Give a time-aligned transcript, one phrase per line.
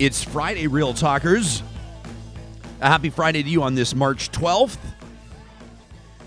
[0.00, 1.62] It's Friday, Real Talkers.
[2.80, 4.78] A happy Friday to you on this March 12th.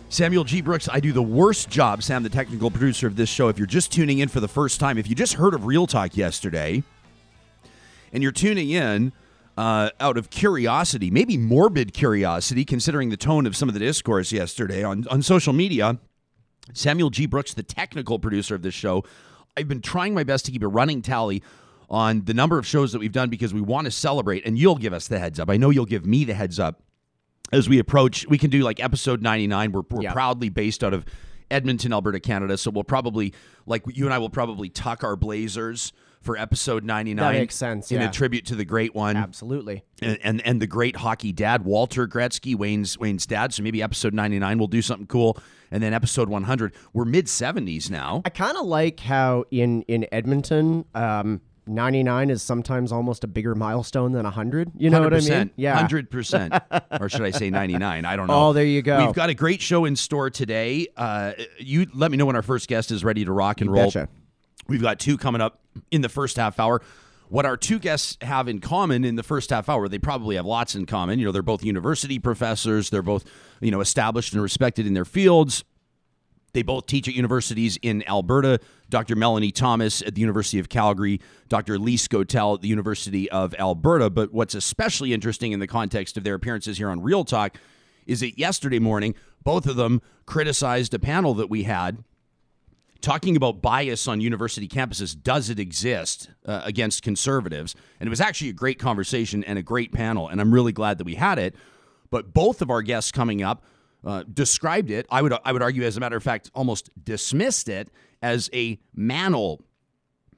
[0.10, 0.62] Samuel G.
[0.62, 3.48] Brooks, I do the worst job, Sam, the technical producer of this show.
[3.48, 5.88] If you're just tuning in for the first time, if you just heard of Real
[5.88, 6.84] Talk yesterday
[8.12, 9.12] and you're tuning in
[9.58, 14.32] uh, out of curiosity, maybe morbid curiosity, considering the tone of some of the discourse
[14.32, 15.98] yesterday on, on social media,
[16.74, 17.26] Samuel G.
[17.26, 19.04] Brooks, the technical producer of this show,
[19.58, 21.42] I've been trying my best to keep a running tally
[21.94, 24.76] on the number of shows that we've done because we want to celebrate, and you'll
[24.78, 25.48] give us the heads up.
[25.50, 26.82] I know you'll give me the heads up
[27.52, 28.26] as we approach.
[28.28, 29.72] We can do like episode 99.
[29.72, 30.12] We're, we're Yeah.
[30.14, 31.06] proudly based out of
[31.52, 32.58] Edmonton, Alberta, Canada.
[32.58, 33.32] So we'll probably,
[33.68, 37.18] like you and I will probably tuck our blazers for episode 99.
[37.34, 39.84] That makes sense, In a tribute to the great one Absolutely.
[40.02, 43.54] and, and and the great hockey dad Walter Gretzky, Wayne's Wayne's dad.
[43.54, 45.38] So maybe episode 99 we'll do something cool,
[45.70, 46.74] and then episode 100.
[46.94, 48.22] We're mid 70s now.
[48.26, 53.56] I kind of like how in in Edmonton, um, 99 is sometimes almost a bigger
[53.56, 54.72] milestone than 100.
[54.78, 55.52] You know what I mean?
[55.56, 55.76] Yeah.
[55.76, 56.54] hundred percent,
[57.00, 58.06] or should I say 99?
[58.06, 58.48] I don't know.
[58.50, 59.06] Oh, there you go.
[59.06, 60.88] We've got a great show in store today.
[60.98, 63.76] Uh, you let me know when our first guest is ready to rock and You
[63.76, 63.86] roll.
[63.86, 64.10] betcha.
[64.68, 65.60] We've got two coming up
[65.92, 66.82] in the first half hour.
[67.30, 70.46] What our two guests have in common in the first half hour, they probably have
[70.46, 71.18] lots in common.
[71.18, 72.90] You know, they're both university professors.
[72.92, 73.26] They're both,
[73.60, 75.64] you know, established and respected in their fields.
[76.54, 78.60] They both teach at universities in Alberta.
[78.90, 79.16] Dr.
[79.16, 81.80] Melanee Thomas at the University of Calgary, Dr.
[81.80, 84.12] Lise Gotell at the University of Alberta.
[84.12, 87.58] But what's especially interesting in the context of their appearances here on Real Talk
[88.06, 92.04] is that yesterday morning, both of them criticized a panel that we had
[93.02, 95.22] talking about bias on university campuses.
[95.22, 97.76] Does it exist uh, against conservatives?
[98.00, 100.30] And it was actually a great conversation and a great panel.
[100.30, 101.54] And I'm really glad that we had it.
[102.10, 103.64] But both of our guests coming up
[104.06, 105.06] uh, described it.
[105.10, 107.90] I would I would argue, as a matter of fact, almost dismissed it
[108.22, 109.60] as a manel.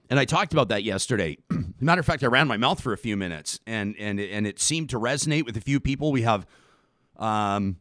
[0.09, 1.38] And I talked about that yesterday.
[1.80, 4.59] matter of fact, I ran my mouth for a few minutes, and and and it
[4.59, 6.11] seemed to resonate with a few people.
[6.11, 6.45] We have,
[7.17, 7.77] um,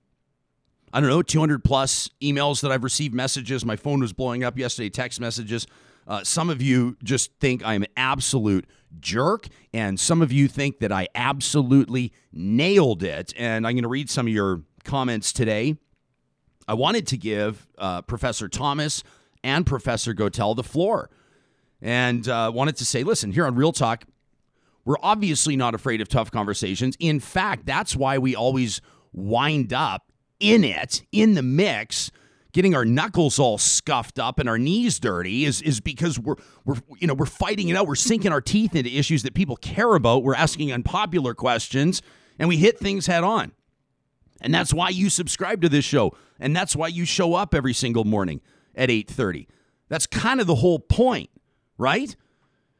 [0.92, 3.64] I don't know, 200 plus emails that I've received messages.
[3.64, 5.66] My phone was blowing up yesterday, text messages.
[6.06, 8.66] Uh, some of you just think I'm an absolute
[9.00, 13.34] jerk, and some of you think that I absolutely nailed it.
[13.36, 15.76] And I'm going to read some of your comments today.
[16.66, 19.02] I wanted to give uh, Professor Thomas
[19.42, 21.10] and Professor Gotell the floor
[21.82, 24.04] and uh, wanted to say, listen, here on Real Talk,
[24.84, 26.96] we're obviously not afraid of tough conversations.
[26.98, 28.80] In fact, that's why we always
[29.12, 32.10] wind up in it, in the mix,
[32.52, 36.76] getting our knuckles all scuffed up and our knees dirty is is because we're we're
[36.98, 37.86] you know, we're fighting it out.
[37.86, 40.22] We're sinking our teeth into issues that people care about.
[40.22, 42.02] We're asking unpopular questions
[42.38, 43.52] and we hit things head on.
[44.40, 46.16] And that's why you subscribe to this show.
[46.38, 48.40] And that's why you show up every single morning
[48.74, 49.46] at 8:30.
[49.88, 51.30] That's kind of the whole point,
[51.78, 52.14] right?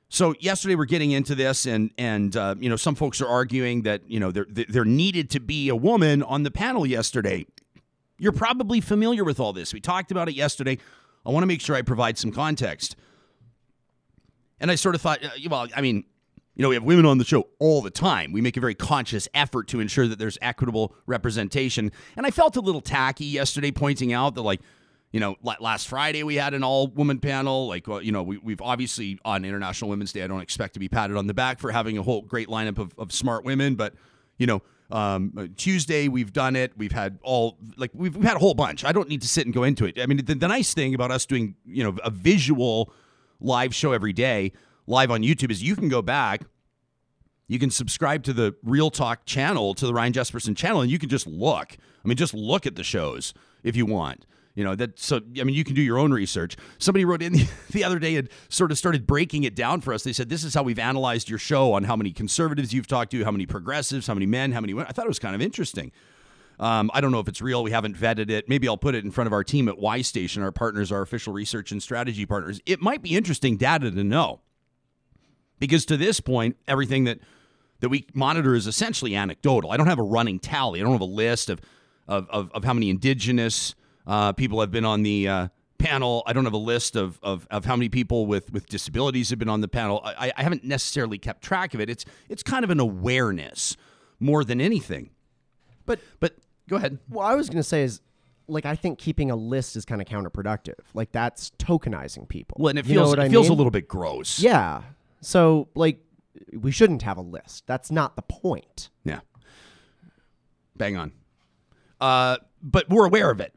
[0.09, 3.83] So yesterday we're getting into this, and and uh, you know some folks are arguing
[3.83, 7.47] that you know there there needed to be a woman on the panel yesterday.
[8.19, 9.75] You're probably familiar with all this.
[9.75, 10.79] We talked about it yesterday.
[11.27, 12.97] I want to make sure I provide some context.
[14.61, 16.05] And I sort of thought, uh, well, I mean,
[16.55, 18.33] you know, we have women on the show all the time.
[18.33, 21.91] We make a very conscious effort to ensure that there's equitable representation.
[22.17, 24.61] And I felt a little tacky yesterday pointing out that, like,
[25.11, 27.69] you know, last Friday we had an all woman panel.
[27.69, 30.81] Like, well, you know, we, we've obviously on International Women's Day, I don't expect to
[30.81, 33.75] be patted on the back for having a whole great lineup of, of smart women.
[33.75, 33.95] But,
[34.39, 36.73] you know, um, Tuesday we've done it.
[36.77, 38.85] We've had all, like, we've, we've had a whole bunch.
[38.85, 39.99] I don't need to sit and go into it.
[39.99, 42.93] I mean, the, the nice thing about us doing, you know, a visual
[43.41, 44.53] live show every day
[44.87, 46.43] live on YouTube is you can go back
[47.47, 50.99] you can subscribe to the Real Talk channel, to the Ryan Jesperson channel, and you
[50.99, 51.77] can just look.
[52.05, 54.27] I mean, just look at the shows if you want.
[54.55, 54.99] You know that.
[54.99, 56.57] So I mean, you can do your own research.
[56.79, 59.93] Somebody wrote in the, the other day and sort of started breaking it down for
[59.93, 60.05] us.
[60.05, 63.11] They said this is how we've analyzed your show on how many conservatives you've talked
[63.11, 64.87] to, how many progressives, how many men, how many women.
[64.89, 65.91] I thought it was kind of interesting.
[66.61, 67.65] Um, I don't know if it's real.
[67.65, 68.49] We haven't vetted it.
[68.49, 71.03] Maybe I'll put it in front of our team at Y Station, our partners, our
[71.03, 72.61] official research and strategy partners.
[72.65, 74.41] It might be interesting data to know
[75.59, 77.19] because to this point, everything that
[77.81, 79.71] that we monitor is essentially anecdotal.
[79.71, 80.81] I don't have a running tally.
[80.81, 81.61] I don't have a list of
[82.07, 83.75] of, of, of how many indigenous
[84.07, 85.49] uh, people have been on the uh,
[85.79, 86.23] panel.
[86.27, 89.39] I don't have a list of, of, of how many people with, with disabilities have
[89.39, 90.03] been on the panel.
[90.05, 91.89] I, I haven't necessarily kept track of it.
[91.89, 93.77] It's it's kind of an awareness
[94.21, 95.11] more than anything.
[95.87, 96.37] But but
[96.69, 96.99] go ahead.
[97.09, 98.01] Well, I was going to say is
[98.49, 100.79] like I think keeping a list is kind of counterproductive.
[100.93, 102.57] Like that's tokenizing people.
[102.61, 104.39] Well, and it You know feels it I feels a little bit gross.
[104.41, 104.83] Yeah.
[105.25, 106.01] So like
[106.53, 107.67] we shouldn't have a list.
[107.67, 108.91] That's not the point.
[109.05, 109.21] Yeah.
[110.77, 111.13] Bang on.
[112.01, 113.55] Uh, but we're aware of it.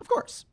[0.00, 0.46] Of course.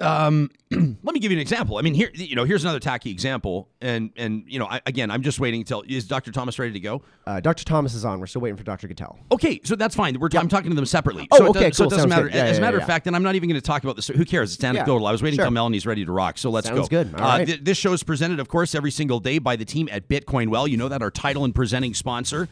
[0.00, 1.78] Um, let me give you an example.
[1.78, 5.10] I mean, here, you know, here's another tacky example, and and you know, I, again,
[5.10, 6.32] I'm just waiting until is Dr.
[6.32, 7.02] Thomas ready to go?
[7.26, 7.64] Uh, Dr.
[7.64, 8.20] Thomas is on.
[8.20, 8.88] We're still waiting for Dr.
[8.88, 9.16] Gotell.
[9.32, 10.18] Okay, so that's fine.
[10.18, 11.28] We're I'm talking to them separately.
[11.30, 12.24] Oh, so it okay, does, so it doesn't Sounds matter.
[12.28, 12.34] good.
[12.34, 12.82] Yeah, As a yeah, matter yeah.
[12.82, 14.08] of fact, and I'm not even going to talk about this.
[14.08, 14.54] Who cares?
[14.54, 15.06] It's anecdotal.
[15.06, 15.46] I was waiting sure.
[15.46, 16.38] until Melanee's ready to rock.
[16.38, 17.04] So let's Sounds go.
[17.04, 17.14] good.
[17.14, 17.46] All Uh, right.
[17.46, 20.48] th- this show is presented, of course, every single day by the team at Bitcoin
[20.48, 20.66] Well.
[20.68, 22.48] You know that our title and presenting sponsor.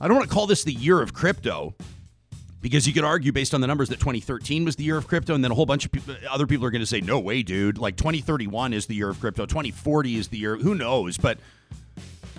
[0.00, 1.74] I don't want to call this the year of crypto
[2.60, 5.34] because you could argue based on the numbers that 2013 was the year of crypto
[5.34, 5.92] and then a whole bunch of
[6.30, 7.78] other people are going to say no way dude.
[7.78, 9.46] Like 2031 is the year of crypto.
[9.46, 11.16] 2040 is the year who knows?
[11.18, 11.38] But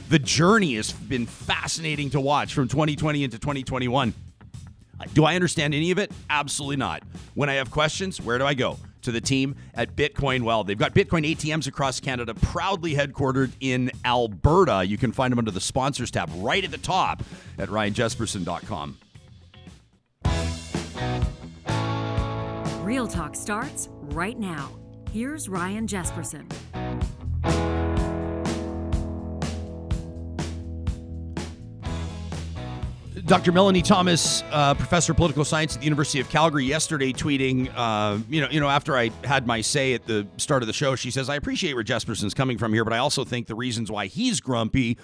[0.09, 4.13] the journey has been fascinating to watch from 2020 into 2021
[5.13, 6.11] do i understand any of it?
[6.29, 7.03] Absolutely not.
[7.33, 8.77] When i have questions where do i go?
[9.03, 10.65] To the team at bitcoin well.
[10.65, 14.83] They've got bitcoin atms across canada proudly headquartered in alberta.
[14.85, 17.23] You can find them under the sponsors tab right at the top
[17.57, 18.97] at ryanjesperson.com
[22.89, 24.71] Real Talk starts right now.
[25.11, 26.49] Here's Ryan Jesperson.
[33.27, 33.51] Dr.
[33.51, 38.17] Melanee Thomas, uh, professor of political science at the University of Calgary, yesterday tweeting, uh,
[38.27, 40.95] you know, you know, after I had my say at the start of the show,
[40.95, 43.91] she says, "I appreciate where Jesperson's coming from here, but I also think the reasons
[43.91, 44.97] why he's grumpy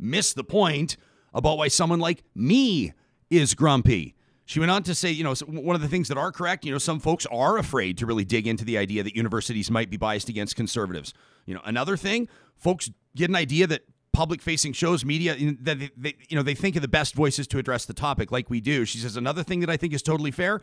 [0.00, 0.96] miss the point
[1.32, 2.92] about why someone like me
[3.30, 4.16] is grumpy."
[4.50, 6.72] She went on to say, you know, one of the things that are correct, you
[6.72, 9.96] know, some folks are afraid to really dig into the idea that universities might be
[9.96, 11.14] biased against conservatives.
[11.46, 12.26] You know, another thing,
[12.56, 13.82] folks get an idea that
[14.12, 17.58] public facing shows media that they, you know they think of the best voices to
[17.58, 20.32] address the topic like we do she says another thing that i think is totally
[20.32, 20.60] fair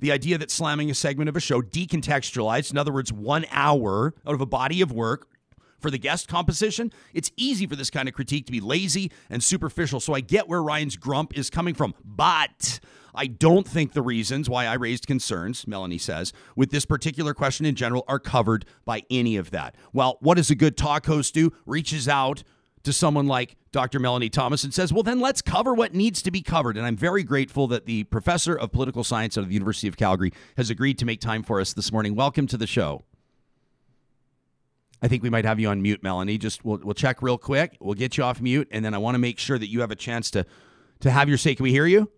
[0.00, 4.12] the idea that slamming a segment of a show decontextualized in other words one hour
[4.26, 5.26] out of a body of work
[5.80, 9.42] for the guest composition it's easy for this kind of critique to be lazy and
[9.42, 12.78] superficial so i get where ryan's grump is coming from but
[13.14, 17.66] I don't think the reasons why I raised concerns, Melanee says, with this particular question
[17.66, 19.74] in general are covered by any of that.
[19.92, 21.52] Well, what does a good talk host do?
[21.66, 22.42] Reaches out
[22.84, 24.00] to someone like Dr.
[24.00, 26.76] Melanee Thomas and says, well, then let's cover what needs to be covered.
[26.76, 29.96] And I'm very grateful that the professor of political science out of the University of
[29.96, 32.14] Calgary has agreed to make time for us this morning.
[32.14, 33.04] Welcome to the show.
[35.00, 36.38] I think we might have you on mute, Melanee.
[36.38, 37.76] Just we'll, we'll check real quick.
[37.80, 39.90] We'll get you off mute, and then I want to make sure that you have
[39.90, 40.46] a chance to
[41.00, 41.56] to have your say.
[41.56, 42.08] Can we hear you?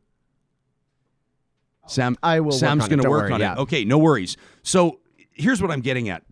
[1.86, 3.54] Sam, I will Sam's going to work worry, on yeah.
[3.54, 3.58] it.
[3.58, 4.36] Okay, no worries.
[4.62, 5.00] So
[5.32, 6.22] here's what I'm getting at,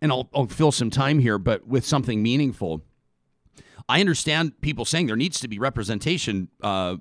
[0.00, 2.82] and I'll, I'll fill some time here, but with something meaningful.
[3.88, 6.96] I understand people saying there needs to be representation, uh,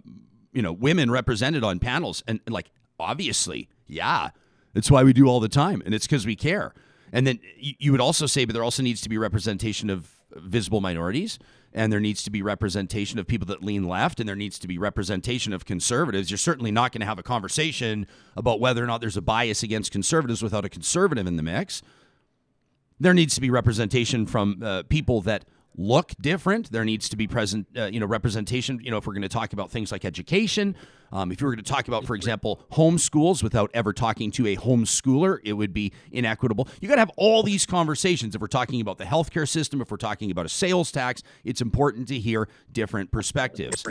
[0.52, 4.30] you know, women represented on panels, and, and like obviously, yeah,
[4.74, 6.74] that's why we do all the time, and it's because we care.
[7.14, 10.10] And then you, you would also say, but there also needs to be representation of
[10.36, 11.40] visible minorities,
[11.74, 14.68] and there needs to be representation of people that lean left, and there needs to
[14.68, 16.30] be representation of conservatives.
[16.30, 19.64] You're certainly not going to have a conversation about whether or not there's a bias
[19.64, 21.82] against conservatives without a conservative in the mix
[23.00, 26.72] there needs to be representation from uh, people that look different.
[26.72, 28.80] There needs to be present, uh, you know, representation.
[28.84, 30.76] You know, if we're going to talk about things like education,
[31.14, 34.48] um, if you were going to talk about, for example, homeschools without ever talking to
[34.48, 36.68] a homeschooler, it would be inequitable.
[36.82, 38.34] You got to have all these conversations.
[38.34, 41.62] If we're talking about the healthcare system, if we're talking about a sales tax, it's
[41.62, 43.86] important to hear different perspectives.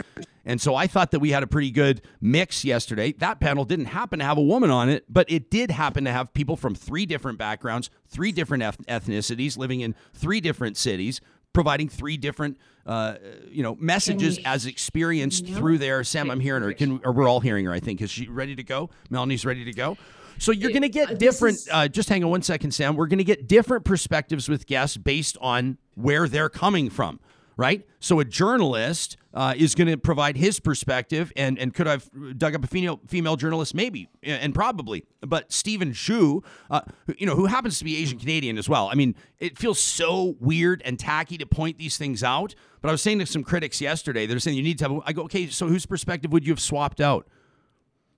[0.45, 3.13] And so I thought that we had a pretty good mix yesterday.
[3.13, 6.11] That panel didn't happen to have a woman on it, but it did happen to
[6.11, 11.21] have people from three different backgrounds, three different eth- ethnicities, living in three different cities,
[11.53, 13.15] providing three different, uh,
[13.49, 16.03] you know, messages as experienced through their.
[16.03, 16.73] Sam, I'm hearing her.
[16.73, 17.71] Can or we're all hearing her?
[17.71, 18.89] I think is she ready to go?
[19.09, 19.97] Melanee's ready to go.
[20.39, 21.59] So you're going to get different.
[21.71, 22.95] Uh, just hang on one second, Sam.
[22.95, 27.19] We're going to get different perspectives with guests based on where they're coming from
[27.57, 27.85] right?
[27.99, 32.55] So a journalist uh, is going to provide his perspective, and and could I've dug
[32.55, 36.81] up a female female journalist, maybe, and probably, but Stephen Zhu, uh,
[37.17, 38.89] you know, who happens to be Asian Canadian as well.
[38.91, 42.55] I mean, it feels so weird and tacky to point these things out.
[42.81, 45.01] But I was saying to some critics yesterday, they're saying you need to have.
[45.05, 47.27] I go, okay, so whose perspective would you have swapped out?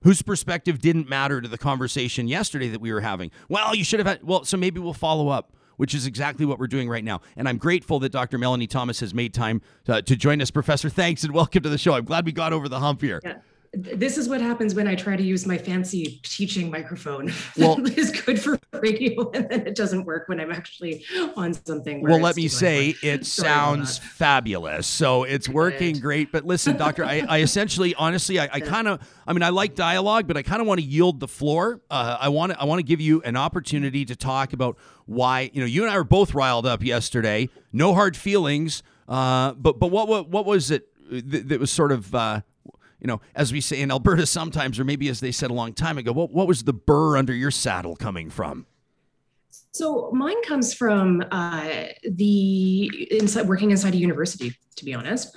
[0.02, 3.30] Whose perspective didn't matter to the conversation yesterday that we were having?
[3.48, 4.22] Well, you should have had.
[4.22, 7.20] Well, so maybe we'll follow up, which is exactly what we're doing right now.
[7.36, 8.38] And I'm grateful that Dr.
[8.38, 10.50] Melanee Thomas has made time to, to join us.
[10.50, 11.94] Professor, thanks and welcome to the show.
[11.94, 13.20] I'm glad we got over the hump here.
[13.24, 13.38] Yeah.
[13.76, 17.32] This is what happens when I try to use my fancy teaching microphone.
[17.58, 21.04] Well- that is good for radio, and then it doesn't work when I'm actually
[21.36, 22.02] on something.
[22.02, 23.04] Well, let me say work.
[23.04, 24.86] it Sorry sounds fabulous.
[24.86, 26.02] So it's working Good.
[26.02, 26.32] great.
[26.32, 29.74] But listen, doctor, I, I essentially, honestly, I, I kind of, I mean, I like
[29.74, 31.80] dialogue, but I kind of want to yield the floor.
[31.90, 35.50] Uh, I want to, I want to give you an opportunity to talk about why,
[35.52, 37.48] you know, you and I were both riled up yesterday.
[37.72, 38.82] No hard feelings.
[39.08, 42.14] Uh, but but what what what was it that, that was sort of.
[42.14, 42.40] Uh,
[43.00, 45.72] you know, as we say in Alberta sometimes, or maybe as they said a long
[45.72, 48.66] time ago, what, what was the burr under your saddle coming from?
[49.72, 55.36] So mine comes from uh, the inside working inside a university, to be honest.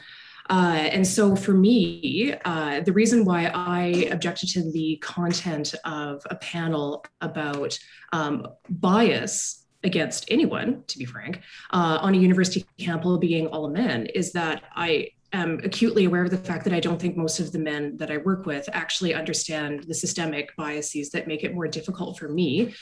[0.50, 6.26] Uh, and so for me, uh, the reason why I objected to the content of
[6.30, 7.78] a panel about
[8.14, 14.08] um, bias against anyone, to be frank, uh, on a university campus being all men
[14.08, 17.52] is that I am acutely aware of the fact that I don't think most of
[17.52, 21.68] the men that I work with actually understand the systemic biases that make it more
[21.68, 22.74] difficult for me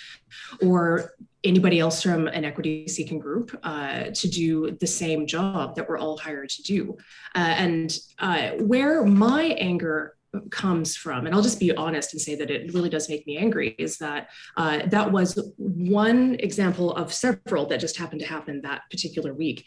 [0.61, 1.13] or
[1.43, 5.97] anybody else from an equity seeking group uh, to do the same job that we're
[5.99, 6.97] all hired to do.
[7.35, 10.17] Uh, and uh, where my anger
[10.51, 13.37] comes from and i'll just be honest and say that it really does make me
[13.37, 18.61] angry is that uh, that was one example of several that just happened to happen
[18.61, 19.65] that particular week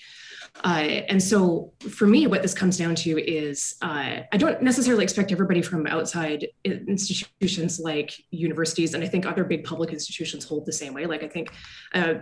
[0.64, 5.04] uh, and so for me, what this comes down to is uh, I don't necessarily
[5.04, 10.66] expect everybody from outside institutions like universities, and I think other big public institutions hold
[10.66, 11.06] the same way.
[11.06, 11.52] Like I think
[11.94, 12.14] uh,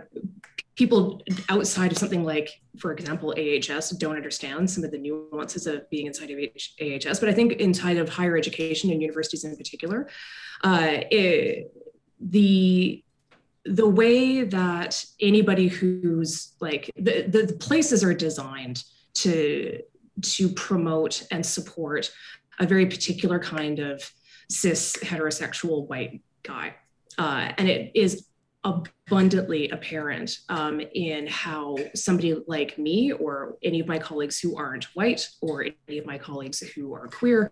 [0.75, 5.89] people outside of something like, for example, AHS don't understand some of the nuances of
[5.89, 10.07] being inside of AHS, but I think inside of higher education and universities in particular,
[10.63, 11.73] uh, it,
[12.21, 13.03] the
[13.65, 18.83] the way that anybody who's like the, the, places are designed
[19.15, 19.81] to
[20.21, 22.11] to promote and support
[22.59, 24.11] a very particular kind of
[24.49, 26.75] cis heterosexual white guy.
[27.17, 28.28] Uh, and it is
[28.65, 34.83] abundantly apparent um, in how somebody like me or any of my colleagues who aren't
[34.95, 37.49] white or any of my colleagues who are queer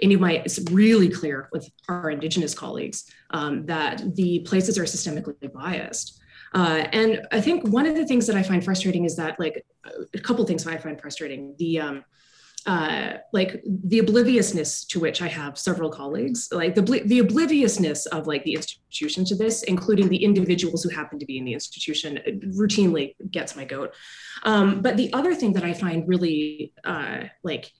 [0.00, 4.84] any of my it's really clear with our indigenous colleagues um, that the places are
[4.84, 6.20] systemically biased.
[6.54, 9.64] Uh, and i think one of the things that i find frustrating is that like
[10.14, 11.54] a couple things i find frustrating.
[11.58, 12.04] The um,
[12.66, 18.26] uh, like the obliviousness to which I have several colleagues, like the the obliviousness of
[18.26, 22.18] like the institution to this, including the individuals who happen to be in the institution,
[22.58, 23.94] routinely gets my goat.
[24.44, 27.70] Um, but the other thing that I find really uh, like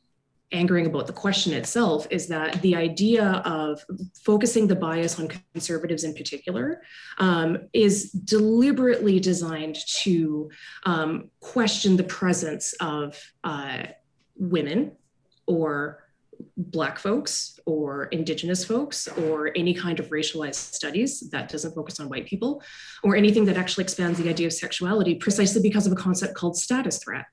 [0.53, 3.85] angering about the question itself is that the idea of
[4.23, 6.83] focusing the bias on conservatives in particular
[7.19, 10.51] um, is deliberately designed to
[10.85, 13.83] um, question the presence of uh,
[14.37, 14.93] women
[15.47, 16.05] or
[16.57, 22.09] black folks or indigenous folks or any kind of racialized studies that doesn't focus on
[22.09, 22.63] white people
[23.05, 26.57] or anything that actually expands the idea of sexuality precisely because of a concept called
[26.57, 27.27] status threat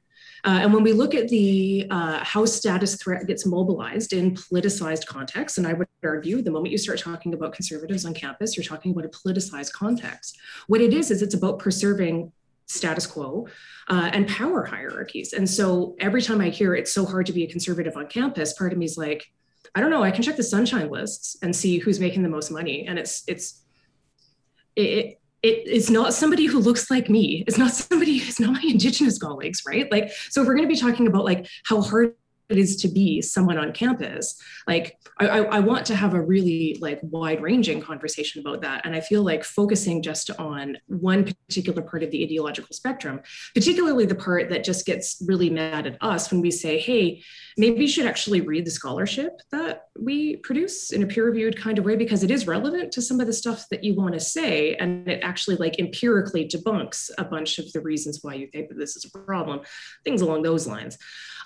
[0.43, 5.05] uh, and when we look at the uh, how status threat gets mobilized in politicized
[5.05, 8.63] contexts, and I would argue the moment you start talking about conservatives on campus, you're
[8.63, 10.39] talking about a politicized context.
[10.67, 12.31] What it is is it's about preserving
[12.71, 13.47] status quo
[13.89, 15.33] uh, and power hierarchies.
[15.33, 18.53] And so every time I hear it's so hard to be a conservative on campus,
[18.53, 19.25] part of me is like,
[19.75, 22.51] I don't know, I can check the sunshine lists and see who's making the most
[22.51, 22.85] money.
[22.87, 23.61] And it's, it's,
[24.75, 27.43] it, it, it's not somebody who looks like me.
[27.47, 29.91] It's not somebody, it's not my indigenous colleagues, right?
[29.91, 32.15] Like, so if we're going to be talking about like how hard
[32.51, 36.77] it is to be someone on campus like I, I, want to have a really
[36.81, 38.85] like wide ranging conversation about that.
[38.85, 43.21] And i feel like focusing just on one particular part of the ideological spectrum
[43.53, 47.21] particularly the part that just gets really mad at us when we say hey
[47.57, 51.77] maybe you should actually read the scholarship that we produce in a peer reviewed kind
[51.77, 54.19] of way because it is relevant to some of the stuff that you want to
[54.19, 54.75] say.
[54.75, 58.77] And it actually like empirically debunks a bunch of the reasons why you think that
[58.77, 59.61] this is a problem
[60.03, 60.97] things along those lines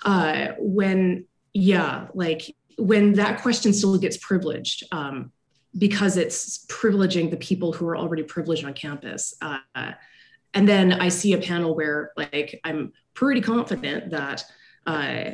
[0.04, 5.32] uh, when yeah like when that question still gets privileged um,
[5.78, 9.34] because it's privileging the people who are already privileged on campus.
[9.40, 9.92] Uh,
[10.56, 14.44] and then i see a panel where like i'm pretty confident that
[14.86, 15.30] uh,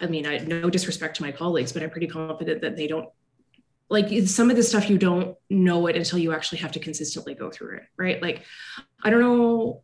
[0.00, 3.08] i mean i no disrespect to my colleagues but i'm pretty confident that they don't
[3.88, 7.34] like some of the stuff you don't know it until you actually have to consistently
[7.34, 8.20] go through it right?
[8.20, 8.42] Like
[9.04, 9.82] i don't know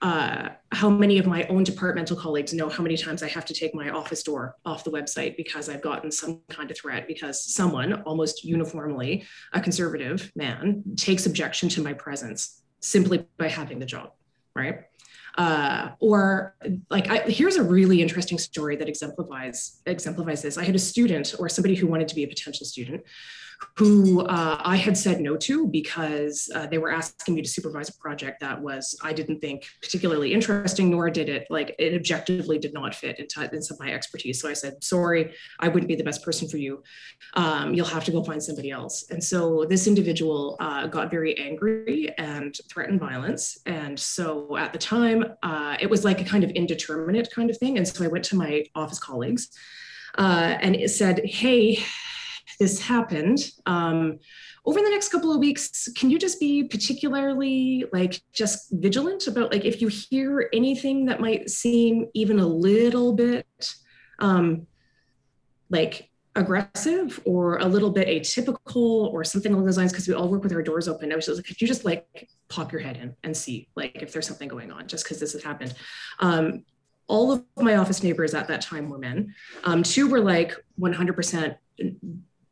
[0.00, 3.54] uh, how many of my own departmental colleagues know how many times I have to
[3.54, 7.42] take my office door off the website because I've gotten some kind of threat because
[7.52, 13.86] someone, almost uniformly a conservative man, takes objection to my presence simply by having the
[13.86, 14.12] job,
[14.54, 14.84] right?
[15.36, 16.56] Uh, or
[16.90, 20.58] like I, here's a really interesting story that exemplifies exemplifies this.
[20.58, 23.02] I had a student or somebody who wanted to be a potential student
[23.76, 27.88] who uh, I had said no to because uh, they were asking me to supervise
[27.88, 32.58] a project that was I didn't think particularly interesting, nor did it like it objectively
[32.58, 34.40] did not fit into, into my expertise.
[34.40, 36.82] So I said, sorry, I wouldn't be the best person for you.
[37.34, 39.06] Um, you'll have to go find somebody else.
[39.10, 43.58] And so this individual uh, got very angry and threatened violence.
[43.66, 47.58] And so at the time, uh, it was like a kind of indeterminate kind of
[47.58, 47.76] thing.
[47.76, 49.48] And so I went to my office colleagues
[50.16, 51.84] uh, and it said, hey,
[52.58, 53.38] this happened.
[53.66, 54.18] Um,
[54.64, 59.52] over the next couple of weeks, can you just be particularly like just vigilant about
[59.52, 63.46] like if you hear anything that might seem even a little bit
[64.18, 64.66] um,
[65.70, 70.28] like aggressive or a little bit atypical or something along those lines because we all
[70.28, 71.12] work with our doors open.
[71.12, 74.12] I was like, could you just like pop your head in and see like if
[74.12, 75.74] there's something going on just because this has happened.
[76.20, 76.64] Um,
[77.08, 79.34] all of my office neighbors at that time were men.
[79.64, 81.56] Um, two were like 100%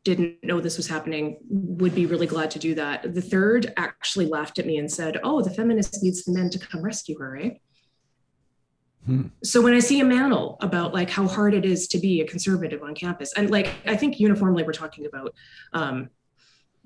[0.06, 3.12] didn't know this was happening, would be really glad to do that.
[3.12, 6.60] The third actually laughed at me and said, Oh, the feminist needs the men to
[6.60, 7.50] come rescue her, eh?
[9.04, 9.22] Hmm.
[9.42, 12.26] So when I see a manel about like how hard it is to be a
[12.26, 15.34] conservative on campus, and like I think uniformly we're talking about
[15.72, 16.08] um,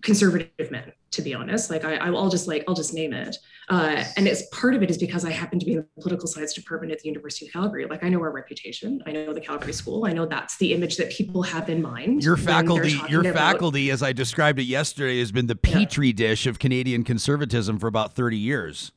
[0.03, 1.71] conservative men to be honest.
[1.71, 3.37] Like I, i'll just like i'll just name it.
[3.69, 6.27] Uh, and it's part of it is because i happen to be in the political
[6.27, 7.87] science department at the university of calgary.
[7.87, 9.03] Like i know our reputation.
[9.07, 10.07] I know the calgary school.
[10.07, 13.91] I know that's the image that people have in mind your faculty your about, faculty
[13.91, 16.15] as i described it yesterday has been the petri yeah.
[16.15, 18.93] dish of canadian conservatism for about 30 years.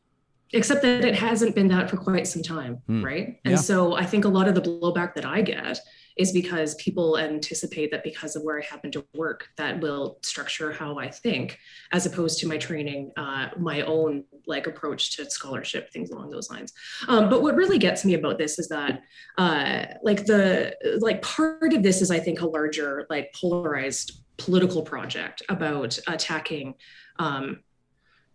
[0.55, 3.03] Except that it hasn't been that for quite some time hmm.
[3.03, 3.39] right?
[3.45, 3.57] And yeah.
[3.57, 5.79] so i think a lot of the blowback that i get
[6.17, 10.71] is because people anticipate that because of where I happen to work, that will structure
[10.71, 11.57] how I think,
[11.91, 16.49] as opposed to my training, uh, my own like approach to scholarship, things along those
[16.49, 16.73] lines.
[17.07, 19.01] Um, but what really gets me about this is that,
[19.37, 24.81] uh, like the like part of this is I think a larger like polarized political
[24.81, 26.75] project about attacking
[27.19, 27.59] um,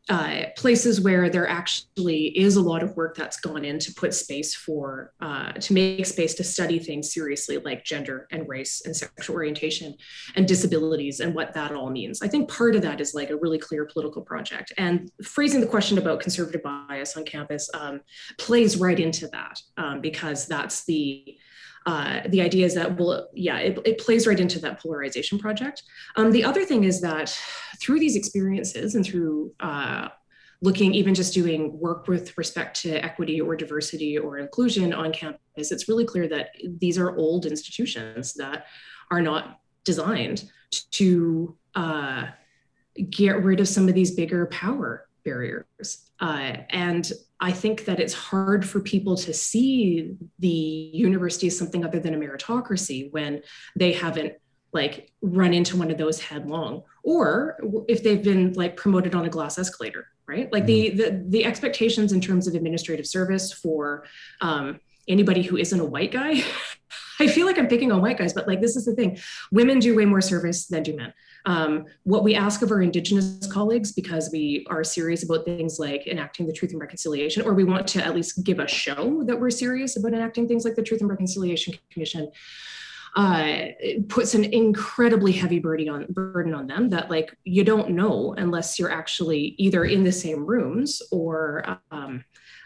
[0.08, 4.14] uh, places where there actually is a lot of work that's gone in to put
[4.14, 8.96] space for uh, to make space to study things seriously like gender and race and
[8.96, 9.94] sexual orientation
[10.36, 12.22] and disabilities and what that all means.
[12.22, 14.72] I think part of that is like a really clear political project.
[14.78, 18.00] And phrasing the question about conservative bias on campus um,
[18.38, 21.36] plays right into that um, because that's the
[21.88, 25.82] uh, the idea is that well yeah it, it, plays right into that polarization project
[26.16, 27.28] um, the other thing is that
[27.80, 30.08] through these experiences and through uh,
[30.60, 35.72] looking even just doing work with respect to equity or diversity or inclusion on campus
[35.72, 36.48] it's really clear that
[36.78, 38.66] these are old institutions that
[39.10, 40.50] are not designed
[40.90, 42.26] to uh,
[43.10, 46.10] get rid of some of these bigger power barriers.
[46.20, 51.84] Uh, and I think that it's hard for people to see the university as something
[51.84, 53.42] other than a meritocracy when
[53.76, 54.34] they haven't
[54.72, 59.28] like run into one of those headlong or if they've been like promoted on a
[59.28, 60.96] glass escalator right like mm-hmm.
[60.96, 64.04] the, the the expectations in terms of administrative service for
[64.42, 66.44] um, anybody who isn't a white guy
[67.20, 69.18] i feel like i'm picking on white guys but like this is the thing.
[69.52, 71.12] Women do way more service than do men.
[71.46, 76.06] Um, what we ask of our Indigenous colleagues, because we are serious about things like
[76.06, 79.38] enacting the Truth and Reconciliation, or we want to at least give a show that
[79.38, 82.30] we're serious about enacting things like the Truth and Reconciliation Commission,
[83.16, 83.66] uh,
[84.08, 88.78] puts an incredibly heavy burden on burden on them that like you don't know unless
[88.78, 92.24] you're actually either in the same rooms or um,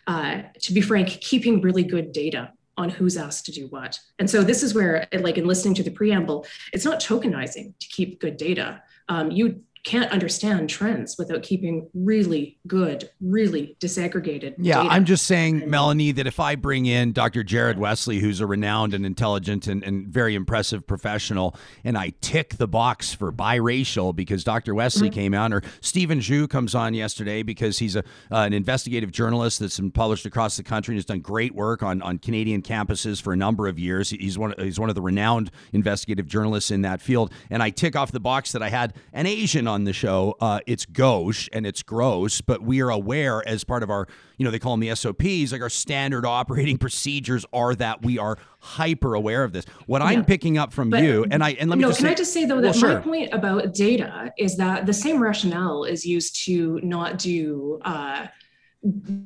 [0.09, 2.51] uh, to be frank keeping really good data
[2.83, 3.99] on who's asked to do what.
[4.19, 7.89] And so this is where, like in listening to the preamble, it's not tokenizing to
[7.89, 8.83] keep good data.
[9.09, 14.55] Um, you can't understand trends without keeping really good, really disaggregated.
[14.59, 14.95] Yeah, data.
[14.95, 17.43] I'm just saying, Melanee, that if I bring in Dr.
[17.43, 22.57] Jared Wesley, who's a renowned and intelligent and, and very impressive professional, and I tick
[22.59, 24.75] the box for biracial because Dr.
[24.75, 25.15] Wesley mm-hmm.
[25.15, 29.59] came out, or Stephen Zhu comes on yesterday because he's a uh, an investigative journalist
[29.59, 33.21] that's been published across the country and has done great work on, on Canadian campuses
[33.21, 34.11] for a number of years.
[34.11, 37.97] He's one he's one of the renowned investigative journalists in that field, and I tick
[37.97, 41.67] off the box that I had an Asian on the show, uh, it's gauche and
[41.67, 44.07] it's gross, but we are aware as part of our,
[44.37, 48.19] you know, they call them the SOPs, like our standard operating procedures are that we
[48.19, 49.65] are hyper aware of this.
[49.87, 50.09] What yeah.
[50.09, 52.13] I'm picking up from but, you, and I and let me no, just can say,
[52.13, 52.95] I just say though that well, sure.
[52.95, 57.81] my point about data is that the same rationale is used to not do.
[57.85, 58.27] Uh,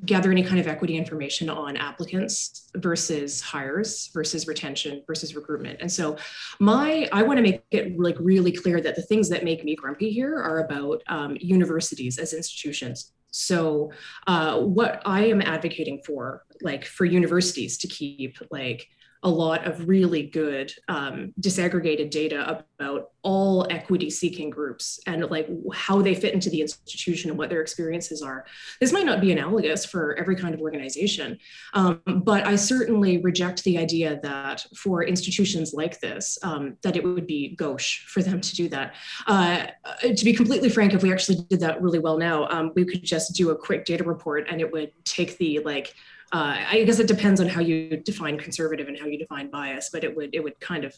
[0.04, 5.80] gather any kind of equity information on applicants versus hires versus retention versus recruitment.
[5.80, 6.16] And so
[6.60, 9.74] my i want to make it like really clear that the things that make me
[9.74, 13.12] grumpy here are about um, universities as institutions.
[13.30, 13.92] So
[14.26, 18.86] uh, what i am advocating for like for universities to keep like
[19.26, 25.48] a lot of really good um, disaggregated data about all equity seeking groups and like
[25.74, 28.46] how they fit into the institution and what their experiences are.
[28.80, 31.38] This might not be analogous for every kind of organization
[31.74, 37.04] um, but i certainly reject the idea that for institutions like this um, that it
[37.04, 38.94] would be gauche for them to do that.
[39.26, 39.66] Uh,
[40.14, 43.02] to be completely frank if we actually did that really well now um, we could
[43.02, 45.94] just do a quick data report and it would take the like
[46.32, 49.90] uh, I guess it depends on how you define conservative and how you define bias,
[49.92, 50.94] but it would it would kind of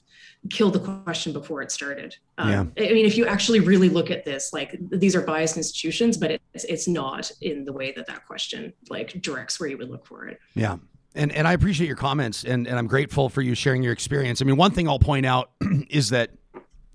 [0.48, 2.16] kill the question before it started.
[2.38, 2.88] Um, Yeah.
[2.88, 6.30] I mean, if you actually really look at this, like these are biased institutions, but
[6.54, 10.06] it's it's not in the way that that question like directs where you would look
[10.06, 10.40] for it.
[10.54, 10.78] Yeah.
[11.14, 14.40] And and I appreciate your comments and, and I'm grateful for you sharing your experience.
[14.40, 15.50] I mean, one thing I'll point out
[15.90, 16.30] is that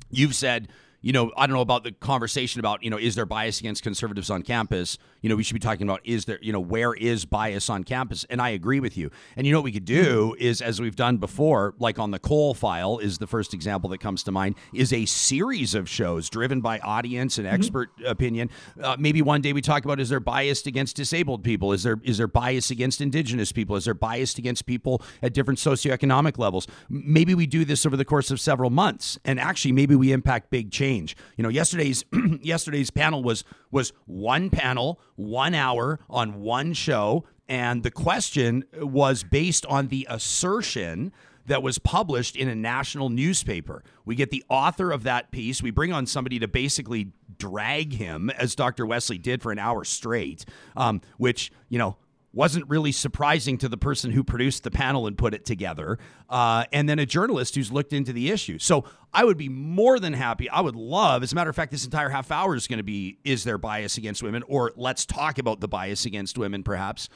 [0.10, 0.70] you've said,
[1.02, 3.84] you know, I don't know about the conversation about, you know, is there bias against
[3.84, 4.98] conservatives on campus?
[5.24, 7.86] You know, we should be talking about is there, you know, where is bias on
[7.86, 8.26] campus?
[8.30, 9.10] And I agree with you.
[9.38, 12.20] And you know what we could do is as we've done before, like on the
[12.20, 16.30] Cole file is the first example that comes to mind, is a series of shows
[16.30, 18.50] driven by audience and expert opinion.
[18.82, 21.72] Uh, maybe one day we talk about is there bias against disabled people?
[21.72, 23.78] Is there is there bias against indigenous people?
[23.78, 26.68] Is there bias against people at different socioeconomic levels?
[26.90, 30.50] Maybe we do this over the course of several months, and actually maybe we impact
[30.50, 31.16] big change.
[31.38, 32.04] You know, yesterday's
[32.42, 39.24] yesterday's panel was was one panel, one hour on one show, and the question was
[39.24, 41.12] based on the assertion
[41.46, 43.84] that was published in a national newspaper.
[44.06, 45.62] We get the author of that piece.
[45.62, 48.86] We bring on somebody to basically drag him, as Dr.
[48.86, 50.46] Wesley did for an hour straight,
[50.78, 51.98] um, which, you know,
[52.34, 56.00] wasn't really surprising to the person who produced the panel and put it together.
[56.30, 58.58] Uh, and then a journalist who's looked into the issue.
[58.58, 60.50] So I would be more than happy.
[60.50, 62.84] I would love, as a matter of fact, this entire half hour is going to
[62.84, 64.44] be Is there bias against women?
[64.48, 67.08] Or let's talk about the bias against women, perhaps,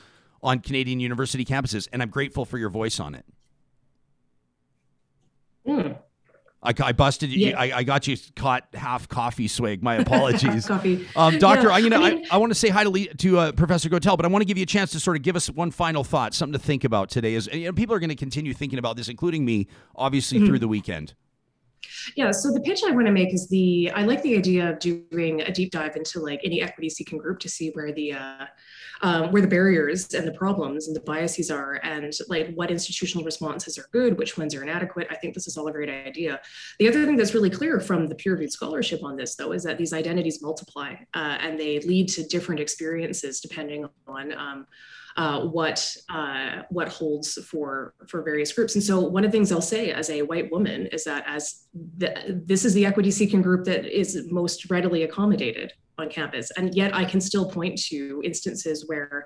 [0.43, 1.87] on Canadian university campuses.
[1.91, 3.25] And I'm grateful for your voice on it.
[5.65, 5.93] Hmm.
[6.67, 7.47] I, I busted you.
[7.49, 7.59] Yeah.
[7.59, 9.81] I, I got you caught half coffee swig.
[9.81, 10.67] My apologies.
[10.67, 11.07] Coffee.
[11.15, 12.91] Um, doctor, Yeah, I, you know, I I, mean- I, want to say hi to
[13.15, 15.23] to uh, Professor Gotell, but I want to give you a chance to sort of
[15.23, 17.33] give us one final thought, something to think about today.
[17.35, 20.47] Is you know, people are going to continue thinking about this, including me, obviously Mm-hmm.
[20.47, 21.13] through the weekend.
[22.15, 24.79] Yeah, so the pitch I want to make is the I like the idea of
[24.79, 28.45] doing a deep dive into like any equity seeking group to see where the uh,
[29.01, 33.23] um, where the barriers and the problems and the biases are, and like what institutional
[33.23, 35.07] responses are good, which ones are inadequate.
[35.09, 36.39] I think this is all a great idea.
[36.79, 39.63] The other thing that's really clear from the peer reviewed scholarship on this, though, is
[39.63, 44.33] that these identities multiply uh, and they lead to different experiences depending on.
[44.33, 44.67] Um,
[45.17, 48.75] uh, what uh, what holds for for various groups.
[48.75, 51.65] And so one of the things I'll say as a white woman is that as
[51.97, 56.75] the, this is the equity seeking group that is most readily accommodated on campus, and
[56.75, 59.25] yet I can still point to instances where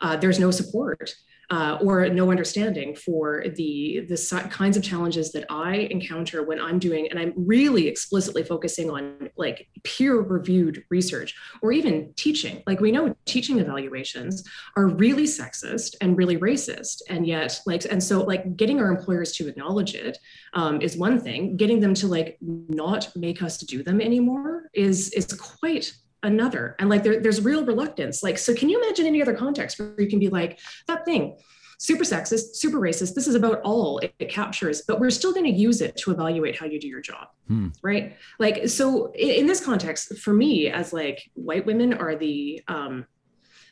[0.00, 1.12] uh, there's no support.
[1.52, 6.78] Uh, or no understanding for the the kinds of challenges that I encounter when I'm
[6.78, 12.62] doing, and I'm really explicitly focusing on like peer reviewed research or even teaching.
[12.66, 14.42] Like we know teaching evaluations
[14.78, 19.32] are really sexist and really racist and yet like and so like getting our employers
[19.32, 20.16] to acknowledge it
[20.54, 25.10] um, is one thing getting them to like not make us do them anymore is
[25.10, 29.20] is quite another and like there, there's real reluctance like so can you imagine any
[29.20, 31.36] other context where you can be like that thing
[31.78, 35.44] super sexist super racist this is about all it, it captures but we're still going
[35.44, 37.68] to use it to evaluate how you do your job Hmm.
[37.82, 42.62] right like so in, in this context for me as like white women are the
[42.68, 43.04] um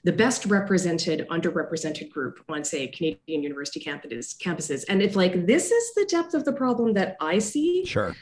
[0.02, 5.70] the best represented underrepresented group on say canadian university campuses campuses and if like this
[5.70, 8.14] is the depth of the problem that i see Sure.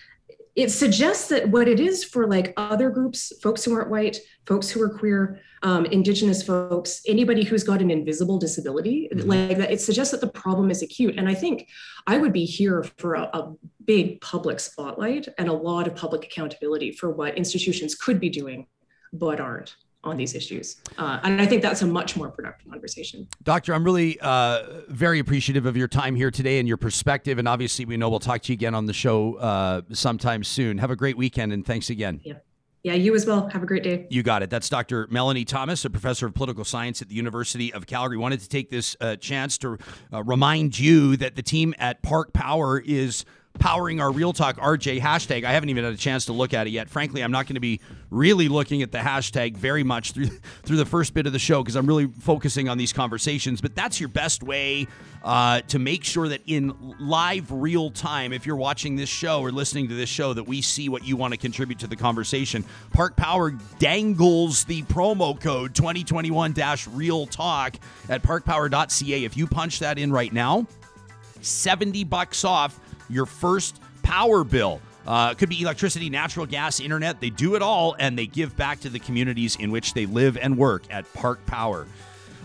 [0.58, 4.68] It suggests that what it is for like other groups folks who aren't white folks
[4.68, 9.26] who are queer um, indigenous folks anybody who's got an invisible disability Mhm.
[9.26, 11.68] like that it suggests that the problem is acute and i think
[12.06, 16.24] i would be here for a, a big public spotlight and a lot of public
[16.24, 18.66] accountability for what institutions could be doing
[19.12, 23.26] but aren't on these issues uh, and i think that's a much more productive conversation
[23.42, 27.38] Doctor, I'm really uh, very appreciative of your time here today and your perspective.
[27.38, 30.78] And obviously, we know we'll talk to you again on the show uh, sometime soon.
[30.78, 32.20] Have a great weekend and thanks again.
[32.24, 32.34] yeah
[32.82, 34.50] Yeah, you as well have a great day You got it.
[34.50, 35.06] That's Dr.
[35.08, 38.18] Melanee Thomas, a professor of political science at the University of Calgary.
[38.18, 39.78] Wanted to take this uh, chance to
[40.12, 43.24] uh, remind you that the team at Park Power is
[43.58, 45.44] powering our Real Talk RJ hashtag.
[45.44, 46.88] I haven't even had a chance to look at it yet.
[46.88, 50.26] Frankly, I'm not going to be really looking at the hashtag very much through
[50.62, 53.60] through the first bit of the show because I'm really focusing on these conversations.
[53.60, 54.86] But that's your best way
[55.22, 59.50] uh, to make sure that in live real time, if you're watching this show or
[59.50, 62.64] listening to this show, that we see what you want to contribute to the conversation.
[62.92, 66.54] Park Power dangles the promo code 2021
[66.92, 67.76] Real Talk
[68.08, 69.24] at parkpower.ca.
[69.24, 70.66] If you punch that in right now,
[71.40, 74.80] 70 bucks off your first power bill.
[75.06, 77.20] Uh, it could be electricity, natural gas, internet.
[77.20, 80.36] They do it all, and they give back to the communities in which they live
[80.36, 81.86] and work at Park Power.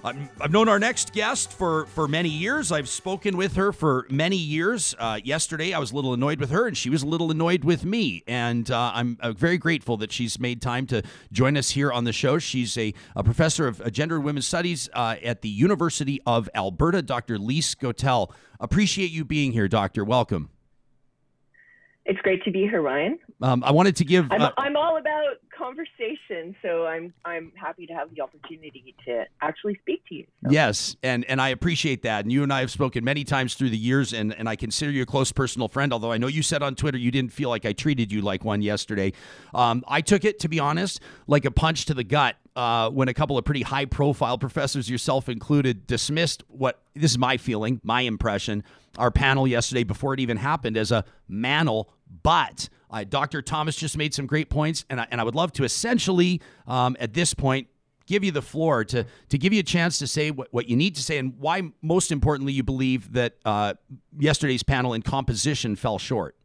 [0.05, 2.73] Um, I've known our next guest for, for many years.
[2.73, 4.93] I've spoken with her for many years.
[4.99, 7.63] Uh, yesterday, I was a little annoyed with her, and she was a little annoyed
[7.63, 8.21] with me.
[8.27, 12.03] And uh, I'm uh, very grateful that she's made time to join us here on
[12.03, 12.37] the show.
[12.37, 16.49] She's a, a professor of uh, gender and women's studies uh, at the University of
[16.53, 17.39] Alberta, Dr.
[17.39, 18.29] Lise Gotell.
[18.59, 20.03] Appreciate you being here, Doctor.
[20.03, 20.49] Welcome.
[22.05, 23.17] It's great to be here, Ryan.
[23.41, 24.29] Um, I wanted to give.
[24.31, 29.25] I'm, uh, I'm all about conversation, so I'm I'm happy to have the opportunity to
[29.41, 30.25] actually speak to you.
[30.43, 30.51] So.
[30.51, 32.25] Yes, and and I appreciate that.
[32.25, 34.91] And you and I have spoken many times through the years, and and I consider
[34.91, 35.93] you a close personal friend.
[35.93, 38.43] Although I know you said on Twitter you didn't feel like I treated you like
[38.43, 39.13] one yesterday.
[39.53, 43.07] Um, I took it, to be honest, like a punch to the gut uh, when
[43.07, 47.79] a couple of pretty high profile professors, yourself included, dismissed what this is my feeling,
[47.83, 48.63] my impression,
[48.97, 51.85] our panel yesterday before it even happened as a manel.
[52.21, 53.41] But uh, Dr.
[53.41, 56.95] Thomas just made some great points, and I, and I would love to essentially, um,
[56.99, 57.67] at this point,
[58.05, 60.75] give you the floor to to give you a chance to say what, what you
[60.75, 63.73] need to say and why, most importantly, you believe that uh,
[64.17, 66.35] yesterday's panel in composition fell short.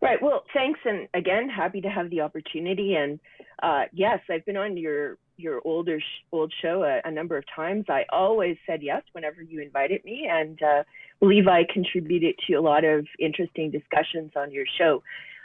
[0.00, 0.22] Right.
[0.22, 2.94] Well, thanks, and again, happy to have the opportunity.
[2.94, 3.18] And
[3.62, 5.98] uh, yes, I've been on your your older
[6.30, 7.86] old show a, a, number of times.
[7.88, 10.84] I always said yes whenever you invited me, and uh,
[11.22, 15.04] believe I contributed to a lot of interesting discussions on your show.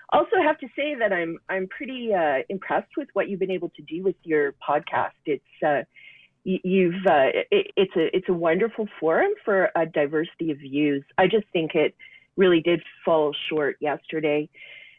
[0.10, 3.70] Also, have to say that I'm I'm pretty uh, impressed with what you've been able
[3.70, 5.20] to do with your podcast.
[5.28, 5.84] It's uh,
[6.44, 11.04] you've uh, it, it's a it's a wonderful forum for a diversity of views.
[11.16, 11.94] I just think it
[12.38, 14.50] really did fall short yesterday.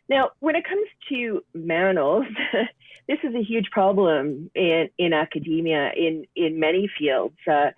[0.09, 2.27] Now, when it comes to manels,
[3.09, 7.37] this is a huge problem in, in academia in, in many fields.
[7.51, 7.71] Uh,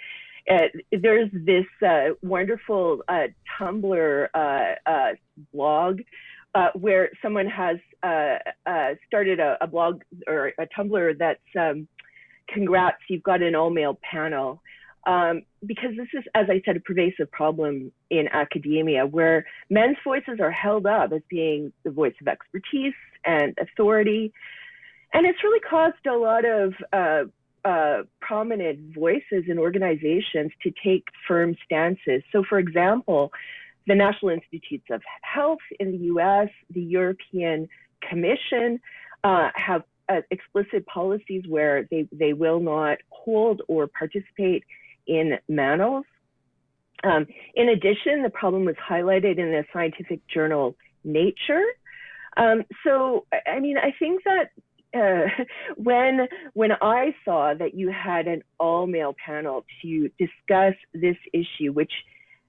[0.50, 5.12] uh, there's this uh, wonderful uh, Tumblr uh, uh,
[5.52, 6.00] blog
[6.74, 7.76] where someone has
[9.06, 11.86] started a, a, blog or a Tumblr that's um,
[12.52, 14.60] congrats, you've got an all male panel.
[15.06, 20.40] Um, because this is, as I said, a pervasive problem in academia where men's voices
[20.40, 22.92] are held up as being the voice of expertise
[23.24, 24.32] and authority.
[25.14, 27.30] And it's really caused a lot of
[27.64, 32.22] uh, prominent voices and organizations to take firm stances.
[32.32, 33.32] So, for example,
[33.86, 37.68] the National Institutes of Health in the US, the European
[38.08, 38.80] Commission
[39.24, 44.64] uh, have uh, explicit policies where they, they will not hold or participate
[45.06, 46.04] in manels.
[47.02, 51.64] Um, in addition, the problem was highlighted in the scientific journal Nature.
[52.36, 54.50] Um, so, I mean, I think that
[54.94, 55.26] uh,
[55.76, 61.72] when when I saw that you had an all male panel to discuss this issue,
[61.72, 61.92] which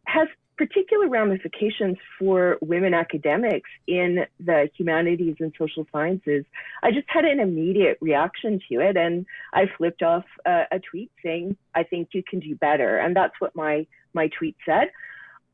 [0.06, 0.28] has
[0.58, 6.46] particular ramifications for women academics in the humanities and social sciences,
[6.84, 8.96] I just had an immediate reaction to it.
[8.96, 12.98] And I flipped off a, a tweet saying, I think you can do better.
[12.98, 14.92] And that's what my, my tweet said.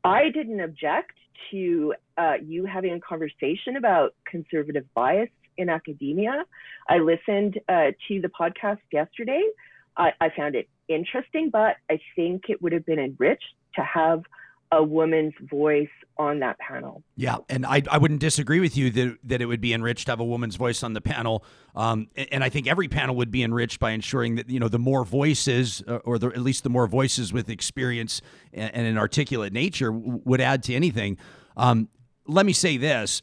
[0.04, 1.12] I didn't object
[1.52, 6.44] to uh, you having a conversation about conservative bias in academia.
[6.88, 9.42] I listened uh, to the podcast yesterday.
[9.96, 14.22] I, I found it interesting, but I think it would have been enriched to have
[14.70, 17.02] a woman's voice on that panel.
[17.16, 20.12] Yeah, and I, I wouldn't disagree with you that, that it would be enriched to
[20.12, 21.44] have a woman's voice on the panel.
[21.74, 24.78] Um, and I think every panel would be enriched by ensuring that you know the
[24.78, 28.20] more voices, uh, or the, at least the more voices with experience
[28.52, 31.16] and, and an articulate nature, would add to anything.
[31.56, 31.88] Um,
[32.26, 33.22] let me say this: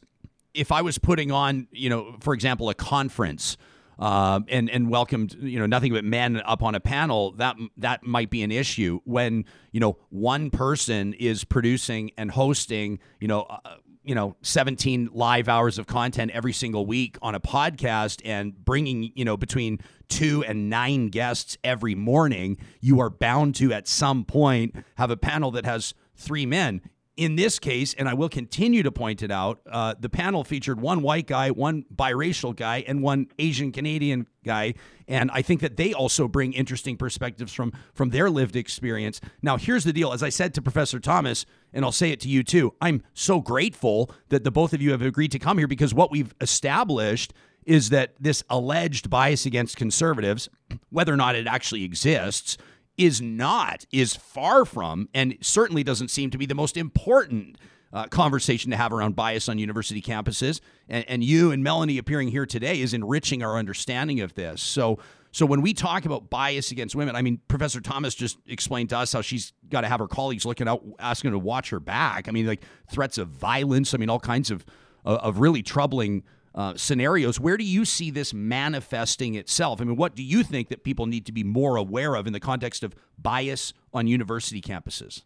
[0.56, 3.56] if I was putting on, you know, for example, a conference
[3.98, 8.04] uh, and and welcomed you know nothing but men up on a panel, that that
[8.04, 13.42] might be an issue when you know one person is producing and hosting you know.
[13.42, 18.54] Uh, you know 17 live hours of content every single week on a podcast and
[18.64, 23.88] bringing you know between 2 and 9 guests every morning you are bound to at
[23.88, 26.82] some point have a panel that has 3 men
[27.16, 30.80] in this case, and I will continue to point it out, uh, the panel featured
[30.80, 34.74] one white guy, one biracial guy, and one Asian Canadian guy,
[35.08, 39.20] and I think that they also bring interesting perspectives from from their lived experience.
[39.40, 42.28] Now, here's the deal: as I said to Professor Thomas, and I'll say it to
[42.28, 45.68] you too, I'm so grateful that the both of you have agreed to come here
[45.68, 47.32] because what we've established
[47.64, 50.48] is that this alleged bias against conservatives,
[50.90, 52.58] whether or not it actually exists
[52.98, 57.58] is not, is far from, and certainly doesn't seem to be the most important
[57.92, 60.60] uh, conversation to have around bias on university campuses.
[60.88, 64.62] And, and you and Melanee appearing here today is enriching our understanding of this.
[64.62, 64.98] So,
[65.32, 68.98] so when we talk about bias against women, I mean, Professor Thomas just explained to
[68.98, 72.28] us how she's got to have her colleagues looking out, asking to watch her back.
[72.28, 73.94] I mean, like threats of violence.
[73.94, 74.64] I mean, all kinds of
[75.06, 76.24] of really troubling
[76.56, 77.38] uh, scenarios.
[77.38, 79.80] Where do you see this manifesting itself?
[79.80, 82.32] I mean, what do you think that people need to be more aware of in
[82.32, 85.22] the context of bias on university campuses?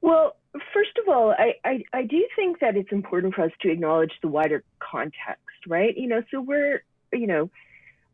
[0.00, 0.36] Well,
[0.74, 4.12] first of all, I, I, I do think that it's important for us to acknowledge
[4.20, 5.96] the wider context, right?
[5.96, 7.50] You know, so we're, you know,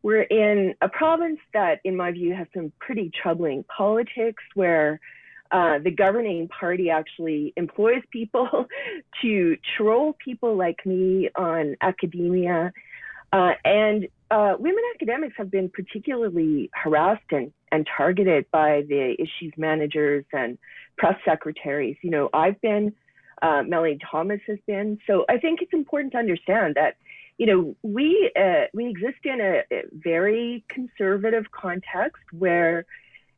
[0.03, 4.99] we're in a province that, in my view, has some pretty troubling politics where
[5.51, 8.67] uh, the governing party actually employs people
[9.21, 12.71] to troll people like me on academia.
[13.31, 19.53] Uh, and uh, women academics have been particularly harassed and, and targeted by the issues
[19.57, 20.57] managers and
[20.97, 21.97] press secretaries.
[22.03, 22.93] You know, I've been,
[23.41, 24.99] uh, Melanee Thomas has been.
[25.07, 26.95] So I think it's important to understand that,
[27.39, 32.85] you know, we uh, we exist in a, a very conservative context where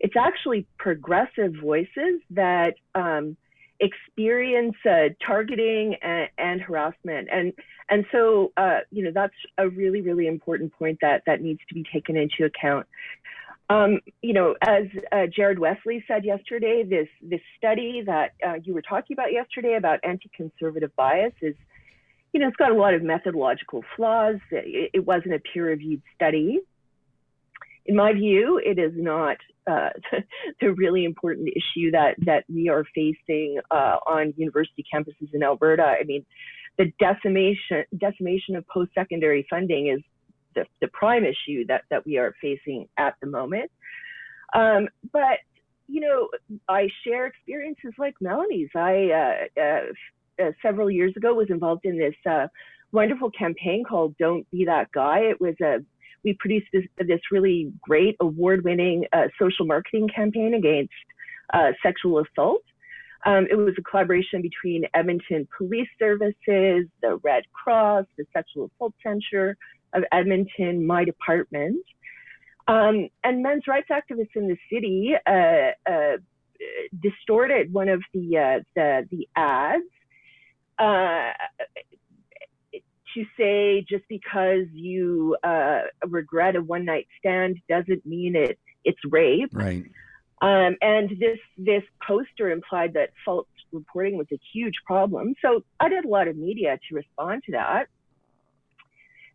[0.02, 3.38] it's actually progressive voices that um,
[3.80, 7.54] experience uh, targeting and, and, harassment, and
[7.90, 11.76] and so uh, you know that's a really really important point that that needs to
[11.76, 12.88] be taken into account.
[13.70, 18.74] Um, you know, as uh, Jared Wesley said yesterday, this this study that uh, you
[18.74, 21.56] were talking about yesterday about anti-conservative bias is,
[22.34, 24.38] you know, it's got a lot of methodological flaws.
[24.50, 26.60] It, it wasn't a peer-reviewed study
[27.86, 29.38] in my view, it is not
[29.70, 29.90] uh,
[30.62, 35.84] the really important issue that that we are facing uh, on university campuses in Alberta.
[35.84, 36.26] I mean,
[36.78, 40.02] the decimation decimation of post secondary funding is
[40.56, 43.72] the, the, prime issue that that we are facing at the moment.
[44.54, 45.40] Um, but
[45.88, 46.30] you know,
[46.70, 48.70] I share experiences like Melanee's.
[48.76, 52.48] I uh, uh, uh several years ago was involved in this uh,
[52.92, 55.80] wonderful campaign called "Don't Be That Guy." It was a
[56.24, 60.94] we produced this, this really great award-winning uh, social marketing campaign against
[61.54, 62.64] uh, sexual assault.
[63.26, 68.94] Um, it was a collaboration between Edmonton Police Services, the Red Cross, the Sexual Assault
[69.04, 69.58] Center
[69.94, 71.86] of Edmonton, my department.
[72.68, 76.18] Um, and men's rights activists in the city uh, uh,
[77.02, 79.84] distorted one of the uh, the, the ads
[80.80, 81.32] uh,
[83.14, 89.00] to say just because you uh, regret a one night stand doesn't mean it it's
[89.10, 89.50] rape.
[89.54, 89.84] Right.
[90.42, 95.36] Um, and this this poster implied that false reporting was a huge problem.
[95.42, 97.88] So I did a lot of media to respond to that.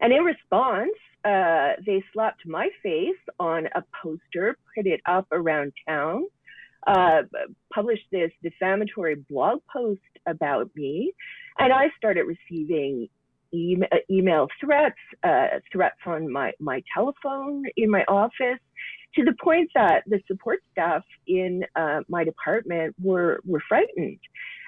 [0.00, 0.90] And in response,
[1.24, 6.26] uh, they slapped my face on a poster, put it up around town,
[6.86, 7.22] uh,
[7.72, 11.12] published this defamatory blog post about me,
[11.58, 13.08] and I started receiving
[13.56, 18.60] email, uh, email threats, uh, threats on my, my telephone in my office,
[19.14, 24.18] to the point that the support staff in uh, my department were, were frightened.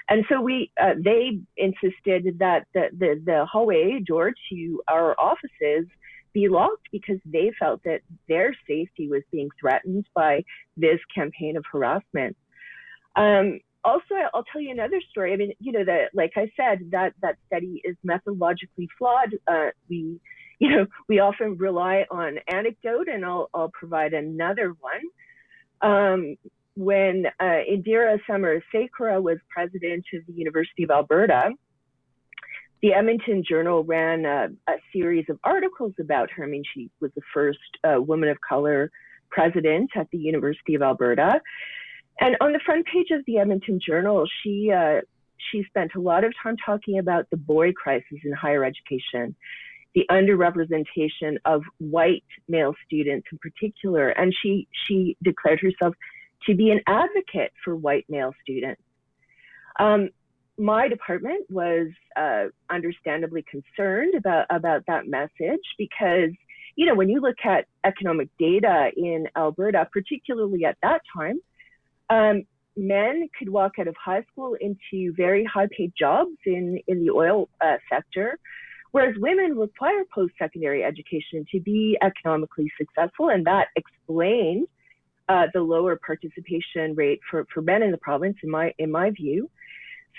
[0.09, 5.87] And so we, uh, they insisted that the, the, the hallway door to our offices
[6.33, 10.45] be locked because they felt that their safety was being threatened by
[10.77, 12.37] this campaign of harassment.
[13.17, 15.33] Um, also, I'll tell you another story.
[15.33, 19.35] I mean, you know, that like I said, that that study is methodologically flawed.
[19.47, 20.21] Uh, we,
[20.59, 25.03] you know, we often rely on anecdote, and I'll I'll provide another one.
[25.81, 26.37] Um,
[26.75, 31.51] when uh, Indira Samarasekera was president of the University of Alberta,
[32.83, 36.45] the Edmonton Journal ran a, a, series of articles about her.
[36.45, 38.93] I mean, she was the first uh, woman of color
[39.31, 41.41] president at the University of Alberta.
[42.21, 45.01] And on the front page of the Edmonton Journal, she uh,
[45.51, 49.37] she spent a lot of time talking about the boy crisis in higher education,
[49.95, 55.95] the underrepresentation of white male students in particular, and she she declared herself
[56.47, 58.83] to be an advocate for white male students.
[59.79, 60.11] Um,
[60.59, 66.31] my department was uh, understandably concerned about about that message because
[66.75, 71.39] you know when you look at economic data in Alberta, particularly at that time
[72.11, 72.45] um,
[72.77, 77.11] men could walk out of high school into very high paid jobs in, in the
[77.11, 78.39] oil uh, sector,
[78.93, 83.31] whereas women require post secondary education to be economically successful.
[83.31, 84.69] And that explained
[85.29, 89.11] uh, the lower participation rate for, for men in the province, in my, in my
[89.11, 89.51] view.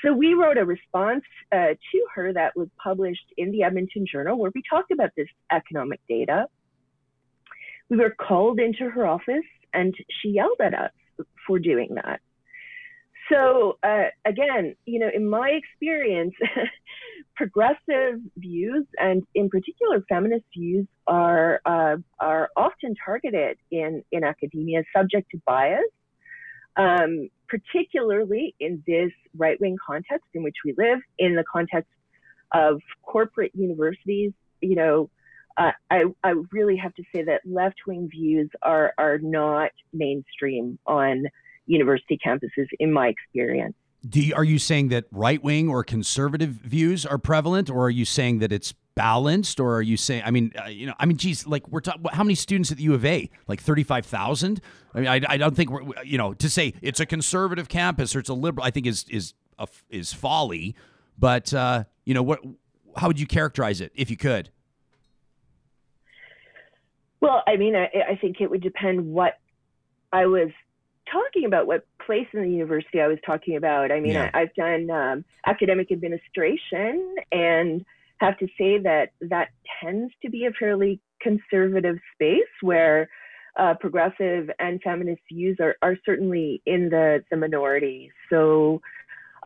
[0.04, 4.38] So we wrote a response uh, to her that was published in the Edmonton Journal
[4.38, 6.46] where we talked about this economic data.
[7.90, 10.92] We were called into her office and she yelled at us
[11.50, 12.22] for doing that.
[13.32, 16.34] So uh, again, you know, in my experience,
[17.36, 24.84] progressive views and in particular feminist views are uh, are often targeted in in academia,
[24.96, 25.92] subject to bias,
[26.78, 31.92] um, particularly in this right wing context in which we live, in the context
[32.52, 34.34] of corporate universities.
[34.62, 35.10] You know,
[35.60, 40.80] uh, I, I really have to say that left wing views are, are not mainstream
[40.86, 41.26] on
[41.70, 43.76] university campuses, in my experience.
[44.08, 47.90] Do you, are you saying that right wing or conservative views are prevalent, or are
[47.90, 50.24] you saying that it's balanced, or are you saying?
[50.26, 52.04] I mean, uh, you know, I mean, geez, like we're talking.
[52.12, 53.30] How many students at the U of A?
[53.48, 54.62] Like thirty-five thousand.
[54.94, 58.16] I mean, I, I don't think we're you know to say it's a conservative campus
[58.16, 58.66] or it's a liberal.
[58.66, 60.76] I think is is a, is folly.
[61.18, 62.40] But uh, you know what?
[62.96, 64.50] How would you characterize it if you could?
[67.22, 69.40] Well, I mean, I, I think it would depend what
[70.14, 70.52] I was
[71.12, 73.92] talking about, what place in the university I was talking about.
[73.92, 74.30] I mean, Yeah.
[74.34, 77.86] I, I've done um, academic administration and
[78.18, 79.50] have to say that that
[79.82, 83.10] tends to be a fairly conservative space where
[83.58, 88.12] uh, progressive and feminist views are, are certainly in the, the minority.
[88.30, 88.82] So,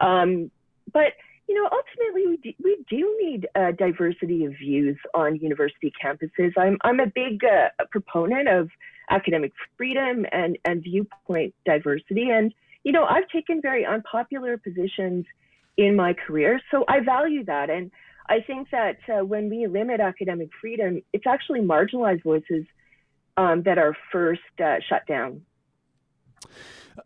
[0.01, 0.51] um,
[0.91, 1.13] but
[1.47, 6.51] you know, ultimately, we do, we do need a diversity of views on university campuses.
[6.57, 8.69] I'm I'm a big uh, proponent of
[9.09, 15.25] academic freedom and and viewpoint diversity, and you know, I've taken very unpopular positions
[15.75, 17.91] in my career, so I value that, and
[18.29, 22.65] I think that uh, when we limit academic freedom, it's actually marginalized voices
[23.37, 25.41] um, that are first uh, shut down.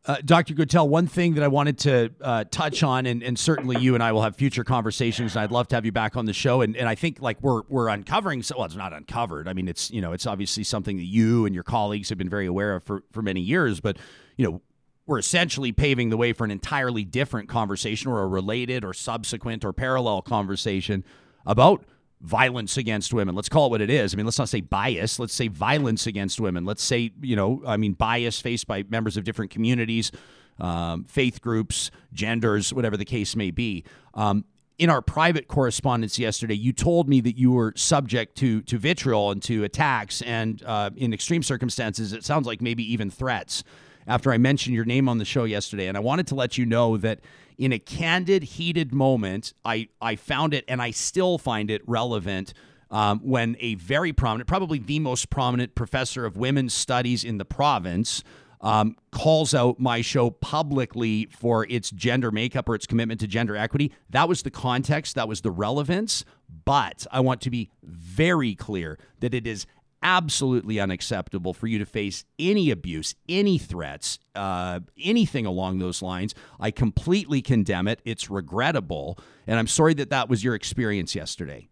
[0.05, 0.53] Uh, Dr.
[0.53, 4.03] Gotell, one thing that I wanted to uh, touch on, and, and certainly you and
[4.03, 6.61] I will have future conversations, and I'd love to have you back on the show.
[6.61, 9.47] And, and I think like we're we're uncovering, so well, it's not uncovered.
[9.47, 12.29] I mean, it's you know, it's obviously something that you and your colleagues have been
[12.29, 13.79] very aware of for for many years.
[13.79, 13.97] But
[14.35, 14.61] you know,
[15.05, 19.63] we're essentially paving the way for an entirely different conversation, or a related, or subsequent,
[19.63, 21.05] or parallel conversation
[21.45, 21.85] about
[22.21, 23.35] violence against women.
[23.35, 24.13] Let's call it what it is.
[24.13, 25.19] I mean, let's not say bias.
[25.19, 26.65] Let's say violence against women.
[26.65, 30.11] Let's say, you know, I mean, bias faced by members of different communities,
[30.59, 33.83] um, faith groups, genders, whatever the case may be.
[34.13, 34.45] Um,
[34.79, 39.31] in our private correspondence yesterday, you told me that you were subject to to vitriol
[39.31, 43.63] and to attacks, and uh, in extreme circumstances, it sounds like maybe even threats.
[44.05, 46.65] After I mentioned your name on the show yesterday, and I wanted to let you
[46.65, 47.19] know that
[47.57, 52.53] in a candid, heated moment, I, I found it and I still find it relevant
[52.89, 57.45] um, when a very prominent, probably the most prominent professor of women's studies in the
[57.45, 58.23] province,
[58.61, 63.55] um, calls out my show publicly for its gender makeup or its commitment to gender
[63.55, 63.91] equity.
[64.09, 66.25] That was the context, that was the relevance.
[66.65, 69.65] But I want to be very clear that it is
[70.03, 76.35] absolutely unacceptable for you to face any abuse, any threats, uh, anything along those lines.
[76.59, 78.01] I completely condemn it.
[78.05, 79.17] It's regrettable.
[79.45, 81.69] And I'm sorry that that was your experience yesterday.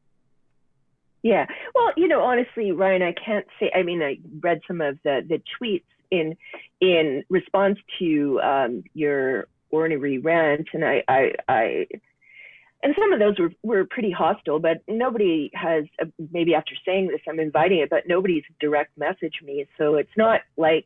[1.24, 1.48] Yeah.
[1.74, 3.72] Well, you know, honestly, Ryan, I can't say.
[3.74, 6.38] I mean, I read some of the the tweets in
[6.82, 11.88] in response to um, your ornery rant, and I, I, I,
[12.86, 14.60] and some of those were were pretty hostile.
[14.60, 15.86] But nobody has.
[16.00, 20.16] Uh, maybe after saying this, I'm inviting it, but nobody's direct messaged me, so it's
[20.16, 20.86] not like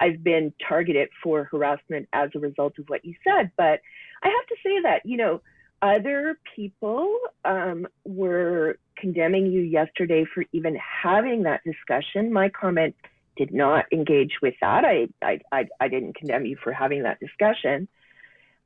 [0.00, 3.50] I've been targeted for harassment as a result of what you said.
[3.58, 3.80] But
[4.22, 5.42] I have to say that you know
[5.82, 7.14] other people
[7.44, 12.32] um, were condemning you yesterday for even having that discussion.
[12.32, 12.96] My comment
[13.36, 14.86] did not engage with that.
[14.86, 17.86] I I, I, I didn't condemn you for having that discussion.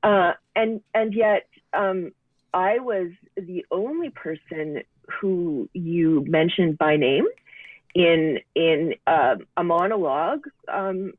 [0.05, 2.13] Uh, and and yet um,
[2.55, 4.83] I was the only person
[5.21, 7.27] who you mentioned by name
[7.95, 11.13] in in uh, a monologue um,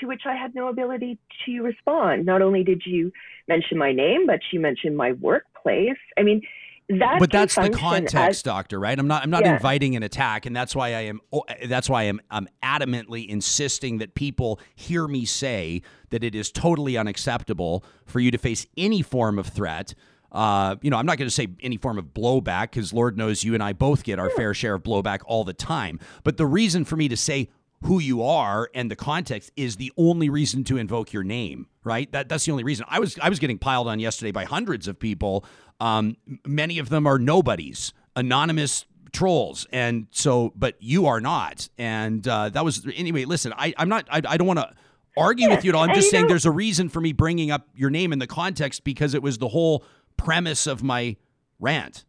[0.00, 2.26] to which I had no ability to respond.
[2.26, 3.12] Not only did you
[3.48, 5.96] mention my name, but you mentioned my workplace.
[6.18, 6.42] I mean,
[6.88, 8.98] that but that's the context, as- doctor, right?
[8.98, 9.22] I'm not.
[9.22, 9.54] I'm not Yeah.
[9.54, 11.20] inviting an attack, and that's why I am.
[11.32, 12.20] oh, That's why I'm.
[12.30, 18.30] I'm adamantly insisting that people hear me say that it is totally unacceptable for you
[18.30, 19.94] to face any form of threat.
[20.30, 23.44] Uh, you know, I'm not going to say any form of blowback because Lord knows
[23.44, 25.98] you and I both get our fair share of blowback all the time.
[26.24, 27.48] But the reason for me to say
[27.84, 32.10] who you are and the context is the only reason to invoke your name, right?
[32.12, 32.84] That that's the only reason.
[32.88, 35.44] I was I was getting piled on yesterday by hundreds of people.
[35.80, 41.68] Um, many of them are nobodies, anonymous trolls, and so but you are not.
[41.78, 43.24] And uh, that was anyway.
[43.24, 44.06] Listen, I I'm not.
[44.10, 44.70] I, I don't want to
[45.16, 45.82] argue with you at all.
[45.84, 48.18] I'm and just saying know- there's a reason for me bringing up your name in
[48.18, 49.84] the context because it was the whole
[50.18, 51.16] premise of my
[51.58, 52.04] rant.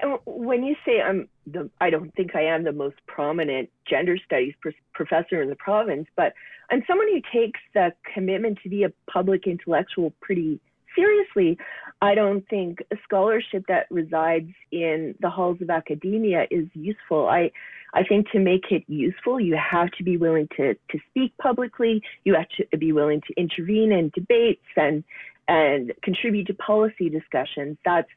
[0.00, 4.16] And when you say I'm the, I don't think I am the most prominent gender
[4.24, 6.32] studies pr- professor in the province, but
[6.70, 10.60] I'm someone who takes the commitment to be a public intellectual pretty
[10.94, 11.58] seriously.
[12.00, 17.28] I don't think a scholarship that resides in the halls of academia is useful.
[17.28, 17.50] I,
[17.92, 22.02] I think to make it useful, you have to be willing to, to speak publicly.
[22.24, 25.04] You have to be willing to intervene in debates and,
[25.50, 27.76] and contribute to policy discussions.
[27.84, 28.08] That's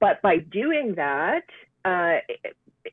[0.00, 1.44] but by doing that,
[1.84, 2.18] uh,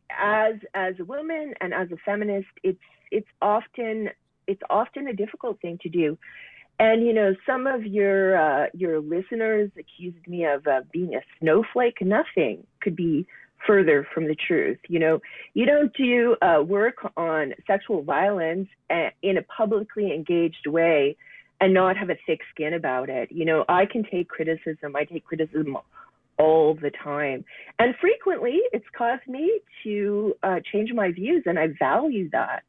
[0.09, 4.09] as as a woman and as a feminist, it's it's often
[4.47, 6.17] it's often a difficult thing to do.
[6.77, 11.21] And you know, some of your uh, your listeners accused me of uh, being a
[11.39, 12.01] snowflake.
[12.01, 13.25] Nothing could be
[13.65, 14.79] further from the truth.
[14.89, 15.21] You know,
[15.53, 21.15] you don't do uh, work on sexual violence uh, in a publicly engaged way
[21.63, 23.31] and not have a thick skin about it.
[23.31, 24.97] You know, I can take criticism.
[24.97, 25.77] I take criticism
[26.37, 27.45] all the time,
[27.79, 32.63] and frequently it's caused me to uh, change my views, and I value that.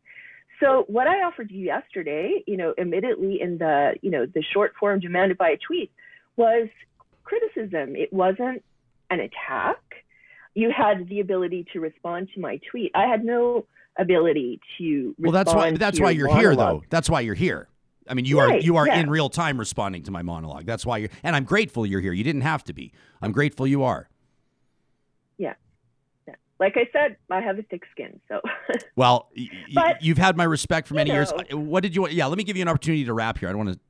[0.61, 4.75] So what I offered you yesterday, you know, immediately in the, you know, the short
[4.79, 5.91] form demanded by a tweet
[6.37, 6.69] was
[7.25, 7.97] criticism.
[7.97, 8.63] It wasn't
[9.11, 9.81] an attack.
[10.55, 12.93] You had the ability to respond to my tweet.
[12.95, 13.67] I had no
[13.99, 16.85] ability to Well, that's why that's why you're here though.
[16.91, 17.67] That's why you're here.
[18.09, 19.01] I mean, you Right, are you are yeah.
[19.01, 20.67] in real time responding to my monologue.
[20.67, 22.13] That's why you're and I'm grateful you're here.
[22.13, 22.93] You didn't have to be.
[23.23, 24.09] I'm grateful you are.
[25.39, 25.55] yeah.
[26.29, 26.35] yeah.
[26.61, 28.41] Like I said, I have a thick skin, so
[28.97, 31.33] Well, y- But, you've had my respect for you many years.
[31.53, 32.13] What did you want?
[32.15, 33.49] Yeah, let me give you an opportunity to wrap here.
[33.49, 33.81] I don't want to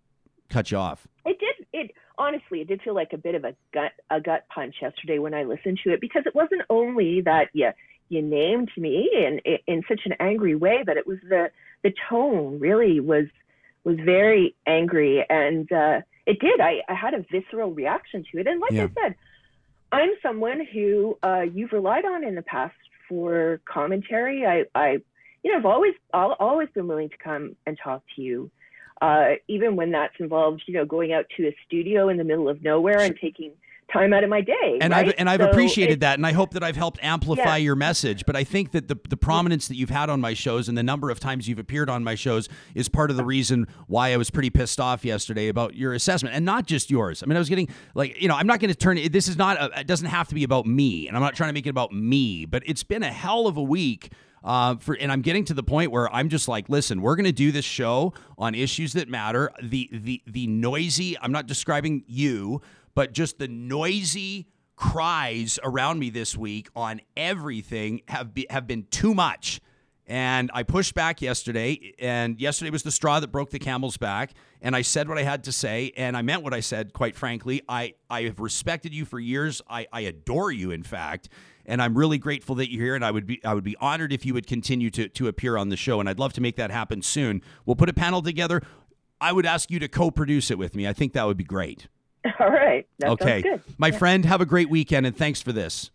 [0.49, 1.07] cut you off.
[1.27, 4.45] it did it honestly it did feel like a bit of a gut a gut
[4.55, 7.71] punch yesterday when I listened to it because it wasn't only that you
[8.11, 11.51] you named me in in such an angry way, but it was the
[11.83, 13.25] the tone really was
[13.85, 16.61] was very angry and uh, it did.
[16.61, 18.47] I, I had a visceral reaction to it.
[18.47, 18.85] And like Yeah.
[18.85, 19.15] I said,
[19.93, 22.75] I'm someone who uh, you've relied on in the past
[23.09, 24.47] for commentary.
[24.47, 24.99] I, I
[25.43, 28.51] you know, I've always I'll always been willing to come and talk to you.
[29.03, 32.49] Uh, even when that's involved, you know, going out to a studio in the middle
[32.49, 33.53] of nowhere and taking
[33.93, 34.79] time out of my day.
[34.81, 35.09] And right?
[35.09, 37.57] I've and I've So appreciated that, and I hope that I've helped amplify Yeah.
[37.57, 38.25] your message.
[38.27, 40.83] But I think that the the prominence that you've had on my shows and the
[40.83, 44.17] number of times you've appeared on my shows is part of the reason why I
[44.17, 47.23] was pretty pissed off yesterday about your assessment, and not just yours.
[47.23, 49.13] I mean, I was getting like you know, I'm not going to turn it.
[49.13, 49.61] This is not.
[49.61, 51.71] A, it doesn't have to be about me, and I'm not trying to make it
[51.71, 52.47] about me.
[52.47, 54.11] But it's been a hell of a week.
[54.43, 57.25] Uh, for and I'm getting to the point where I'm just like, listen, we're going
[57.25, 59.51] to do this show on issues that matter.
[59.63, 61.17] The the the noisy.
[61.19, 62.61] I'm not describing you,
[62.95, 68.87] but just the noisy cries around me this week on everything have be, have been
[68.91, 69.61] too much.
[70.07, 74.33] And I pushed back yesterday, and yesterday was the straw that broke the camel's back.
[74.61, 77.17] And I said what I had to say, and I meant what I said, quite
[77.17, 77.63] frankly.
[77.69, 79.63] I, I have respected you for years.
[79.69, 81.31] I, I adore you, in fact.
[81.65, 84.13] And I'm really grateful that you're here, and I would be I would be honored
[84.13, 86.01] if you would continue to, to appear on the show.
[86.01, 87.41] And I'd love to make that happen soon.
[87.65, 88.61] We'll put a panel together.
[89.23, 90.87] I would ask you to co-produce it with me.
[90.87, 91.89] I think that would be great.
[92.41, 92.87] All right.
[93.03, 93.45] Okay.
[93.79, 95.91] My friend, have a great weekend, and thanks for this.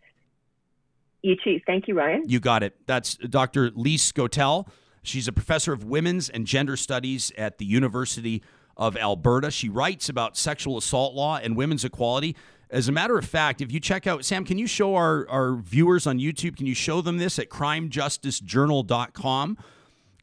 [1.22, 1.60] You too.
[1.66, 2.24] Thank you, Ryan.
[2.28, 2.76] You got it.
[2.86, 3.72] That's Dr.
[3.72, 4.68] Lise Gotell.
[5.02, 8.44] She's a professor of women's and gender studies at the University
[8.78, 9.52] of Alberta.
[9.52, 12.36] She writes about sexual assault law and women's equality.
[12.70, 15.56] As a matter of fact, if you check out, Sam, can you show our, our
[15.56, 19.58] viewers on YouTube, can you show them this at crimejusticejournal.com?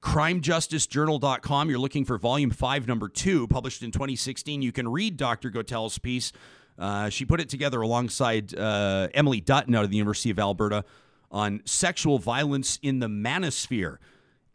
[0.06, 1.68] crimejusticejournal.com.
[1.68, 4.62] You're looking for volume five, number two, published in 2016.
[4.62, 5.50] You can read Dr.
[5.50, 6.32] Gotell's piece.
[6.78, 10.84] Uh, she put it together alongside uh, Emily Dutton out of the University of Alberta
[11.32, 13.96] on sexual violence in the manosphere.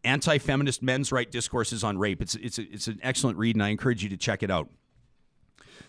[0.06, 2.22] Anti-feminist men's right discourses on rape.
[2.22, 4.70] It's it's it's an excellent read, and I encourage you to check it out.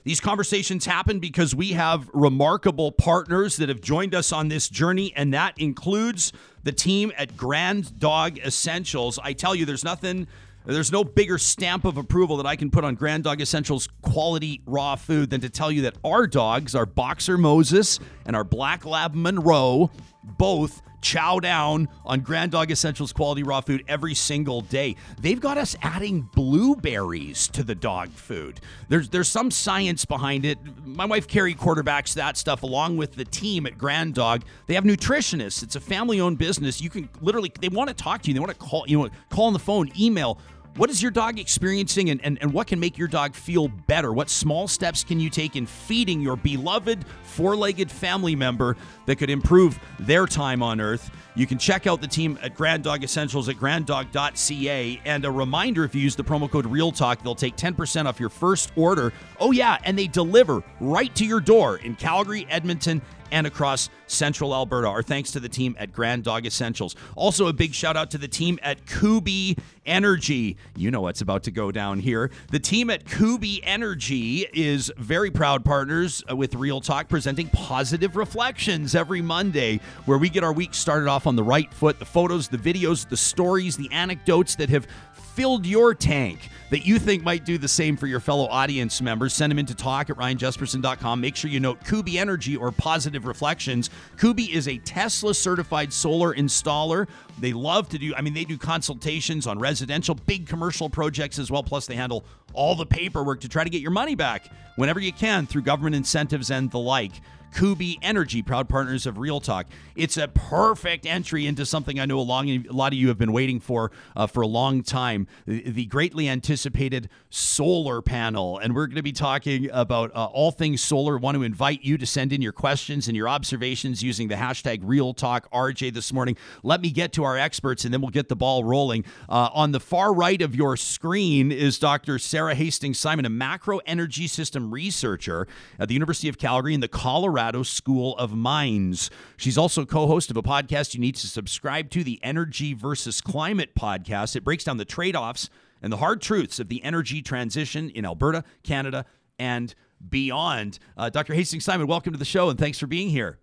[0.04, 5.12] These conversations happen because we have remarkable partners that have joined us on this journey,
[5.14, 6.32] and that includes
[6.62, 9.18] the team at Grand Dog Essentials.
[9.22, 10.26] I tell you, there's nothing,
[10.64, 14.62] there's no bigger stamp of approval that I can put on Grand Dog Essentials quality
[14.66, 18.84] raw food than to tell you that our dogs, our Boxer Moses and our Black
[18.84, 19.90] Lab Monroe,
[20.24, 24.96] both chow down on Grand Dog Essentials quality raw food every single day.
[25.20, 28.60] They've got us adding blueberries to the dog food.
[28.88, 30.58] There's there's some science behind it.
[30.86, 34.44] My wife Carrie quarterbacks that stuff along with the team at Grand Dog.
[34.66, 35.62] They have nutritionists.
[35.62, 36.80] It's a family-owned business.
[36.80, 38.34] You can literally they want to talk to you.
[38.34, 40.38] They want to call you know call on the phone, email.
[40.76, 44.10] What is your dog experiencing and, and, and what can make your dog feel better?
[44.10, 49.16] What small steps can you take in feeding your beloved four legged family member that
[49.16, 51.10] could improve their time on earth?
[51.34, 55.00] You can check out the team at Grand Dog Essentials at granddog.ca.
[55.04, 58.30] And a reminder if you use the promo code REALTALK, they'll take 10% off your
[58.30, 59.12] first order.
[59.40, 63.02] Oh, yeah, and they deliver right to your door in Calgary, Edmonton,
[63.32, 64.86] and across central Alberta.
[64.86, 66.94] Our thanks to the team at Grand Dog Essentials.
[67.16, 70.56] Also, a big shout out to the team at Kubi Energy.
[70.76, 72.30] You know what's about to go down here.
[72.50, 78.94] The team at Kubi Energy is very proud partners with Real Talk, presenting positive reflections
[78.94, 81.98] every Monday, where we get our week started off on the right foot.
[81.98, 84.86] The photos, the videos, the stories, the anecdotes that have
[85.34, 89.34] filled your tank that you think might do the same for your fellow audience members,
[89.34, 91.20] send them into talk at ryanjesperson.com.
[91.20, 93.90] Make sure you note Kubi Energy or Positive Reflections.
[94.18, 97.08] Kubi is a Tesla certified solar installer.
[97.38, 101.50] They love to do, I mean, they do consultations on residential, big commercial projects as
[101.50, 101.62] well.
[101.62, 105.12] Plus, they handle all the paperwork to try to get your money back whenever you
[105.12, 107.12] can through government incentives and the like.
[107.54, 109.66] Kubi Energy, proud partners of Real Talk.
[109.94, 113.18] It's a perfect entry into something I know a, long, a lot of you have
[113.18, 118.58] been waiting for uh, for a long time the, greatly anticipated solar panel.
[118.58, 121.18] And we're going to be talking about uh, all things solar.
[121.18, 124.80] Want to invite you to send in your questions and your observations using the hashtag
[124.82, 126.36] Real Talk RJ this morning.
[126.62, 129.04] Let me get to our experts and then we'll get the ball rolling.
[129.28, 132.18] Uh, on the far right of your screen is Dr.
[132.18, 135.46] Sara Hastings Simon, a macro energy system researcher
[135.78, 137.62] at the University of Calgary in the Colorado.
[137.62, 139.10] School of Mines.
[139.36, 143.20] She's also co host of a podcast you need to subscribe to, the Energy versus
[143.20, 144.36] Climate podcast.
[144.36, 145.48] It breaks down the trade offs
[145.82, 149.04] and the hard truths of the energy transition in Alberta, Canada,
[149.38, 149.74] and
[150.08, 150.78] beyond.
[150.96, 151.34] Uh, Dr.
[151.34, 153.38] Hastings Simon, welcome to the show and thanks for being here.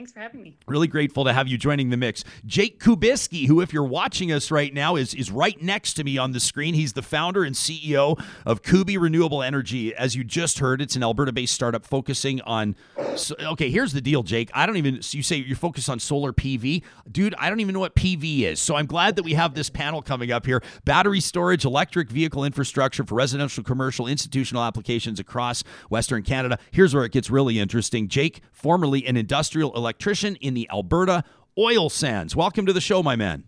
[0.00, 0.56] Thanks for having me.
[0.66, 2.24] Really grateful to have you joining the mix.
[2.46, 6.16] Jake Kubiski, who, if you're watching us right now, is, is right next to me
[6.16, 6.72] on the screen.
[6.72, 9.94] He's the founder and CEO of Kubi Renewable Energy.
[9.94, 12.76] As you just heard, it's an Alberta based startup focusing on.
[13.14, 14.50] So, okay, here's the deal, Jake.
[14.54, 16.82] I don't even, so you say you're focused on solar PV.
[17.12, 18.58] Dude, I don't even know what PV is.
[18.58, 22.42] So I'm glad that we have this panel coming up here battery storage, electric vehicle
[22.42, 26.58] infrastructure for residential, commercial, institutional applications across Western Canada.
[26.70, 28.08] Here's where it gets really interesting.
[28.08, 31.24] Jake, formerly an industrial electrician, electrician in the Alberta
[31.58, 32.36] oil sands.
[32.36, 33.42] Welcome to the show, my man.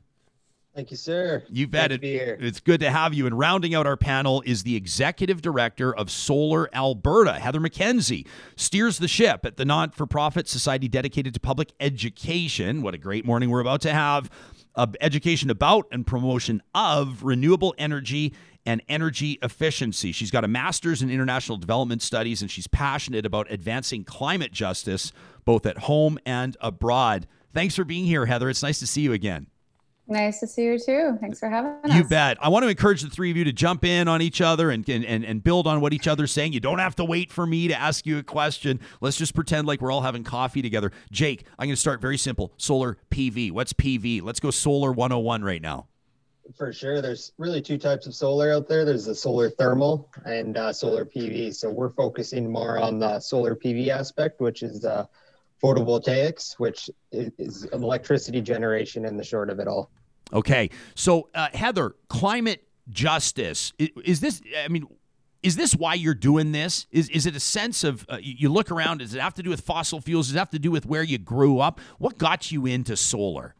[0.74, 1.44] Thank you, sir.
[1.48, 1.92] You bet.
[1.92, 3.26] It, it's good to have you.
[3.26, 8.26] And rounding out our panel is the executive director of Solar Alberta, Heather MacKenzie,
[8.56, 12.82] steers the ship at the not for profit society dedicated to public education.
[12.82, 14.28] What a great morning we're about to have.
[14.74, 18.32] Uh, education about and promotion of renewable energy
[18.64, 20.12] and energy efficiency.
[20.12, 25.12] She's got a master's in international development studies and she's passionate about advancing climate justice
[25.44, 27.26] both at home and abroad.
[27.52, 28.48] Thanks for being here, Heather.
[28.48, 29.48] It's nice to see you again.
[30.08, 31.16] Nice to see you too.
[31.20, 31.94] Thanks for having us.
[31.94, 32.36] You bet.
[32.42, 34.86] I want to encourage the three of you to jump in on each other and,
[34.88, 36.52] and, and build on what each other's saying.
[36.52, 38.80] You don't have to wait for me to ask you a question.
[39.00, 40.90] Let's just pretend like we're all having coffee together.
[41.10, 42.52] Jake, I'm going to start very simple.
[42.56, 43.52] Solar PV.
[43.52, 44.22] What's PV?
[44.22, 45.86] Let's go solar 101 right now.
[46.56, 47.00] For sure.
[47.00, 48.84] There's really two types of solar out there.
[48.84, 51.54] There's the solar thermal and uh, solar PV.
[51.54, 55.06] So we're focusing more on the solar PV aspect, which is uh,
[55.62, 59.90] photovoltaics, which is electricity generation in the short of it all.
[60.32, 60.70] Okay.
[60.94, 64.86] So, uh, Heather, climate justice, is this, I mean,
[65.42, 66.86] is this why you're doing this?
[66.90, 68.98] Is, is it a sense of uh, you look around?
[68.98, 70.28] Does it have to do with fossil fuels?
[70.28, 71.80] Does it have to do with where you grew up?
[71.98, 73.54] What got you into solar?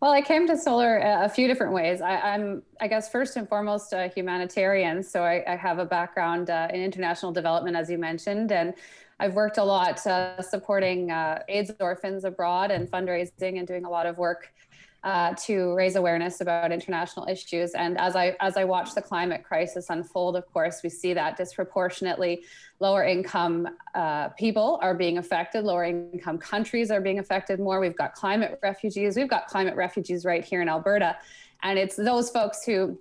[0.00, 2.00] Well, I came to solar a few different ways.
[2.00, 5.02] I, am I guess, first and foremost a humanitarian.
[5.02, 8.72] So I, I have a background uh, in international development, as you mentioned, and
[9.18, 13.90] I've worked a lot uh, supporting uh, AIDS orphans abroad and fundraising and doing a
[13.90, 14.50] lot of work
[15.02, 17.72] uh, to raise awareness about international issues.
[17.72, 21.36] And as I as I watch the climate crisis unfold, of course, we see that
[21.36, 22.44] disproportionately
[22.80, 25.64] lower income uh, people are being affected.
[25.64, 27.80] Lower income countries are being affected more.
[27.80, 29.16] We've got climate refugees.
[29.16, 31.16] We've got climate refugees right here in Alberta,
[31.62, 32.98] and it's those folks who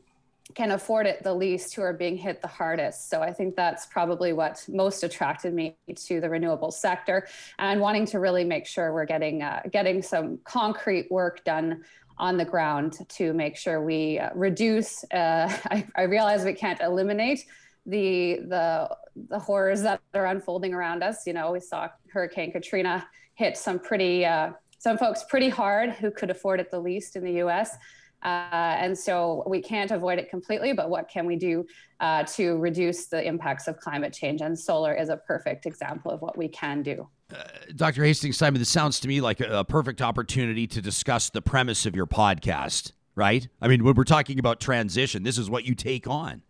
[0.55, 3.09] can afford it the least who are being hit the hardest.
[3.09, 7.27] So I think that's probably what most attracted me to the renewable sector
[7.59, 11.83] and wanting to really make sure we're getting uh, getting some concrete work done
[12.17, 15.03] on the ground to make sure we uh, reduce.
[15.05, 17.45] Uh, I, I realize we can't eliminate
[17.85, 18.95] the the
[19.29, 21.27] the horrors that are unfolding around us.
[21.27, 26.09] You know, we saw Hurricane Katrina hit some pretty uh, some folks pretty hard who
[26.09, 27.77] could afford it the least in the U.S.
[28.21, 31.65] Uh, and so we can't avoid it completely, but what can we do
[31.99, 34.41] uh, to reduce the impacts of climate change?
[34.41, 37.07] And solar is a perfect example of what we can do.
[37.33, 37.43] Uh,
[37.75, 38.03] Dr.
[38.03, 41.85] Hastings Simon, this sounds to me like a, a perfect opportunity to discuss the premise
[41.85, 43.47] of your podcast, right?
[43.61, 46.41] I mean, when we're talking about transition, this is what you take on.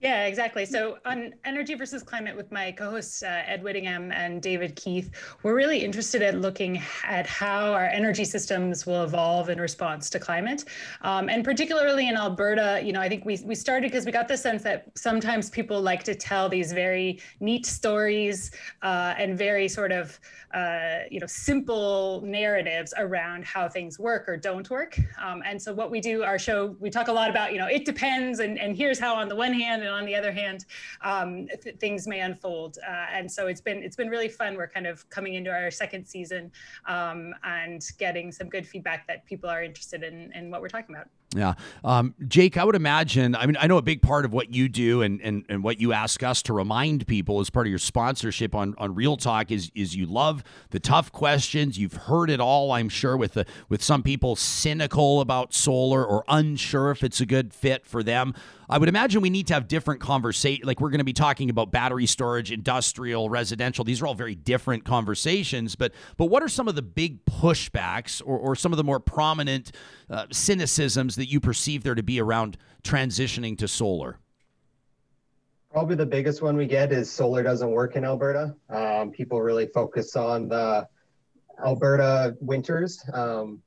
[0.00, 0.64] Yeah, exactly.
[0.64, 5.10] So on energy versus climate with my co-hosts uh, Ed Whittingham and David Keith,
[5.42, 10.18] we're really interested at looking at how our energy systems will evolve in response to
[10.18, 10.64] climate,
[11.02, 12.80] um, and particularly in Alberta.
[12.82, 15.82] You know, I think we we started because we got the sense that sometimes people
[15.82, 20.18] like to tell these very neat stories uh, and very sort of
[20.54, 24.98] uh, you know simple narratives around how things work or don't work.
[25.22, 27.66] Um, and so what we do, our show, we talk a lot about you know
[27.66, 30.66] it depends, and and here's how on the one hand on the other hand,
[31.02, 32.78] um, th- things may unfold.
[32.86, 34.56] Uh, and so it's been it's been really fun.
[34.56, 36.50] We're kind of coming into our second season
[36.86, 40.94] um, and getting some good feedback that people are interested in in what we're talking
[40.94, 41.08] about.
[41.36, 41.54] Yeah.
[41.84, 44.68] Um, Jake, I would imagine, I mean, I know a big part of what you
[44.68, 47.78] do and, and, and what you ask us to remind people as part of your
[47.78, 51.78] sponsorship on, on Real Talk is, is you love the tough questions.
[51.78, 56.24] You've heard it all, I'm sure, with the, with some people cynical about solar or
[56.26, 58.34] unsure if it's a good fit for them.
[58.70, 60.64] I would imagine we need to have different conversation.
[60.64, 63.84] Like we're going to be talking about battery storage, industrial, residential.
[63.84, 65.74] These are all very different conversations.
[65.74, 69.00] But but what are some of the big pushbacks or, or some of the more
[69.00, 69.72] prominent
[70.08, 74.20] uh, cynicisms that you perceive there to be around transitioning to solar?
[75.72, 78.54] Probably the biggest one we get is solar doesn't work in Alberta.
[78.68, 80.86] Um, people really focus on the
[81.64, 83.04] Alberta winters.
[83.12, 83.62] Um,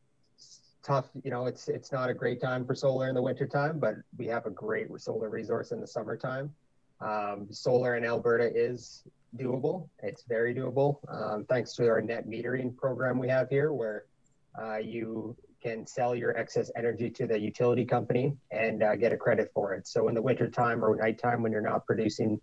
[0.84, 1.10] tough.
[1.24, 4.28] You know, it's it's not a great time for solar in the wintertime, but we
[4.28, 6.54] have a great solar resource in the summertime.
[7.02, 9.04] Um, solar in Alberta is
[9.38, 9.90] doable.
[10.02, 14.06] It's very doable, um, thanks to our net metering program we have here, where
[14.62, 19.18] uh, you can sell your excess energy to the utility company and uh, get a
[19.18, 19.88] credit for it.
[19.88, 22.40] So in the wintertime or nighttime when you're not producing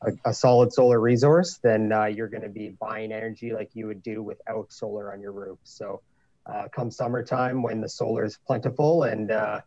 [0.00, 3.86] a, a solid solar resource, then uh, you're going to be buying energy like you
[3.86, 5.58] would do without solar on your roof.
[5.64, 6.00] So
[6.46, 9.60] uh, come summertime when the solar is plentiful and uh,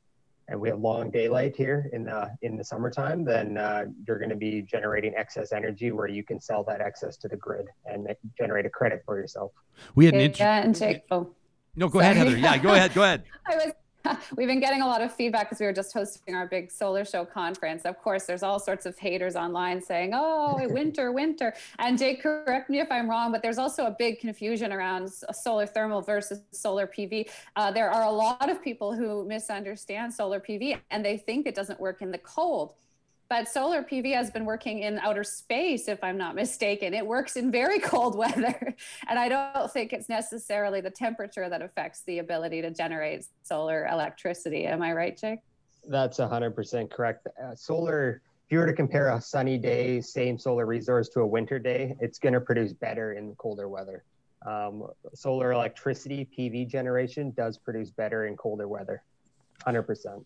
[0.47, 4.29] and we have long daylight here in the in the summertime, then uh, you're going
[4.29, 8.07] to be generating excess energy where you can sell that excess to the grid and
[8.37, 9.51] generate a credit for yourself.
[9.95, 11.01] We had an yeah, and Jake.
[11.09, 11.31] Oh,
[11.75, 12.37] no, go ahead, Heather.
[12.37, 12.93] Yeah, go ahead.
[12.93, 13.23] Go ahead.
[13.47, 13.73] I was
[14.37, 17.05] we've been getting a lot of feedback because we were just hosting our big solar
[17.05, 17.83] show conference.
[17.83, 22.69] Of course, there's all sorts of haters online saying, "Oh, winter, winter." And Jake, correct
[22.69, 26.87] me if I'm wrong, but there's also a big confusion around solar thermal versus solar
[26.87, 27.29] PV.
[27.55, 31.55] Uh, there are a lot of people who misunderstand solar PV and they think it
[31.55, 32.73] doesn't work in the cold.
[33.27, 36.93] But solar PV has been working in outer space, if I'm not mistaken.
[36.93, 38.75] It works in very cold weather.
[39.07, 43.87] And I don't think it's necessarily the temperature that affects the ability to generate solar
[43.87, 44.65] electricity.
[44.65, 45.39] Am I right, Jake?
[45.87, 47.27] That's 100% correct.
[47.43, 51.27] Uh, solar, if you were to compare a sunny day, same solar resource to a
[51.27, 54.03] winter day, it's going to produce better in colder weather.
[54.45, 59.01] Um, solar electricity, PV generation, does produce better in colder weather,
[59.65, 60.23] 100%.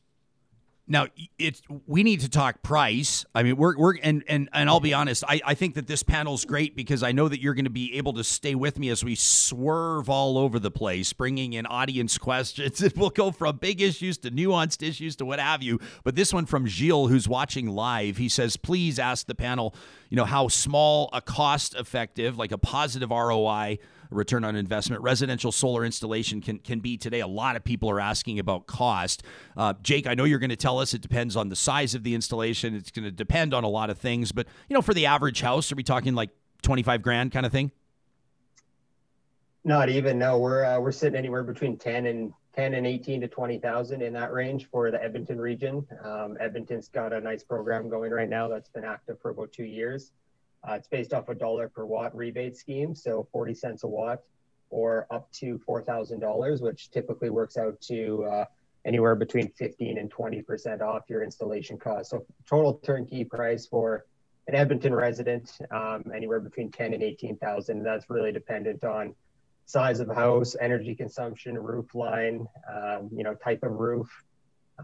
[0.92, 1.06] Now
[1.38, 3.24] it's we need to talk price.
[3.36, 5.24] I mean, we're we're and and and I'll be honest.
[5.28, 7.96] I I think that this panel's great because I know that you're going to be
[7.96, 12.18] able to stay with me as we swerve all over the place, bringing in audience
[12.18, 12.82] questions.
[12.90, 15.80] It will go from big issues to nuanced issues to what have you.
[16.04, 19.76] But this one from Gilles, who's watching live, he says, please ask the panel,
[20.10, 23.78] you know, how small a cost effective, like a positive ROI
[24.10, 27.20] return on investment residential solar installation can, can be today.
[27.20, 29.24] A lot of people are asking about cost.
[29.55, 32.03] Uh, Jake, I know you're going to tell us it depends on the size of
[32.03, 32.76] the installation.
[32.76, 35.41] It's going to depend on a lot of things, but you know, for the average
[35.41, 36.32] house, are we talking like
[36.64, 37.72] 25 grand kind of thing?
[39.64, 40.18] Not even.
[40.18, 44.14] No, we're uh, we're sitting anywhere between 10 and 10 and 18 to 20,000 in
[44.14, 45.86] that range for the Edmonton region.
[46.03, 49.66] Um, Edmonton's got a nice program going right now that's been active for about two
[49.66, 50.12] years.
[50.68, 54.20] Uh, it's based off a dollar per watt rebate scheme, so 40 cents a watt
[54.70, 58.45] or up to $4,000, which typically works out to uh,
[58.86, 62.12] anywhere between 15 and 20% off your installation cost.
[62.12, 64.05] So total turnkey price for
[64.47, 67.84] an Edmonton resident, um, anywhere between 10 and 18,000.
[67.84, 69.16] That's really dependent on
[69.66, 74.10] size of house, energy consumption, roof line, um, you know, type of roof,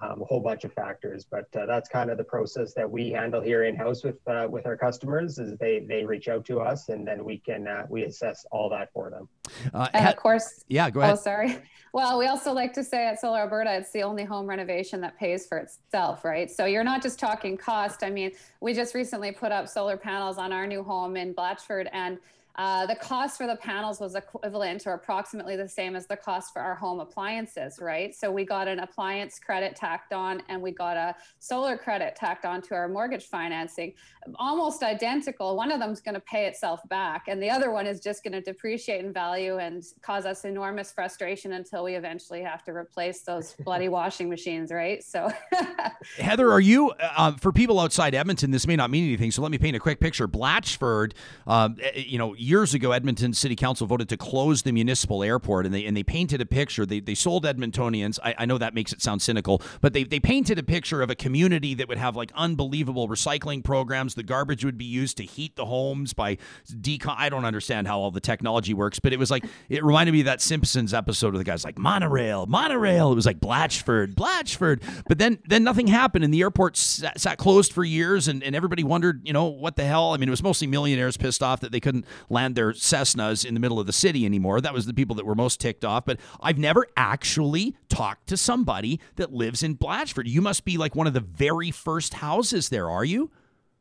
[0.02, 1.26] um, a whole bunch of factors.
[1.30, 4.48] But uh, that's kind of the process that we handle here in house with uh,
[4.50, 5.38] with our customers.
[5.38, 8.70] Is they they reach out to us and then we can uh, we assess all
[8.70, 9.28] that for them.
[9.74, 11.14] Uh, and of course, yeah, go ahead.
[11.14, 11.58] Oh, sorry.
[11.94, 15.18] Well, we also like to say at Solar Alberta, it's the only home renovation that
[15.18, 16.52] pays for itself, right?
[16.52, 18.04] So you're not just talking cost.
[18.04, 21.88] I mean, we just recently put up solar panels on our new home in Blatchford
[21.94, 22.18] and
[22.58, 26.54] uh, the cost for the panels was equivalent or approximately the same as the cost
[26.54, 28.16] for our home appliances, right?
[28.16, 32.46] So we got an appliance credit tacked on and we got a solar credit tacked
[32.46, 33.94] on to our mortgage financing,
[34.36, 35.56] almost identical.
[35.56, 38.24] One of them is going to pay itself back, and the other one is just
[38.24, 42.72] going to depreciate in value and cause us enormous frustration until we eventually have to
[42.72, 45.04] replace those bloody washing machines, right?
[45.04, 45.32] So,
[46.18, 49.52] Heather, are you, uh, for people outside Edmonton, this may not mean anything, so let
[49.52, 50.28] me paint a quick picture.
[50.28, 51.14] Blatchford,
[51.48, 55.66] um, eh, you know, years ago, Edmonton City Council voted to close the municipal airport,
[55.66, 56.86] and they and they painted a picture.
[56.86, 58.20] They, they sold Edmontonians.
[58.24, 61.10] I, I know that makes it sound cynical, but they, they painted a picture of
[61.10, 64.16] a community that would have like unbelievable recycling programs.
[64.16, 66.38] The garbage would be used to heat the homes by
[66.70, 67.16] decon.
[67.18, 70.20] I don't understand how all the technology works, but it was like it reminded me
[70.20, 73.12] of that Simpsons episode where the guy's like monorail, monorail.
[73.12, 74.82] It was like Blatchford, Blatchford.
[75.08, 78.56] But then then nothing happened, and the airport sat, sat closed for years, and, and
[78.56, 80.14] everybody wondered, you know, what the hell.
[80.14, 83.54] I mean, it was mostly millionaires pissed off that they couldn't land their Cessnas in
[83.56, 84.62] the middle of the city anymore.
[84.62, 86.06] That was the people that were most ticked off.
[86.06, 90.28] But I've never actually talked to somebody that lives in Blatchford.
[90.28, 93.32] You must be like one of the very first houses there, are you?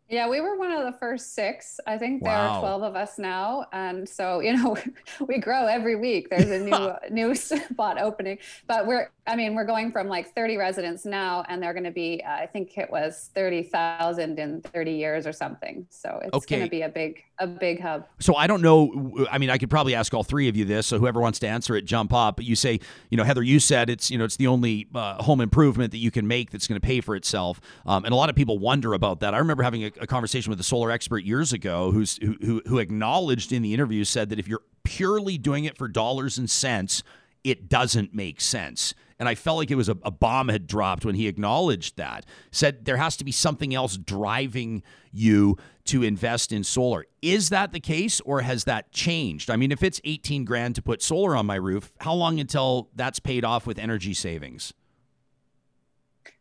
[0.07, 1.81] Yeah, we were one of the first six.
[1.87, 2.57] I think there Wow.
[2.57, 3.65] are 12 of us now.
[3.73, 4.77] And so, you know,
[5.27, 6.29] we grow every week.
[6.29, 6.59] There's a
[7.11, 8.39] new new spot opening.
[8.67, 11.91] But we're I mean, we're going from like 30 residents now and they're going to
[11.91, 15.87] be uh, I think it was 30,000 in 30 years or something.
[15.89, 18.07] So it's going to be a big a big hub.
[18.21, 19.27] So I don't know.
[19.31, 20.87] I mean, I could probably ask all three of you this.
[20.87, 22.37] So whoever wants to answer it, jump up.
[22.37, 22.79] But you say,
[23.11, 25.99] you know, Heather, you said it's you know it's the only uh, home improvement that
[25.99, 27.61] you can make that's going to pay for itself.
[27.87, 29.35] Um, and a lot of people wonder about that.
[29.35, 32.63] I remember having a, a conversation with a solar expert years ago who's who, who
[32.67, 36.49] who acknowledged in the interview said that if you're purely doing it for dollars and
[36.51, 37.03] cents,
[37.45, 38.95] it doesn't make sense.
[39.19, 42.27] And I felt like it was a, a bomb had dropped when he acknowledged that.
[42.51, 44.83] Said there has to be something else driving
[45.13, 47.07] you to invest in solar.
[47.23, 49.51] Is that the case or has that changed?
[49.51, 52.89] I mean, if it's 18 grand to put solar on my roof, how long until
[52.97, 54.73] that's paid off with energy savings?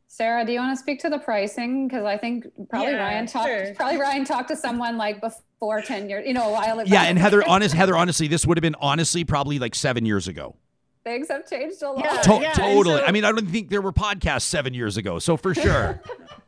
[0.08, 1.88] Sara, do you want to speak to the pricing?
[1.88, 3.74] Because I think probably Yeah, Ryan talked sure.
[3.76, 6.90] probably Ryan talked to someone like before 10 years, you know, a while ago.
[6.92, 10.28] Yeah, and Heather, honest, Heather, honestly, this would have been honestly probably like seven years
[10.28, 10.56] ago.
[11.04, 12.04] Things have changed a lot.
[12.04, 12.22] Yeah.
[12.22, 12.98] To- and totally.
[12.98, 15.20] so- I mean, I don't think there were podcasts seven years ago.
[15.20, 16.02] So for sure.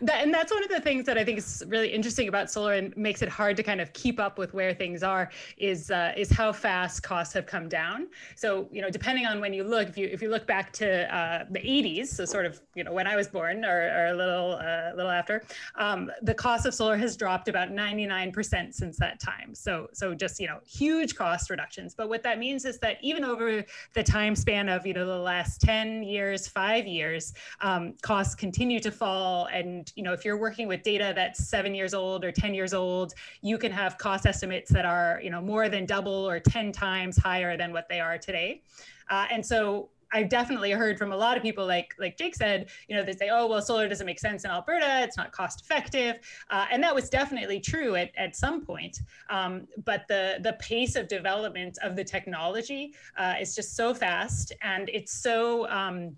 [0.00, 2.74] that, and that's one of the things that I think is really interesting about solar
[2.74, 6.12] and makes it hard to kind of keep up with where things are is uh,
[6.16, 8.08] is how fast costs have come down.
[8.36, 11.14] So you know, depending on when you look, if you if you look back to
[11.14, 14.14] uh, the 80s, so sort of you know when I was born or, or a
[14.14, 15.44] little uh, little after,
[15.76, 19.54] um, the cost of solar has dropped about 99% since that time.
[19.54, 21.94] So so just you know huge cost reductions.
[21.94, 25.18] But what that means is that even over the time span of you know the
[25.18, 29.41] last 10 years, five years, um, costs continue to fall.
[29.46, 32.74] And you know, if you're working with data that's seven years old or 10 years
[32.74, 36.72] old, you can have cost estimates that are you know more than double or 10
[36.72, 38.62] times higher than what they are today.
[39.10, 42.68] Uh, and so I've definitely heard from a lot of people, like like Jake said,
[42.88, 45.02] you know, they say, oh, well, solar doesn't make sense in Alberta.
[45.02, 46.16] It's not cost effective,
[46.50, 49.00] uh, and that was definitely true at, at some point.
[49.30, 54.52] Um, but the the pace of development of the technology uh, is just so fast,
[54.62, 56.16] and it's so um,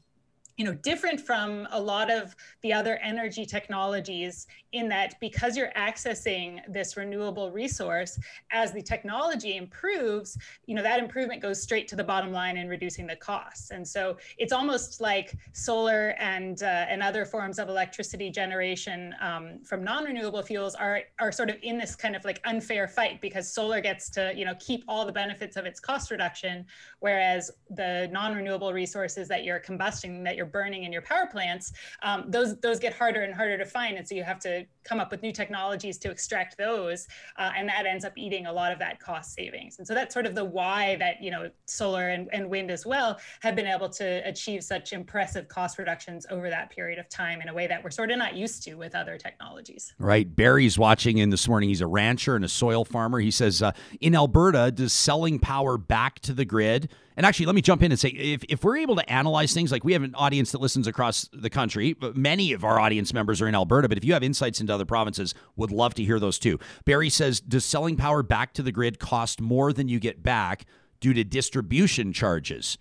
[0.57, 5.72] you know different from a lot of the other energy technologies in that because you're
[5.77, 8.18] accessing this renewable resource
[8.51, 12.68] as the technology improves you know that improvement goes straight to the bottom line in
[12.68, 13.70] reducing the costs.
[13.70, 19.61] And so it's almost like solar and uh, and other forms of electricity generation um,
[19.64, 23.53] from non-renewable fuels are are sort of in this kind of like unfair fight because
[23.53, 26.66] solar gets to you know keep all the benefits of its cost reduction
[27.01, 31.72] whereas the non-renewable resources that you're combusting that you're burning in your power plants
[32.03, 33.97] um, those those get harder and harder to find.
[33.97, 37.07] And so you have to come up with new technologies to extract those
[37.39, 40.12] uh, and that ends up eating a lot of that cost savings and so that's
[40.12, 43.67] sort of the why that you know solar and, and wind as well have been
[43.67, 47.67] able to achieve such impressive cost reductions over that period of time in a way
[47.67, 50.35] that we're sort of not used to with other technologies Right.
[50.35, 51.69] Barry's watching in this morning.
[51.69, 53.21] He's a rancher and a soil farmer.
[53.21, 56.91] He says, uh, in Alberta, does selling power back to the grid?
[57.17, 59.71] And actually, let me jump in and say if, if we're able to analyze things,
[59.71, 63.15] like we have an audience that listens across the country, but many of our audience
[63.15, 66.05] members are in Alberta, but if you have insights into other provinces, would love to
[66.05, 66.59] hear those too.
[66.85, 70.65] Barry says, does selling power back to the grid cost more than you get back
[71.01, 72.79] due to distribution charges?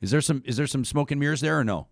[0.00, 1.86] Is there some is there some smoke and mirrors there or no?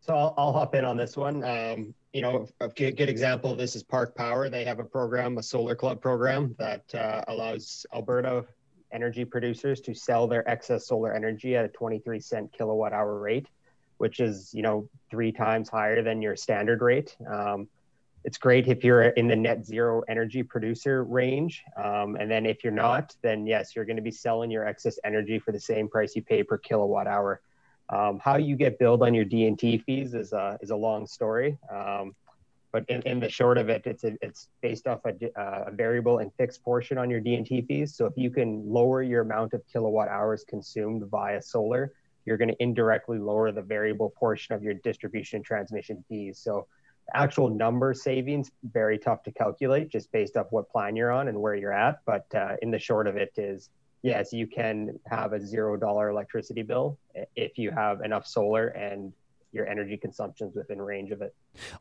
[0.00, 1.44] So I'll, I'll hop in on this one.
[1.44, 4.50] Um, you know, a good, good example of this is Park Power.
[4.50, 8.44] They have a program, a solar club program that uh, allows Alberta
[8.92, 13.46] energy producers to sell their excess solar energy at a 23 cent kilowatt hour rate,
[13.98, 17.16] which is, you know, three times higher than your standard rate.
[17.26, 17.68] Um,
[18.24, 21.64] it's great if you're in the net zero energy producer range.
[21.76, 24.98] Um, and then if you're not, then yes, you're going to be selling your excess
[25.04, 27.40] energy for the same price you pay per kilowatt hour.
[27.88, 31.58] Um, how you get billed on your D&T fees is a, is a long story.
[31.70, 32.14] Um,
[32.72, 35.70] but in, in the short of it, it's a, it's based off a, uh, a
[35.70, 37.94] variable and fixed portion on your D&T fees.
[37.94, 41.92] So if you can lower your amount of kilowatt hours consumed via solar,
[42.24, 46.38] you're going to indirectly lower the variable portion of your distribution and transmission fees.
[46.38, 46.66] So
[47.14, 51.40] actual number savings very tough to calculate just based off what plan you're on and
[51.40, 52.00] where you're at.
[52.06, 53.68] But uh, in the short of it is
[54.02, 56.98] yes, you can have a zero dollar electricity bill
[57.36, 59.12] if you have enough solar and
[59.52, 61.34] your energy consumption's within range of it.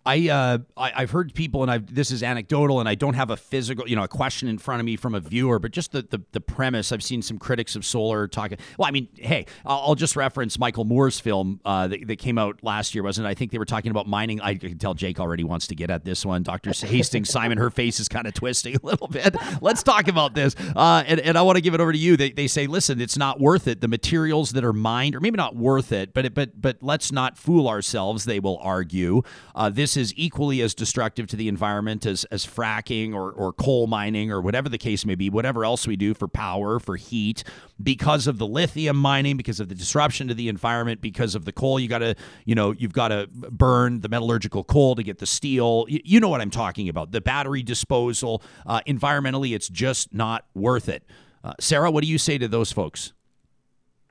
[0.05, 3.29] I, uh, I have heard people, and I this is anecdotal, and I don't have
[3.29, 5.93] a physical, you know, a question in front of me from a viewer, but just
[5.93, 6.91] the the, the premise.
[6.91, 8.57] I've seen some critics of solar talking.
[8.77, 12.37] Well, I mean, hey, I'll, I'll just reference Michael Moore's film uh, that, that came
[12.37, 13.29] out last year, wasn't it?
[13.29, 14.41] I think they were talking about mining.
[14.41, 16.43] I can tell Jake already wants to get at this one.
[16.43, 19.35] Doctor Hastings, Simon, her face is kind of twisting a little bit.
[19.61, 22.17] Let's talk about this, uh, and and I want to give it over to you.
[22.17, 23.79] They they say, listen, it's not worth it.
[23.79, 27.13] The materials that are mined, or maybe not worth it, but it, but but let's
[27.13, 28.25] not fool ourselves.
[28.25, 29.21] They will argue
[29.55, 33.87] uh, this is equally as destructive to the environment as as fracking or or coal
[33.87, 35.29] mining or whatever the case may be.
[35.29, 37.43] Whatever else we do for power, for heat,
[37.81, 41.51] because of the lithium mining, because of the disruption to the environment, because of the
[41.51, 41.79] coal.
[41.79, 45.25] You got to you know you've got to burn the metallurgical coal to get the
[45.25, 45.85] steel.
[45.87, 47.11] You, you know what I'm talking about.
[47.11, 48.43] The battery disposal.
[48.65, 51.03] Uh, environmentally, it's just not worth it.
[51.43, 53.13] Uh, Sara, what do you say to those folks?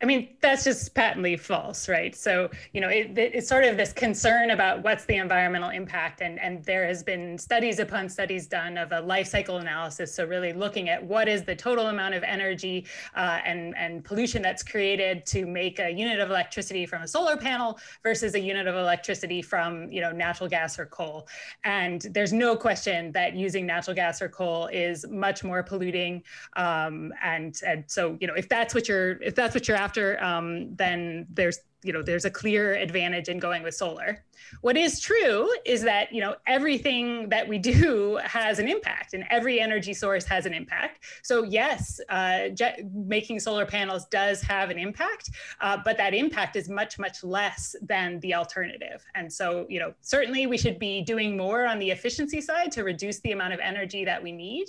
[0.02, 2.16] I mean, that's just patently false, right?
[2.16, 6.22] So, you know, it, it's sort of this concern about what's the environmental impact.
[6.22, 10.14] And, and there has been studies upon studies done of a life cycle analysis.
[10.14, 14.40] So, really looking at what is the total amount of energy uh, and, and pollution
[14.40, 18.66] that's created to make a unit of electricity from a solar panel versus a unit
[18.66, 21.28] of electricity from, you know, natural gas or coal.
[21.64, 26.22] And there's no question that using natural gas or coal is much more polluting.
[26.56, 29.89] Um, and, and so, you know, if that's what you're, if that's what you're after,
[29.90, 34.24] after, um, then there's you know there's a clear advantage in going with solar
[34.60, 39.24] what is true is that you know everything that we do has an impact and
[39.30, 41.04] every energy source has an impact.
[41.22, 42.48] So yes uh,
[42.94, 45.30] making solar panels does have an impact
[45.60, 49.04] uh, but that impact is much much less than the alternative.
[49.14, 52.84] And so you know certainly we should be doing more on the efficiency side to
[52.84, 54.66] reduce the amount of energy that we need.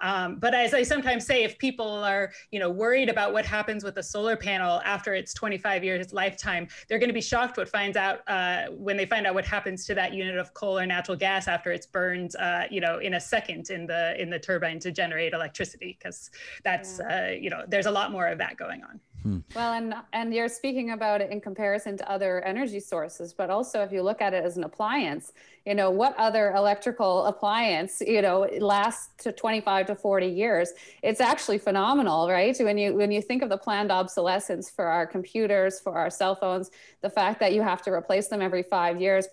[0.00, 3.84] Um, but as i sometimes say if people are you know worried about what happens
[3.84, 7.68] with a solar panel after its 25 years lifetime they're going to be shocked what
[7.68, 10.86] finds out uh, when they find out what happens to that unit of coal or
[10.86, 14.38] natural gas after it's burned, uh, you know, in a second in the in the
[14.38, 16.30] turbine to generate electricity, because
[16.64, 17.28] that's yeah.
[17.28, 18.98] uh, you know, there's a lot more of that going on.
[19.24, 19.38] Hmm.
[19.54, 23.80] Well, and and you're speaking about it in comparison to other energy sources, but also
[23.82, 25.32] if you look at it as an appliance,
[25.64, 30.72] you know, what other electrical appliance, you know, lasts to 25 to 40 years?
[31.02, 32.54] It's actually phenomenal, right?
[32.58, 36.34] When you when you think of the planned obsolescence for our computers, for our cell
[36.34, 36.70] phones,
[37.00, 39.26] the fact that you have to replace them every 5 years,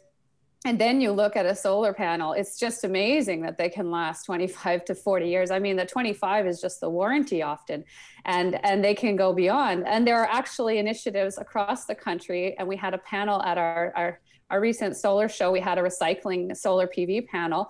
[0.63, 4.25] and then you look at a solar panel it's just amazing that they can last
[4.25, 5.51] 25 to 40 years.
[5.51, 7.83] I mean the 25 is just the warranty often
[8.25, 9.87] and and they can go beyond.
[9.87, 13.91] And there are actually initiatives across the country and we had a panel at our
[13.95, 14.19] our,
[14.51, 15.51] our recent solar show.
[15.51, 17.69] We had a recycling solar pv panel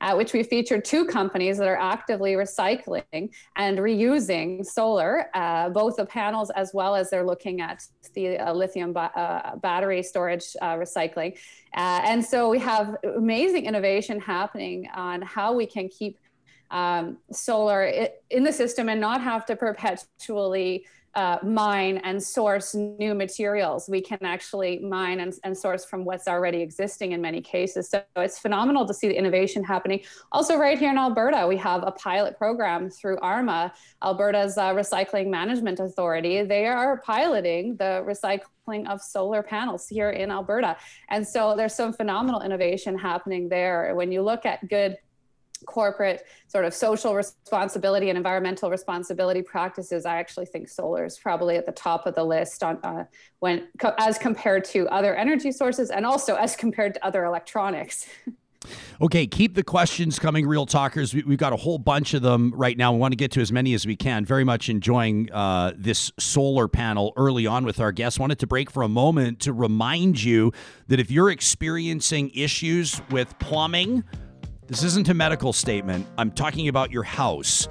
[0.00, 5.96] at which we featured two companies that are actively recycling and reusing solar, uh, both
[5.96, 7.82] the panels as well as they're looking at
[8.14, 11.36] the uh, lithium ba- uh, battery storage uh, recycling.
[11.76, 16.18] Uh, and so we have amazing innovation happening on how we can keep
[16.70, 17.92] um, solar
[18.30, 23.88] in the system and not have to perpetually uh, mine and source new materials.
[23.88, 27.90] We can actually mine and, and, source from what's already existing in many cases.
[27.90, 30.02] So it's phenomenal to see the innovation happening.
[30.30, 33.72] Also, right here in Alberta, we have a pilot program through ARMA,
[34.04, 36.42] Alberta's uh, Recycling Management Authority.
[36.44, 40.76] They are piloting the recycling of solar panels here in Alberta.
[41.08, 43.96] And so there's some phenomenal innovation happening there.
[43.96, 44.96] When you look at good
[45.66, 51.56] corporate sort of social responsibility and environmental responsibility practices, I actually think solar is probably
[51.56, 53.04] at the top of the list on uh,
[53.40, 58.08] when co- as compared to other energy sources and also as compared to other electronics.
[59.00, 61.14] Okay, keep the questions coming, Real Talkers.
[61.14, 62.92] We, have got a whole bunch of them right now.
[62.92, 64.26] We want to get to as many as we can.
[64.26, 68.18] Very much enjoying uh, this solar panel early on with our guests.
[68.18, 70.52] Wanted to break for a moment to remind you
[70.88, 74.04] that if you're experiencing issues with plumbing,
[74.70, 76.06] this isn't a medical statement.
[76.16, 77.68] I'm talking about your house.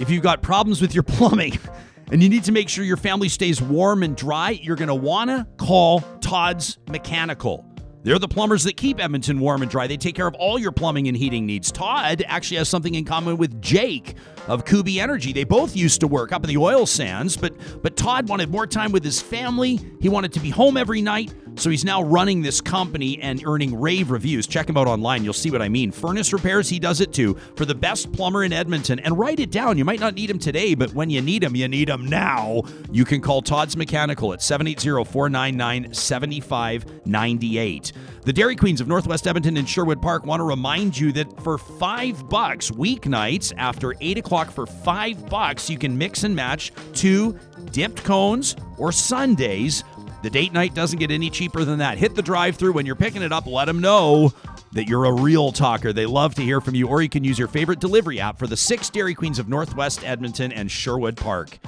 [0.00, 1.56] If you've got problems with your plumbing
[2.10, 4.96] and you need to make sure your family stays warm and dry, you're going to
[4.96, 7.64] want to call Todd's Mechanical.
[8.02, 9.86] They're the plumbers that keep Edmonton warm and dry.
[9.86, 11.70] They take care of all your plumbing and heating needs.
[11.70, 14.16] Todd actually has something in common with Jake
[14.48, 15.32] of Kubi Energy.
[15.32, 18.66] They both used to work up in the oil sands, but but Todd wanted more
[18.66, 19.80] time with his family.
[20.00, 23.80] He wanted to be home every night, so he's now running this company and earning
[23.80, 24.46] rave reviews.
[24.46, 25.24] Check him out online.
[25.24, 25.90] You'll see what I mean.
[25.92, 28.98] Furnace repairs, he does it too for the best plumber in Edmonton.
[28.98, 29.78] And write it down.
[29.78, 32.62] You might not need him today, but when you need him, you need him now.
[32.90, 37.92] You can call Todd's Mechanical at 780 499 7598.
[38.24, 41.58] The Dairy Queens of Northwest Edmonton and Sherwood Park want to remind you that for
[41.58, 47.38] five bucks weeknights after 8 o'clock for five bucks, you can mix and match two
[47.70, 49.84] dipped cones or sundaes
[50.24, 51.98] The date night doesn't get any cheaper than that.
[51.98, 53.46] Hit the drive through when you're picking it up.
[53.46, 54.32] Let them know
[54.72, 55.92] that you're a real talker.
[55.92, 58.46] They love to hear from you, or you can use your favorite delivery app for
[58.46, 61.58] the six Dairy Queens of Northwest Edmonton and Sherwood Park.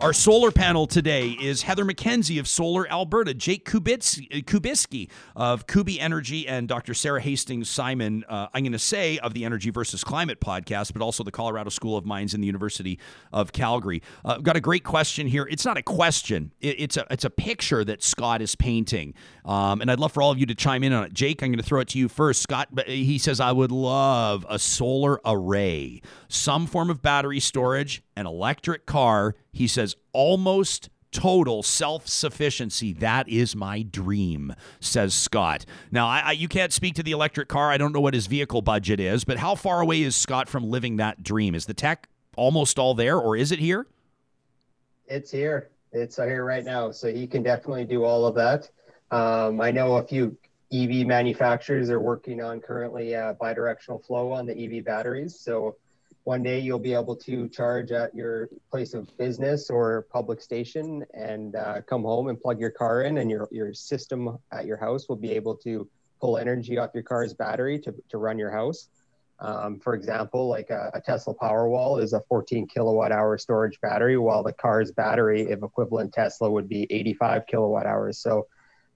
[0.00, 6.46] Our solar panel today is Heather MacKenzie of Solar Alberta, Jake Kubiski of Kubi Energy,
[6.46, 6.94] and Dr.
[6.94, 11.02] Sara Hastings Simon, uh, I'm going to say, of the Energy versus Climate podcast, but
[11.02, 13.00] also the Colorado School of Mines and the University
[13.32, 14.00] of Calgary.
[14.24, 15.48] Uh, got a great question here.
[15.50, 19.14] It's not a question, it, it's, a, it's a picture that Scott is painting.
[19.44, 21.12] Um, and I'd love for all of you to chime in on it.
[21.12, 22.40] Jake, I'm going to throw it to you first.
[22.40, 28.26] Scott, he says, I would love a solar array, some form of battery storage, an
[28.26, 32.92] electric car he says, almost total self sufficiency.
[32.92, 35.64] That is my dream, says Scott.
[35.90, 37.70] Now, I, I, you can't speak to the electric car.
[37.70, 40.70] I don't know what his vehicle budget is, but how far away is Scott from
[40.70, 41.54] living that dream?
[41.54, 43.86] Is the tech almost all there, or is it here?
[45.06, 45.70] It's here.
[45.92, 46.90] It's here right now.
[46.90, 48.70] So he can definitely do all of that.
[49.10, 50.36] Um, I know a few
[50.72, 55.40] EV manufacturers are working on currently uh, bidirectional flow on the EV batteries.
[55.40, 55.76] So
[56.28, 61.02] one day you'll be able to charge at your place of business or public station
[61.14, 64.76] and uh, come home and plug your car in and your, your system at your
[64.76, 65.88] house will be able to
[66.20, 68.90] pull energy off your car's battery to, to run your house.
[69.40, 74.18] Um, for example, like a, a, Tesla Powerwall is a 14 kilowatt hour storage battery,
[74.18, 78.18] while the car's battery, if equivalent Tesla, would be 85 kilowatt hours.
[78.18, 78.48] So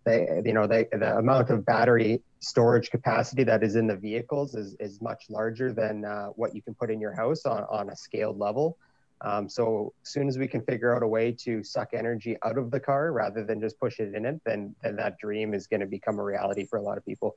[0.04, 4.54] they, you know, they, the amount of battery storage capacity that is in the vehicles
[4.54, 7.90] is, is much larger than uh, what you can put in your house on, on
[7.90, 8.76] a scaled level.
[9.20, 12.58] Um, so as soon as we can figure out a way to suck energy out
[12.58, 15.68] of the car rather than just push it in it, then, then that dream is
[15.68, 17.36] going to become a reality for a lot of people.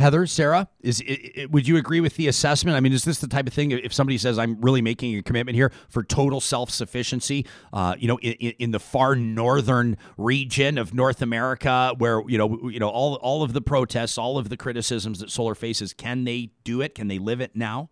[0.00, 2.74] Heather, Sara, is it, it, would you agree with the assessment?
[2.74, 5.22] I mean, is this the type of thing if somebody says I'm really making a
[5.22, 7.46] commitment here for total self sufficiency?
[7.72, 12.70] Uh, you know, in, in, the far northern region of North America, where you know,
[12.70, 16.24] you know, all all of the protests, all of the criticisms that solar faces, can
[16.24, 16.94] they do it?
[16.94, 17.90] Can they live it now?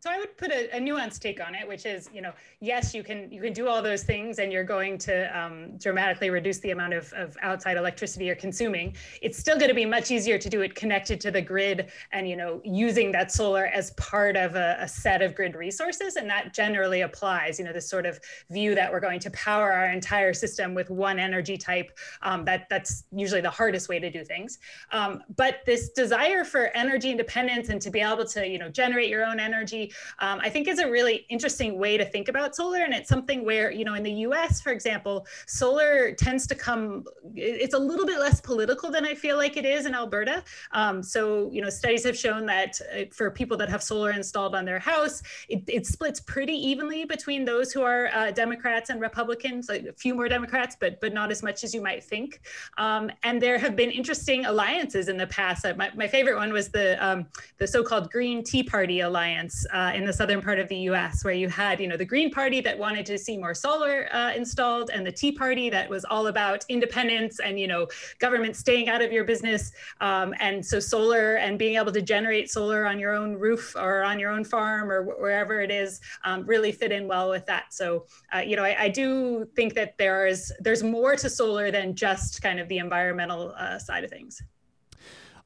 [0.00, 2.94] So I would put a, a nuanced take on it, which is, you know, yes,
[2.94, 6.60] you can you can do all those things, and you're going to um, dramatically reduce
[6.60, 8.94] the amount of, of outside electricity you're consuming.
[9.22, 12.28] It's still going to be much easier to do it connected to the grid, and
[12.28, 16.30] you know, using that solar as part of a, a set of grid resources, and
[16.30, 17.58] that generally applies.
[17.58, 18.20] You know, this sort of
[18.50, 21.90] view that we're going to power our entire system with one energy type.
[22.22, 24.60] Um, that that's usually the hardest way to do things.
[24.92, 29.08] Um, but this desire for energy independence and to be able to, you know, generate
[29.08, 29.87] your own energy
[30.18, 32.78] um, I think is a really interesting way to think about solar.
[32.78, 37.04] And it's something where, you know, in the US, for example, solar tends to come,
[37.34, 40.42] it's a little bit less political than I feel like it is in Alberta.
[40.72, 44.54] Um, so, you know, studies have shown that uh, for people that have solar installed
[44.54, 49.00] on their house, it, it splits pretty evenly between those who are uh, Democrats and
[49.00, 52.40] Republicans, like a few more Democrats, but but not as much as you might think.
[52.76, 55.64] Um, and there have been interesting alliances in the past.
[55.64, 57.26] Uh, my, my favorite one was the um,
[57.58, 61.34] the so-called Green Tea Party alliance, uh, in the southern part of the U.S., where
[61.34, 64.90] you had, you know, the Green Party that wanted to see more solar uh, installed,
[64.92, 67.86] and the Tea Party that was all about independence and, you know,
[68.18, 69.70] government staying out of your business.
[70.00, 74.02] Um, and so solar and being able to generate solar on your own roof or
[74.02, 77.72] on your own farm or wherever it is um, really fit in well with that.
[77.72, 81.70] So, uh, you know, I, I, do think that there is there's more to solar
[81.70, 84.42] than just kind of the environmental uh, side of things.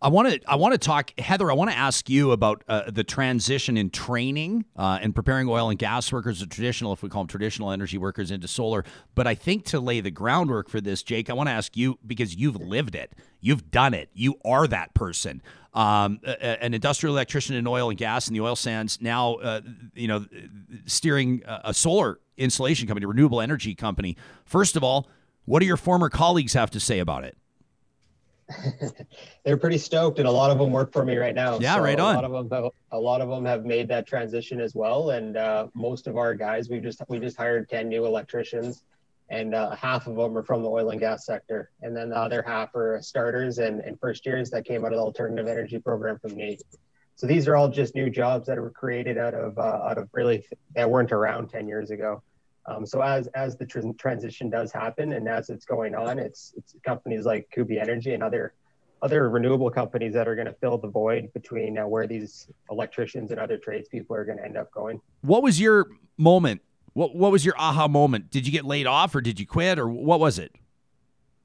[0.03, 1.48] I want to I want to talk Heather.
[1.48, 5.70] I want to ask you about uh, the transition in training uh, and preparing oil
[5.70, 8.84] and gas workers, or traditional, if we call them traditional energy workers, into solar.
[9.14, 12.00] But I think to lay the groundwork for this, Jake, I want to ask you
[12.05, 15.40] because you've lived it, you've done it, you are that person.
[15.72, 19.00] Um, an industrial electrician in oil and gas in the oil sands.
[19.00, 19.61] Now, uh,
[19.94, 20.26] you know,
[20.84, 24.16] steering a solar installation company, renewable energy company.
[24.44, 25.09] First of all,
[25.44, 27.38] what do your former colleagues have to say about it?
[29.44, 31.59] they're pretty stoked, and a lot of them work for me right now.
[31.59, 32.14] Yeah, so right on.
[32.14, 35.11] A lot of them, have, a lot of them have made that transition as well,
[35.11, 38.84] and uh, most of our guys, we just we just hired ten new electricians,
[39.28, 42.16] and uh, half of them are from the oil and gas sector, and then the
[42.16, 45.78] other half are starters and, and first years that came out of the alternative energy
[45.78, 46.59] program from me.
[47.16, 50.09] So these are all just new jobs that were created out of uh, out of
[50.12, 50.44] really
[50.74, 52.22] that weren't around ten years ago.
[52.66, 56.54] Um, so as as the tr- transition does happen and as it's going on, it's
[56.56, 58.54] it's companies like Kubi Energy and other
[59.02, 63.32] other renewable companies that are going to fill the void between uh, where these electricians
[63.32, 65.00] and other tradespeople are going to end up going.
[65.22, 66.62] What was your moment?
[66.92, 68.30] What what was your aha moment?
[68.30, 70.54] Did you get laid off or did you quit or what was it?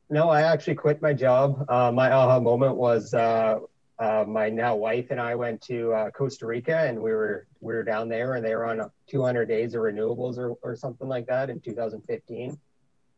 [0.09, 1.65] No, I actually quit my job.
[1.67, 3.59] Uh, my aha moment was uh,
[3.99, 7.73] uh, my now wife and I went to uh, Costa Rica and we were we
[7.73, 11.25] were down there and they were on 200 days of renewables or, or something like
[11.27, 12.57] that in 2015.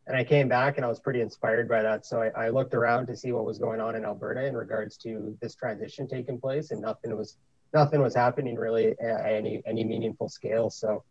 [0.07, 2.05] and I came back and I was pretty inspired by that.
[2.05, 4.95] So I, I looked around to see what was going on in Alberta in regards
[4.97, 7.37] to this transition taking place, and nothing was
[7.73, 10.69] nothing was happening really at any any meaningful scale.
[10.69, 11.03] So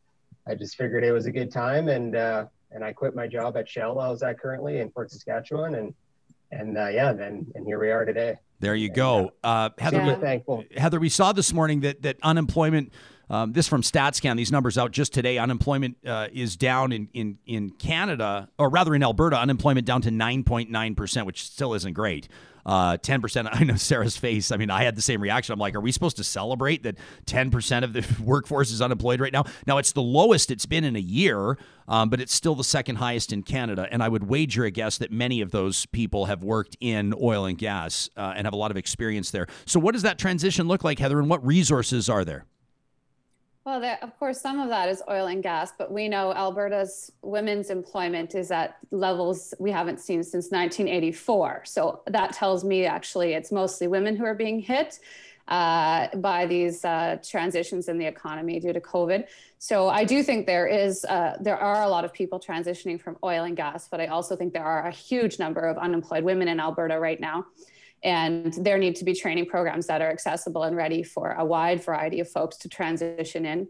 [0.46, 3.56] I just figured it was a good time, and uh, and I quit my job
[3.56, 5.94] at Shell I was at currently in Fort Saskatchewan, and
[6.50, 8.36] and uh, yeah, then and here we are today.
[8.60, 9.98] There you go, uh, Heather.
[9.98, 10.64] Super thankful.
[10.76, 12.92] Heather, we saw this morning that that unemployment.
[13.30, 14.38] Um, this from StatsCan.
[14.38, 15.36] These numbers out just today.
[15.36, 19.38] Unemployment uh, is down in, in in Canada, or rather in Alberta.
[19.38, 22.26] Unemployment down to nine point nine percent, which still isn't great.
[22.64, 23.48] Uh, ten percent.
[23.52, 24.52] I know Sara's face.
[24.52, 25.52] I mean, I had the same reaction.
[25.52, 29.20] I'm like, are we supposed to celebrate that ten percent of the workforce is unemployed
[29.20, 29.44] right now?
[29.66, 32.97] Now it's the lowest it's been in a year, um, but it's still the second
[32.97, 33.89] highest in Canada.
[33.90, 37.47] And I would wager a guess that many of those people have worked in oil
[37.47, 39.47] and gas uh, and have a lot of experience there.
[39.66, 41.18] So, what does that transition look like, Heather?
[41.18, 42.44] And what resources are there?
[43.68, 47.12] Well, there, of course, some of that is oil and gas, but we know Alberta's
[47.20, 51.64] women's employment is at levels we haven't seen since 1984.
[51.66, 55.00] So that tells me actually it's mostly women who are being hit
[55.48, 59.26] uh, by these uh, transitions in the economy due to COVID.
[59.58, 63.18] So I do think there is uh, there are a lot of people transitioning from
[63.22, 66.48] oil and gas, but I also think there are a huge number of unemployed women
[66.48, 67.44] in Alberta right now.
[68.02, 71.82] And there need to be training programs that are accessible and ready for a wide
[71.82, 73.68] variety of folks to transition in.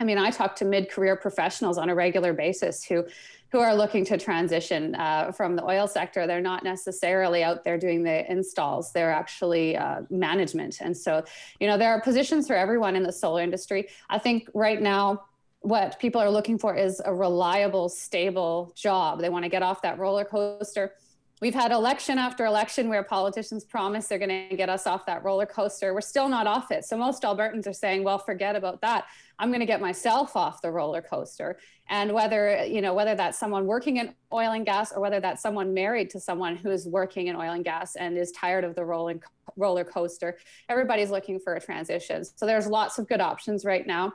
[0.00, 3.04] I mean, I talk to mid-career professionals on a regular basis who
[3.50, 6.26] who are looking to transition uh, from the oil sector.
[6.26, 8.92] They're not necessarily out there doing the installs.
[8.92, 10.82] They're actually uh, management.
[10.82, 11.24] And so,
[11.58, 13.88] you know, there are positions for everyone in the solar industry.
[14.10, 15.24] I think right now,
[15.60, 19.20] what people are looking for is a reliable, stable job.
[19.20, 20.92] They want to get off that roller coaster
[21.40, 25.22] We've had election after election where politicians promise they're going to get us off that
[25.22, 25.94] roller coaster.
[25.94, 26.84] We're still not off it.
[26.84, 29.06] So most Albertans are saying, well, forget about that.
[29.38, 31.58] I'm going to get myself off the roller coaster.
[31.88, 35.40] And whether, you know, whether that's someone working in oil and gas or whether that's
[35.40, 38.74] someone married to someone who is working in oil and gas and is tired of
[38.74, 39.22] the rolling
[39.56, 40.38] roller coaster,
[40.68, 42.24] everybody's looking for a transition.
[42.24, 44.12] So there's lots of good options right now.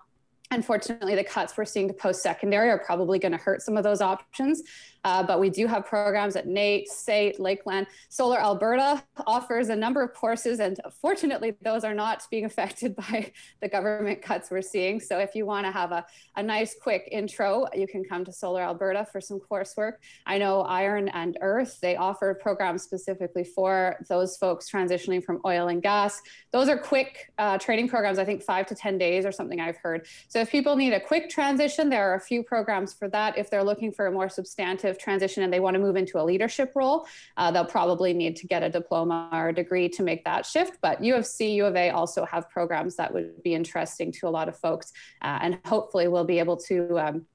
[0.54, 3.84] Unfortunately, the cuts we're seeing to post secondary are probably going to hurt some of
[3.84, 4.62] those options.
[5.06, 7.88] Uh, but we do have programs at NAIT, SAIT, Lakeland.
[8.10, 13.32] Solar Alberta offers a number of courses, and fortunately, those are not being affected by
[13.62, 15.00] the government cuts we're seeing.
[15.00, 16.06] So if you want to have a,
[16.36, 19.94] a nice, quick intro, you can come to Solar Alberta for some coursework.
[20.26, 25.68] I know Iron and Earth, they offer programs specifically for those folks transitioning from oil
[25.68, 26.22] and gas.
[26.52, 29.78] Those are quick uh, training programs, I think five to 10 days or something I've
[29.78, 30.08] heard.
[30.30, 33.38] So if people need a quick transition, there are a few programs for that.
[33.38, 36.24] If they're looking for a more substantive transition and they want to move into a
[36.24, 37.08] leadership role,
[37.38, 40.80] uh, they'll probably need to get a diploma or a degree to make that shift.
[40.82, 44.28] But U of C, U of A also have programs that would be interesting to
[44.28, 44.92] a lot of folks,
[45.22, 47.00] uh, and hopefully we'll be able to.
[47.00, 47.26] Um,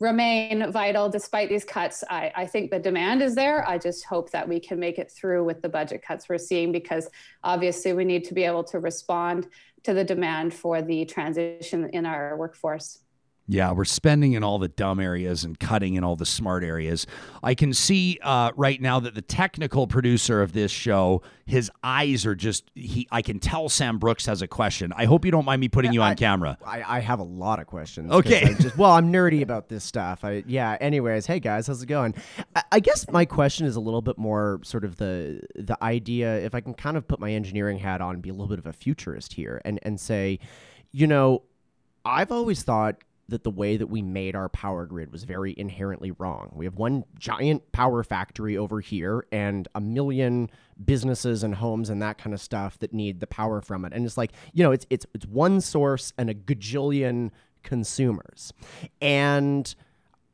[0.00, 2.02] remain vital despite these cuts.
[2.08, 3.68] I, I, think the demand is there.
[3.68, 6.72] I just hope that we can make it through with the budget cuts we're seeing
[6.72, 7.10] because
[7.44, 9.48] obviously we need to be able to respond
[9.84, 12.98] to the demand for the transition in our workforce.
[13.50, 17.04] Yeah, we're spending in all the dumb areas and cutting in all the smart areas.
[17.42, 22.24] I can see uh, right now that the technical producer of this show, his eyes
[22.26, 23.08] are just he.
[23.10, 24.92] I can tell Sam Brooks has a question.
[24.94, 26.58] I hope you don't mind me putting you on I, camera.
[26.64, 28.12] I, I, have a lot of questions.
[28.12, 28.54] Okay.
[28.60, 30.24] Just, well, I'm nerdy about this stuff.
[30.24, 30.78] I, yeah.
[30.80, 32.14] Anyways, hey guys, how's it going?
[32.54, 36.38] I, I guess my question is a little bit more sort of the the idea.
[36.38, 38.60] If I can kind of put my engineering hat on, and be a little bit
[38.60, 40.38] of a futurist here, and and say,
[40.92, 41.42] you know,
[42.04, 46.10] I've always thought that the way that we made our power grid was very inherently
[46.12, 46.50] wrong.
[46.54, 50.50] We have one giant power factory over here and a million
[50.84, 53.92] businesses and homes and that kind of stuff that need the power from it.
[53.92, 57.30] And it's like, you know, it's it's it's one source and a gajillion
[57.62, 58.52] consumers.
[59.00, 59.74] And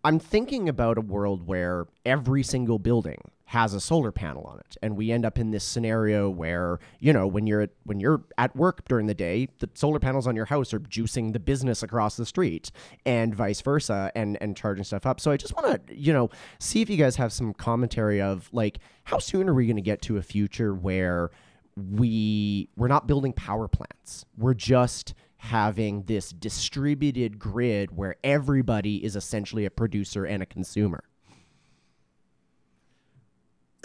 [0.04, 4.76] I'm thinking about a world where every single building has a solar panel on it.
[4.82, 8.22] And we end up in this scenario where you know when you're at, when you're
[8.38, 11.82] at work during the day the solar panels on your house are juicing the business
[11.82, 12.72] across the street
[13.04, 15.20] and vice versa and and charging stuff up.
[15.20, 16.28] So i just want to you know
[16.58, 19.82] see if you guys have some commentary of like how soon are we going to
[19.82, 21.30] get to a future where
[21.76, 24.24] we we're not building power plants.
[24.36, 31.04] We're just having this distributed grid where everybody is essentially a producer and a consumer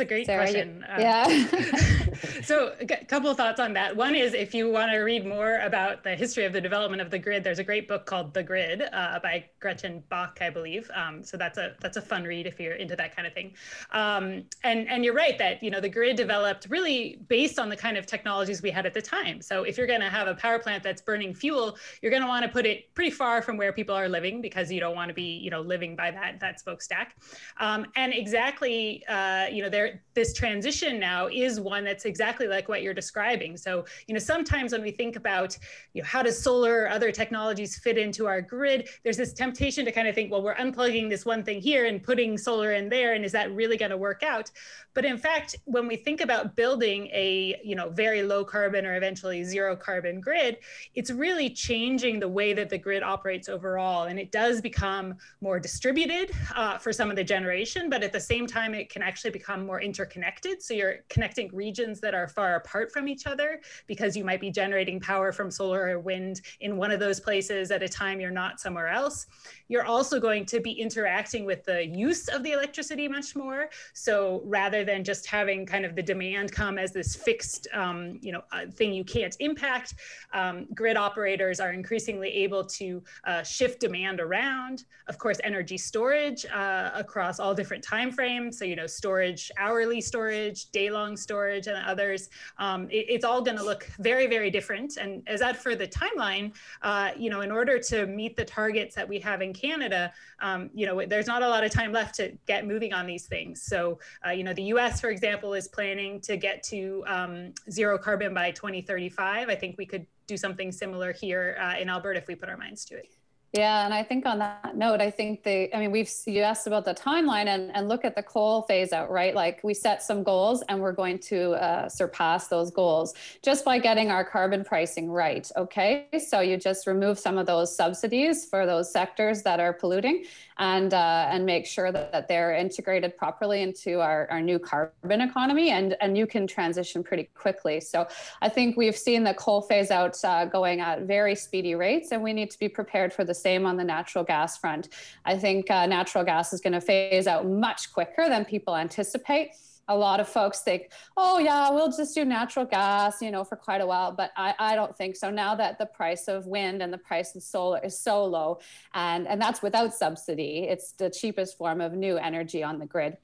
[0.02, 0.84] a great Sara, question.
[0.88, 1.92] You, uh, yeah.
[2.44, 3.96] so a couple of thoughts on that.
[3.96, 7.10] One is if you want to read more about the history of the development of
[7.10, 10.90] the grid, there's a great book called The Grid uh, by Gretchen Bakke, I believe.
[10.94, 13.54] Um, so that's a that's a fun read if you're into that kind of thing.
[13.92, 17.78] Um, and and you're right that you know the grid developed really based on the
[17.78, 19.42] kind of technologies we had at the time.
[19.42, 22.28] So if you're going to have a power plant that's burning fuel, you're going to
[22.28, 25.10] want to put it pretty far from where people are living because you don't want
[25.10, 27.16] to be you know living by that that smokestack.
[27.60, 32.68] Um, and exactly uh, you know there this transition now is one that's exactly like
[32.68, 33.56] what you're describing.
[33.58, 35.58] So, you know, sometimes when we think about,
[35.94, 39.86] you know, how does solar or other technologies fit into our grid, there's this temptation
[39.86, 42.90] to kind of think, well, we're unplugging this one thing here and putting solar in
[42.90, 44.52] there, and is that really going to work out?
[44.94, 48.96] But in fact, when we think about building a, you know, very low carbon or
[48.96, 50.58] eventually zero carbon grid,
[50.96, 55.60] it's really changing the way that the grid operates overall, and it does become more
[55.60, 59.32] distributed uh, for some of the generation, but at the same time, it can actually
[59.32, 60.62] become more interconnected.
[60.62, 64.52] So you're connecting regions that are far apart from each other because you might be
[64.52, 68.32] generating power from solar or wind in one of those places at a time you're
[68.32, 69.28] not somewhere else.
[69.68, 73.70] You're also going to be interacting with the use of the electricity much more.
[73.94, 78.32] So rather than just having kind of the demand come as this fixed, um, you
[78.32, 79.96] know, uh, thing you can't impact,
[80.34, 84.86] um, grid operators are increasingly able to uh, shift demand around.
[85.08, 88.58] Of course, energy storage uh, across all different time frames.
[88.58, 92.30] So you know, storage, hourly storage, day-long storage, and others.
[92.58, 94.98] Um, it, it's all going to look very, very different.
[94.98, 98.96] And as that for the timeline, uh, you know, in order to meet the targets
[98.96, 102.16] that we have in Canada, um, you know, there's not a lot of time left
[102.16, 103.62] to get moving on these things.
[103.62, 107.98] So, uh, you know, the U.S., for example, is planning to get to um, zero
[107.98, 109.50] carbon by 2035.
[109.50, 112.58] I think we could do something similar here uh, in Alberta if we put our
[112.58, 113.21] minds to it.
[113.54, 116.68] Yeah, and I think on that note, I think the, I mean, we've you asked
[116.68, 119.36] about the timeline and, and look at the coal phase out, right?
[119.36, 123.78] Like we set some goals and we're going to uh, surpass those goals just by
[123.78, 125.52] getting our carbon pricing right.
[125.58, 130.24] Okay, so you just remove some of those subsidies for those sectors that are polluting,
[130.62, 135.22] and uh, and make sure that, that they're integrated properly into our, our new carbon
[135.22, 137.82] economy, and and you can transition pretty quickly.
[137.82, 138.08] So
[138.44, 142.22] I think we've seen the coal phase out uh, going at very speedy rates, and
[142.22, 144.90] we need to be prepared for the same on the natural gas front.
[145.26, 149.50] I think uh, natural gas is going to phase out much quicker than people anticipate.
[149.92, 153.58] A lot of folks think, oh, yeah, we'll just do natural gas, you know, for
[153.58, 154.12] quite a while.
[154.12, 155.30] But I, I don't think so.
[155.30, 158.60] Now that the price of wind and the price of solar is so low,
[158.94, 163.18] and, and that's without subsidy, it's the cheapest form of new energy on the grid.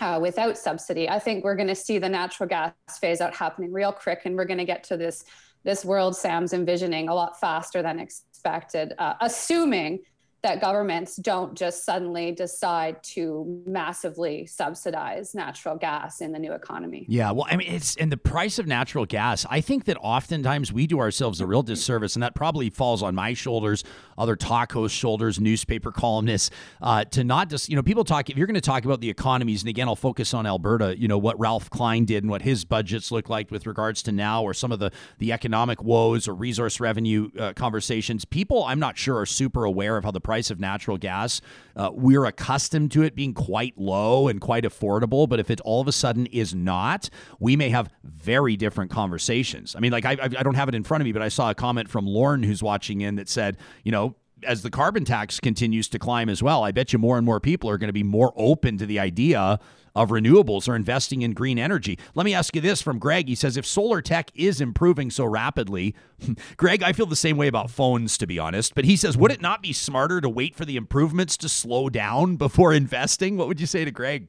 [0.00, 3.72] Uh, without subsidy, I think we're going to see the natural gas phase out happening
[3.72, 5.24] real quick, and we're going to get to this
[5.64, 10.00] this world Sam's envisioning a lot faster than expected, uh, assuming
[10.44, 17.06] that governments don't just suddenly decide to massively subsidize natural gas in the new economy.
[17.08, 19.46] Yeah, well, I mean, it's and the price of natural gas.
[19.48, 23.14] I think that oftentimes we do ourselves a real disservice, and that probably falls on
[23.14, 23.84] my shoulders,
[24.18, 26.50] other talk host shoulders, newspaper columnists,
[26.82, 28.28] uh, to not just you know people talk.
[28.28, 30.94] If you're going to talk about the economies, and again, I'll focus on Alberta.
[30.98, 34.12] You know what Ralph Klein did and what his budgets look like with regards to
[34.12, 38.26] now, or some of the the economic woes or resource revenue uh, conversations.
[38.26, 41.40] People, I'm not sure, are super aware of how the price price of natural gas,
[41.76, 45.28] uh, we're accustomed to it being quite low and quite affordable.
[45.28, 47.08] But if it all of a sudden is not,
[47.38, 49.76] we may have very different conversations.
[49.76, 51.50] I mean, like, I, I don't have it in front of me, but I saw
[51.50, 55.40] a comment from Lauren who's watching in that said, you know, as the carbon tax
[55.40, 57.92] continues to climb as well, I bet you more and more people are going to
[57.94, 59.58] be more open to the idea
[59.94, 61.98] of renewables or investing in green energy.
[62.14, 63.28] Let me ask you this from Greg.
[63.28, 65.94] He says if solar tech is improving so rapidly,
[66.56, 68.74] Greg, I feel the same way about phones, to be honest.
[68.74, 71.88] But he says, would it not be smarter to wait for the improvements to slow
[71.88, 73.36] down before investing?
[73.36, 74.28] What would you say to Greg?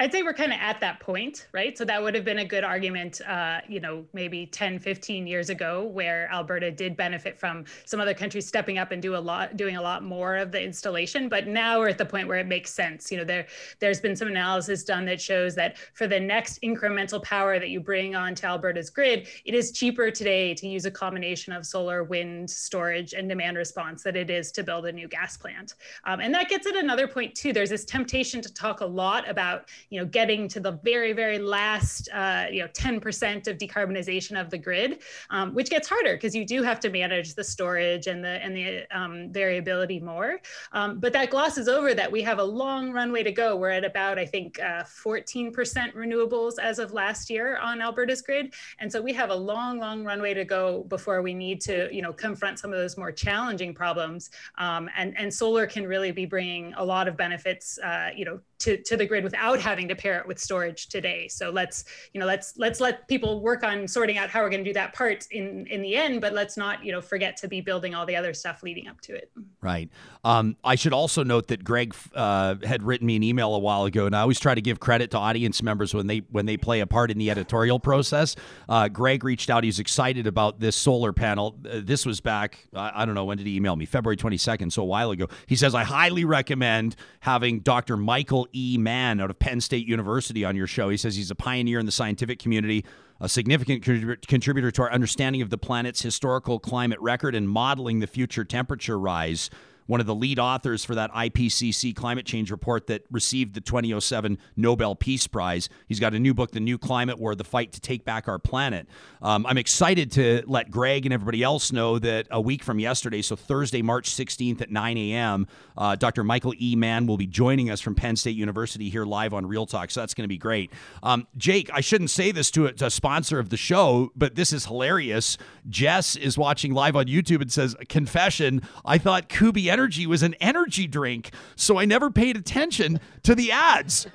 [0.00, 1.78] I'd say we're kind of at that point, right?
[1.78, 5.50] So that would have been a good argument, uh, you know, maybe 10, 15 years
[5.50, 9.56] ago, where Alberta did benefit from some other countries stepping up and do a lot,
[9.56, 11.28] doing a lot more of the installation.
[11.28, 13.12] But now we're at the point where it makes sense.
[13.12, 13.46] You know, there
[13.78, 17.78] there's been some analysis done that shows that for the next incremental power that you
[17.78, 22.50] bring onto Alberta's grid, it is cheaper today to use a combination of solar, wind,
[22.50, 25.74] storage, and demand response than it is to build a new gas plant.
[26.04, 27.52] Um, and that gets at another point too.
[27.52, 31.38] There's this temptation to talk a lot about you know, getting to the very, very
[31.38, 34.98] last, uh, you know, 10% of decarbonization of the grid,
[35.30, 38.56] um, which gets harder because you do have to manage the storage and the and
[38.56, 40.40] the um, variability more.
[40.72, 43.54] Um, but that glosses over that we have a long runway to go.
[43.54, 45.52] We're at about, I think, uh, 14%
[45.94, 50.02] renewables as of last year on Alberta's grid, and so we have a long, long
[50.02, 53.72] runway to go before we need to, you know, confront some of those more challenging
[53.72, 54.30] problems.
[54.58, 58.40] Um, and and solar can really be bringing a lot of benefits, uh, you know,
[58.64, 61.28] to, to the grid without having to pair it with storage today.
[61.28, 64.64] So let's, you know, let's let's let people work on sorting out how we're going
[64.64, 67.48] to do that part in in the end, but let's not, you know, forget to
[67.48, 69.30] be building all the other stuff leading up to it.
[69.60, 69.90] Right.
[70.24, 73.84] Um, I should also note that Greg uh, had written me an email a while
[73.84, 76.56] ago, and I always try to give credit to audience members when they when they
[76.56, 78.34] play a part in the editorial process.
[78.68, 81.56] Uh, Greg reached out; he's excited about this solar panel.
[81.70, 83.84] Uh, this was back, I, don't know when did he email me?
[83.84, 85.28] February twenty second, so a while ago.
[85.46, 87.96] He says I highly recommend having Dr.
[87.96, 88.78] Michael E.
[88.78, 90.88] Mann out of Penn State University on your show.
[90.88, 92.84] He says he's a pioneer in the scientific community
[93.20, 93.82] a significant
[94.26, 98.98] contributor to our understanding of the planet's historical climate record and modeling the future temperature
[98.98, 99.50] rise
[99.86, 104.38] one of the lead authors for that IPCC climate change report that received the 2007
[104.56, 105.68] Nobel Peace Prize.
[105.86, 108.38] He's got a new book, The New Climate War The Fight to Take Back Our
[108.38, 108.88] Planet.
[109.22, 113.22] Um, I'm excited to let Greg and everybody else know that a week from yesterday,
[113.22, 115.46] so Thursday, March 16th at 9 a.m.,
[115.76, 116.24] uh, Dr.
[116.24, 116.76] Michael E.
[116.76, 119.90] Mann will be joining us from Penn State University here live on Real Talk.
[119.90, 120.70] So that's going to be great.
[121.02, 124.34] Um, Jake, I shouldn't say this to a, to a sponsor of the show, but
[124.34, 125.36] this is hilarious.
[125.68, 130.34] Jess is watching live on YouTube and says, Confession, I thought Kubi Energy was an
[130.34, 134.06] energy drink, so I never paid attention to the ads.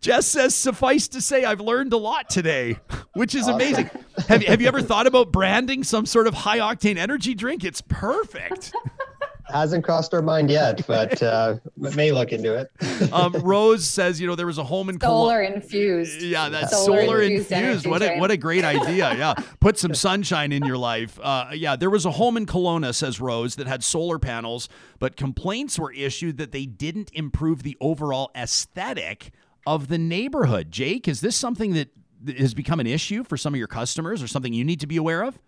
[0.00, 2.80] Jess says, suffice to say, I've learned a lot today,
[3.12, 3.88] which is amazing.
[4.26, 7.62] have, have you ever thought about branding some sort of high octane energy drink?
[7.62, 8.72] It's perfect.
[9.48, 12.70] Hasn't crossed our mind yet, but uh, may look into it.
[13.12, 16.22] um, Rose says, you know, there was a home in solar Col- infused.
[16.22, 17.52] Yeah, that's solar, solar infused.
[17.52, 17.86] infused.
[17.86, 19.14] What a, what a great idea.
[19.14, 21.18] Yeah, put some sunshine in your life.
[21.22, 25.16] Uh, yeah, there was a home in Kelowna, says Rose, that had solar panels, but
[25.16, 29.32] complaints were issued that they didn't improve the overall aesthetic
[29.66, 30.70] of the neighborhood.
[30.70, 31.90] Jake, is this something that
[32.38, 34.96] has become an issue for some of your customers, or something you need to be
[34.96, 35.38] aware of?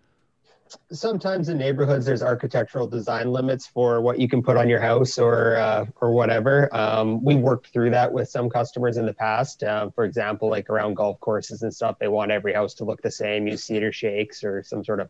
[0.91, 5.17] Sometimes in neighborhoods there's architectural design limits for what you can put on your house
[5.17, 6.73] or uh, or whatever.
[6.75, 9.63] Um, we worked through that with some customers in the past.
[9.63, 13.01] Uh, for example, like around golf courses and stuff, they want every house to look
[13.01, 13.47] the same.
[13.47, 15.09] Use cedar shakes or some sort of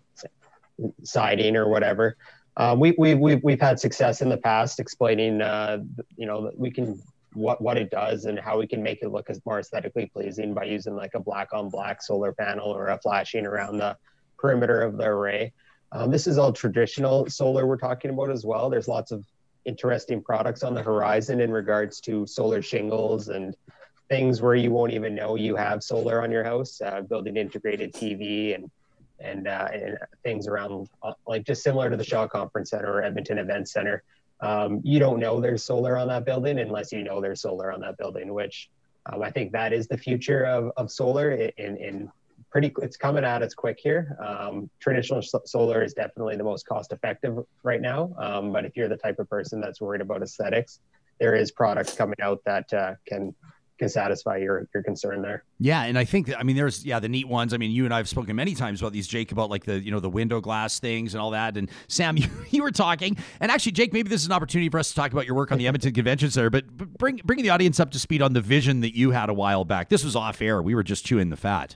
[1.04, 2.18] siding or whatever.
[2.58, 5.80] Um, we, we, we've, we've had success in the past explaining, uh,
[6.16, 7.02] you know, we can
[7.34, 10.54] what what it does and how we can make it look as more aesthetically pleasing
[10.54, 13.98] by using like a black on black solar panel or a flashing around the
[14.38, 15.54] perimeter of the array.
[15.92, 18.70] Um, this is all traditional solar we're talking about as well.
[18.70, 19.26] There's lots of
[19.66, 23.56] interesting products on the horizon in regards to solar shingles and
[24.10, 27.94] things where you won't even know you have solar on your house, uh, building integrated
[27.94, 28.70] PV and
[29.22, 33.02] and, uh, and things around uh, like just similar to the Shaw Conference Center or
[33.02, 34.04] Edmonton Event Center.
[34.42, 37.80] Um, you don't know there's solar on that building unless you know there's solar on
[37.82, 38.70] that building, which
[39.06, 42.12] um, I think that is the future of, of solar in, in
[42.56, 46.94] pretty it's coming at us quick here um, traditional solar is definitely the most cost
[46.94, 50.80] effective right now um, but if you're the type of person that's worried about aesthetics
[51.20, 53.36] there is products coming out that uh, can
[53.78, 55.44] can satisfy your your concern there.
[55.60, 57.54] Yeah, and I think I mean there's yeah the neat ones.
[57.54, 59.84] I mean you and I have spoken many times about these, Jake, about like the
[59.84, 61.58] you know the window glass things and all that.
[61.58, 64.80] And Sam, you, you were talking, and actually Jake, maybe this is an opportunity for
[64.80, 66.66] us to talk about your work on the Edmonton Convention Center, but,
[66.98, 69.66] bring bringing the audience up to speed on the vision that you had a while
[69.66, 69.90] back.
[69.90, 70.62] This was off air.
[70.62, 71.76] We were just chewing the fat.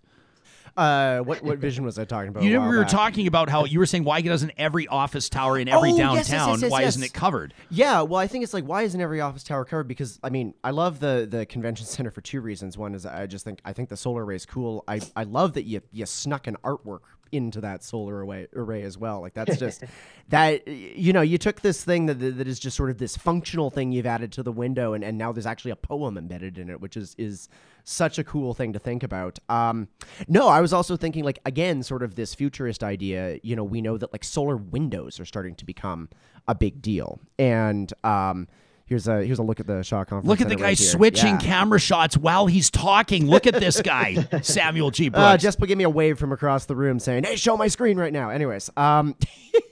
[0.76, 2.44] Uh, what what vision was I talking about?
[2.44, 2.92] You know, we were back?
[2.92, 6.16] talking about how you were saying why doesn't every office tower in every oh, downtown?
[6.16, 7.54] Yes, yes, yes, why isn't it covered?
[7.70, 9.88] Yeah, well, I think it's like why isn't every office tower covered?
[9.88, 12.78] Because I mean, I love the the convention center for two reasons.
[12.78, 14.84] One is I just think I think the solar array is cool.
[14.88, 17.02] I I love that you you snuck an artwork
[17.32, 19.22] into that solar array, array as well.
[19.22, 19.84] Like that's just
[20.30, 23.70] that you know you took this thing that that is just sort of this functional
[23.70, 26.70] thing you've added to the window, and, and now there's actually a poem embedded in
[26.70, 27.50] it, which is is
[27.84, 29.40] such a cool thing to think about.
[29.50, 29.88] Um,
[30.28, 33.40] no, I was also thinking like again, sort of this futurist idea.
[33.44, 36.10] You know, we know that like solar windows are starting to become
[36.48, 38.48] a big deal, and um,
[38.90, 40.28] Here's a here's a look at the Shaw conference.
[40.28, 41.38] Look at the guy right switching yeah.
[41.38, 43.28] camera shots while he's talking.
[43.28, 45.08] Look at this guy, Samuel G.
[45.08, 45.24] Uh, Brooks.
[45.24, 48.00] Uh, just give me a wave from across the room saying, "Hey, show my screen
[48.00, 49.16] right now." Anyways, um,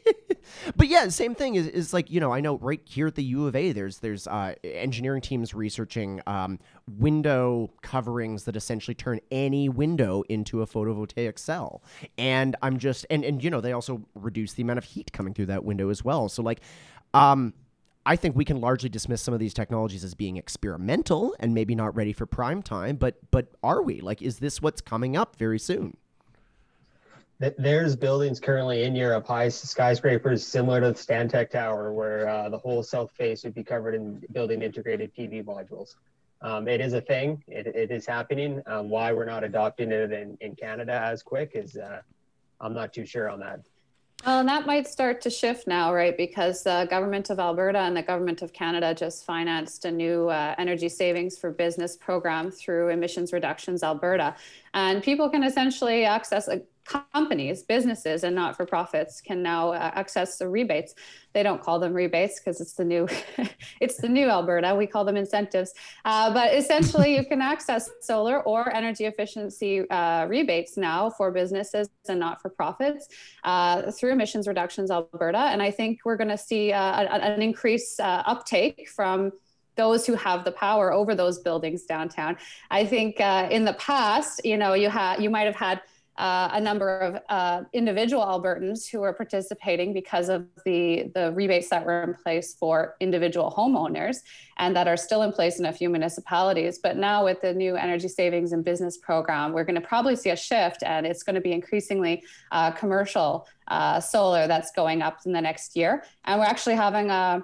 [0.75, 3.23] but yeah, same thing is, is like you know I know right here at the
[3.23, 9.19] U of A there's there's uh, engineering teams researching um, window coverings that essentially turn
[9.31, 11.81] any window into a photovoltaic cell,
[12.19, 15.33] and I'm just and and you know they also reduce the amount of heat coming
[15.33, 16.29] through that window as well.
[16.29, 16.61] So like,
[17.15, 17.55] um,
[18.07, 21.75] I think we can largely dismiss some of these technologies as being experimental and maybe
[21.75, 23.99] not ready for prime time, but but are we?
[23.99, 25.97] Like is this what's coming up very soon?
[27.39, 32.57] There's buildings currently in Europe, high skyscrapers similar to the Stantec Tower, where uh, the
[32.57, 35.95] whole south face would be covered in building integrated PV modules.
[36.41, 37.43] Um, it is a thing.
[37.47, 38.63] It, it is happening.
[38.65, 42.01] Um, why we're not adopting it in, in Canada as quick is uh,
[42.61, 43.59] I'm not too sure on that.
[44.25, 46.17] Well, and that might start to shift now, right?
[46.17, 50.55] Because the government of Alberta and the government of Canada just financed a new uh,
[50.57, 54.35] energy savings for business program through Emissions Reductions Alberta.
[54.73, 59.91] And people can essentially access a companies, businesses, and not for profits can now uh,
[59.93, 60.95] access the rebates.
[61.33, 63.07] They don't call them rebates because it's the new,
[63.81, 64.73] it's the new Alberta.
[64.73, 65.73] We call them incentives.
[66.05, 71.89] Uh, but essentially, you can access solar or energy efficiency uh, rebates now for businesses
[72.07, 73.09] and not for profits
[73.43, 75.37] uh, through Emissions Reductions Alberta.
[75.37, 79.31] And I think we're going to see uh, an increase uh, uptake from
[79.75, 82.35] those who have the power over those buildings downtown.
[82.71, 85.81] I think in the past, you know, you had you might have had
[86.17, 91.69] uh, a number of uh, individual Albertans who are participating because of the, the rebates
[91.69, 94.17] that were in place for individual homeowners
[94.57, 96.79] and that are still in place in a few municipalities.
[96.79, 100.31] But now, with the new energy savings and business program, we're going to probably see
[100.31, 105.19] a shift, and it's going to be increasingly uh, commercial uh, solar that's going up
[105.25, 106.03] in the next year.
[106.25, 107.43] And we're actually having a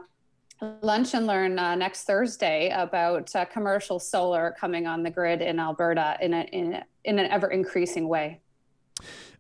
[0.81, 5.59] lunch and learn uh, next Thursday about uh, commercial solar coming on the grid in
[5.59, 8.39] Alberta in, a, in, in an ever increasing way.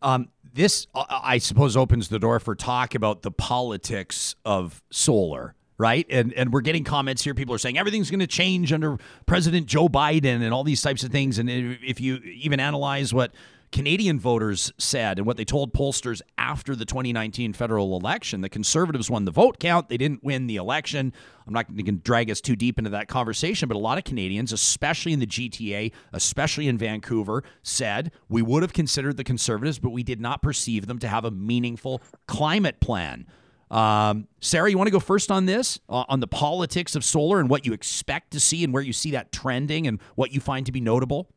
[0.03, 5.55] Um, this, uh, I suppose, opens the door for talk about the politics of solar
[5.77, 6.05] right?
[6.09, 7.33] And and we're getting comments here.
[7.33, 11.03] People are saying everything's going to change under President Joe Biden and all these types
[11.03, 11.39] of things.
[11.39, 13.33] And if you even analyze what
[13.73, 18.41] Canadian voters said and what they told pollsters after the 2019 federal election.
[18.41, 19.89] The conservatives won the vote count.
[19.89, 21.11] They didn't win the election.
[21.47, 24.03] I'm not going to drag us too deep into that conversation, but a lot of
[24.03, 29.79] Canadians, especially in the GTA, especially in Vancouver, said we would have considered the conservatives,
[29.79, 33.25] but we did not perceive them to have a meaningful climate plan.
[33.71, 37.39] Um, Sara, you want to go first on this, uh, on the politics of solar
[37.39, 40.39] and what you expect to see and where you see that trending and what you
[40.39, 41.32] find to be notable?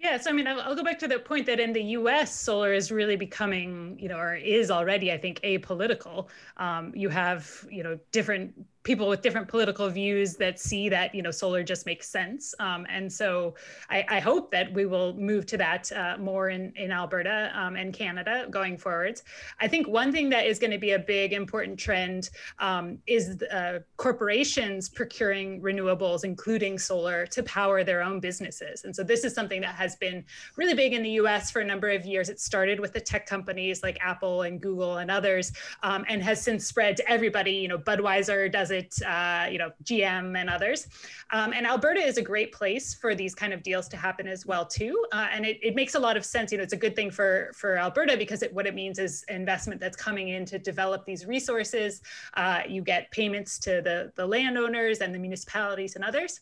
[0.00, 2.32] Yeah, so I mean, I'll, I'll, go back to the point that in the U.S.,
[2.32, 6.28] solar is really becoming, you know, or is already, I think, apolitical.
[6.56, 8.54] Um, you have, you know, different
[8.84, 12.54] people with different political views that see that you know solar just makes sense.
[12.58, 13.54] Um, and so
[13.90, 17.76] I, I, hope that we will move to that uh, more in, in alberta um,
[17.76, 19.24] and canada going forwards.
[19.60, 23.42] I think one thing that is going to be a big important trend um, is
[23.42, 28.84] uh, corporations procuring renewables including solar to power their own businesses.
[28.84, 30.24] And so this is something that has been
[30.56, 32.28] really big in the us for a number of years.
[32.28, 35.52] It started with the tech companies like apple and google and others
[35.82, 37.52] um, and has since spread to everybody.
[37.52, 40.86] You know budweiser does it it, uh, you know, GM and others.
[41.30, 44.46] Um, and Alberta is a great place for these kind of deals to happen as
[44.46, 45.04] well too.
[45.12, 46.52] Uh, and it, it makes a lot of sense.
[46.52, 49.24] You know, it's a good thing for for Alberta because it, what it means is
[49.28, 52.00] investment that's coming in to develop these resources.
[52.34, 56.40] Uh, you get payments to the the landowners and the municipalities and others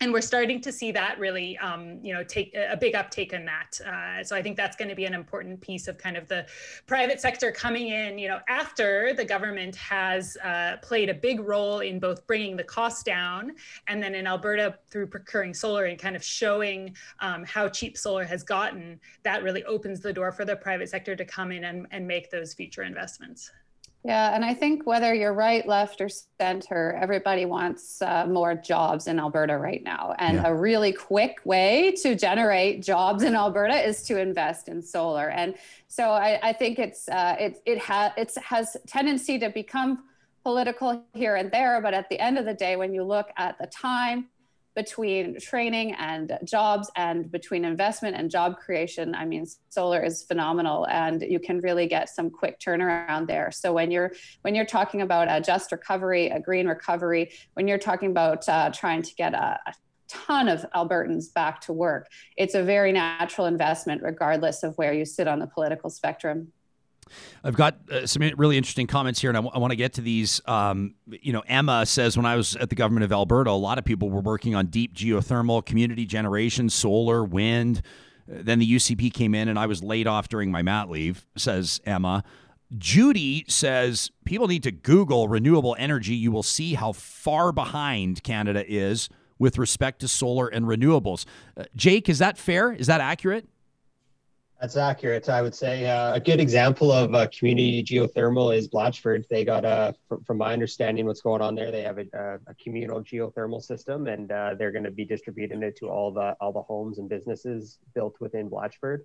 [0.00, 3.44] and we're starting to see that really um, you know take a big uptake in
[3.44, 3.80] that.
[3.86, 6.46] Uh, so i think that's going to be an important piece of kind of the
[6.86, 11.80] private sector coming in you know after the government has uh, played a big role
[11.80, 13.52] in both bringing the cost down
[13.88, 18.24] and then in alberta through procuring solar and kind of showing um, how cheap solar
[18.24, 21.86] has gotten that really opens the door for the private sector to come in and,
[21.90, 23.50] and make those future investments
[24.06, 29.08] yeah, and I think whether you're right, left, or center, everybody wants uh, more jobs
[29.08, 30.14] in Alberta right now.
[30.20, 30.46] And yeah.
[30.46, 35.30] a really quick way to generate jobs in Alberta is to invest in solar.
[35.30, 35.56] And
[35.88, 40.04] so I, I think it's uh, it it has it has tendency to become
[40.44, 41.80] political here and there.
[41.80, 44.28] But at the end of the day, when you look at the time
[44.76, 50.86] between training and jobs and between investment and job creation i mean solar is phenomenal
[50.86, 54.12] and you can really get some quick turnaround there so when you're
[54.42, 58.70] when you're talking about a just recovery a green recovery when you're talking about uh,
[58.70, 59.72] trying to get a, a
[60.08, 62.08] ton of Albertans back to work.
[62.36, 66.52] It's a very natural investment, regardless of where you sit on the political spectrum.
[67.44, 69.94] I've got uh, some really interesting comments here, and I, w- I want to get
[69.94, 70.40] to these.
[70.46, 73.78] Um, you know, Emma says when I was at the government of Alberta, a lot
[73.78, 77.82] of people were working on deep geothermal, community generation, solar, wind.
[78.26, 81.80] Then the UCP came in, and I was laid off during my mat leave, says
[81.86, 82.24] Emma.
[82.76, 86.14] Judy says people need to Google renewable energy.
[86.14, 89.08] You will see how far behind Canada is
[89.38, 91.26] with respect to solar and renewables.
[91.56, 92.72] Uh, Jake, is that fair?
[92.72, 93.48] Is that accurate?
[94.60, 95.28] That's accurate.
[95.28, 99.28] I would say uh, a good example of uh, community geothermal is Blatchford.
[99.28, 101.70] They got a, from, from, my understanding, what's going on there.
[101.70, 105.62] They have a, a, a communal geothermal system, and uh, they're going to be distributing
[105.62, 109.00] it to all the all the homes and businesses built within Blatchford.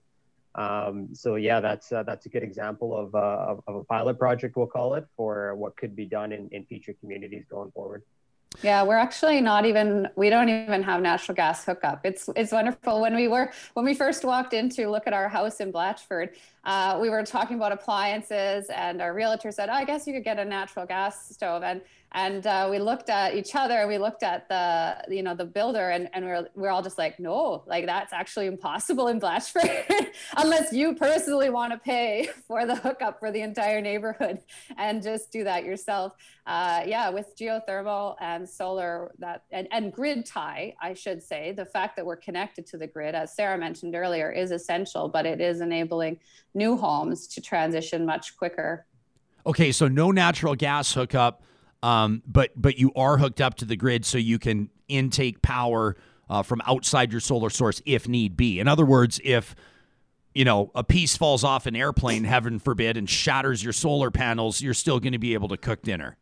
[0.56, 3.18] Um, so yeah, that's uh, that's a good example of, uh,
[3.52, 6.65] of, of a pilot project, we'll call it, for what could be done in, in
[6.65, 8.03] future communities going forward.
[8.61, 12.06] Yeah, we're actually not even we don't even have natural gas hookup.
[12.06, 13.02] It's it's wonderful.
[13.02, 16.36] When we were when we first walked in to look at our house in Blatchford,
[16.63, 20.23] uh, we were talking about appliances and our realtor said, oh, I guess you could
[20.23, 21.63] get a natural gas stove.
[21.63, 21.81] And
[22.13, 25.45] and uh, we looked at each other and we looked at the you know the
[25.45, 29.07] builder and, and we are we are all just like no like that's actually impossible
[29.07, 29.85] in blatchford
[30.38, 34.39] unless you personally want to pay for the hookup for the entire neighborhood
[34.77, 36.13] and just do that yourself
[36.47, 41.65] uh, yeah with geothermal and solar that and, and grid tie i should say the
[41.65, 45.39] fact that we're connected to the grid as sara mentioned earlier is essential but it
[45.39, 46.19] is enabling
[46.53, 48.86] new homes to transition much quicker
[49.45, 51.44] okay so no natural gas hookup
[51.84, 55.95] um, but but you are hooked up to the grid, so you can intake power
[56.30, 58.60] uh, from outside your solar source if need be.
[58.60, 59.56] In other words, if
[60.34, 64.61] you know a piece falls off an airplane, heaven forbid, and shatters your solar panels,
[64.61, 66.18] you're still going to be able to cook dinner.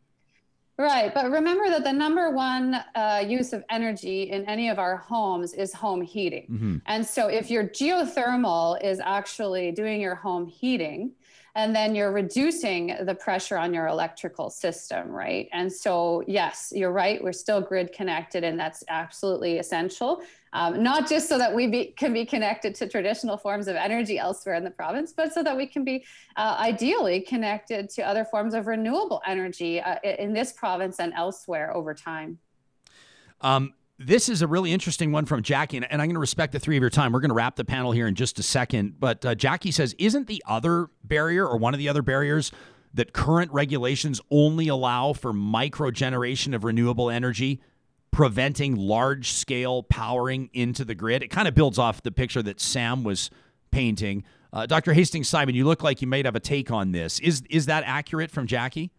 [0.80, 4.96] Right, but remember that the number one uh, use of energy in any of our
[4.96, 6.48] homes is home heating.
[6.50, 6.78] Mm-hmm.
[6.86, 11.12] And so, if your geothermal is actually doing your home heating,
[11.56, 15.50] and then you're reducing the pressure on your electrical system, right?
[15.52, 17.24] And so, yes, you're right.
[17.24, 20.22] We're still grid connected, and that's absolutely essential.
[20.54, 24.18] Um, not just so that we be, can be connected to traditional forms of energy
[24.18, 26.04] elsewhere in the province, but so that we can be
[26.38, 31.76] uh, ideally connected to other forms of renewable energy uh, in this province and elsewhere
[31.76, 32.40] over time.
[33.42, 36.60] Um, this is a really interesting one from Jackie, and, I'm going to respect the
[36.60, 37.12] three of your time.
[37.12, 38.98] We're going to wrap the panel here in just a second.
[38.98, 42.52] But uh, Jackie says, isn't the other barrier or one of the other barriers
[42.94, 47.62] that current regulations only allow for micro generation of renewable energy,
[48.10, 51.22] preventing large scale powering into the grid?
[51.22, 53.30] It kind of builds off the picture that Sam was
[53.70, 54.24] painting.
[54.54, 54.94] Uh, Dr.
[54.94, 57.20] Hastings Simon, you look like you might have a take on this.
[57.20, 58.92] Is is that accurate from Jackie?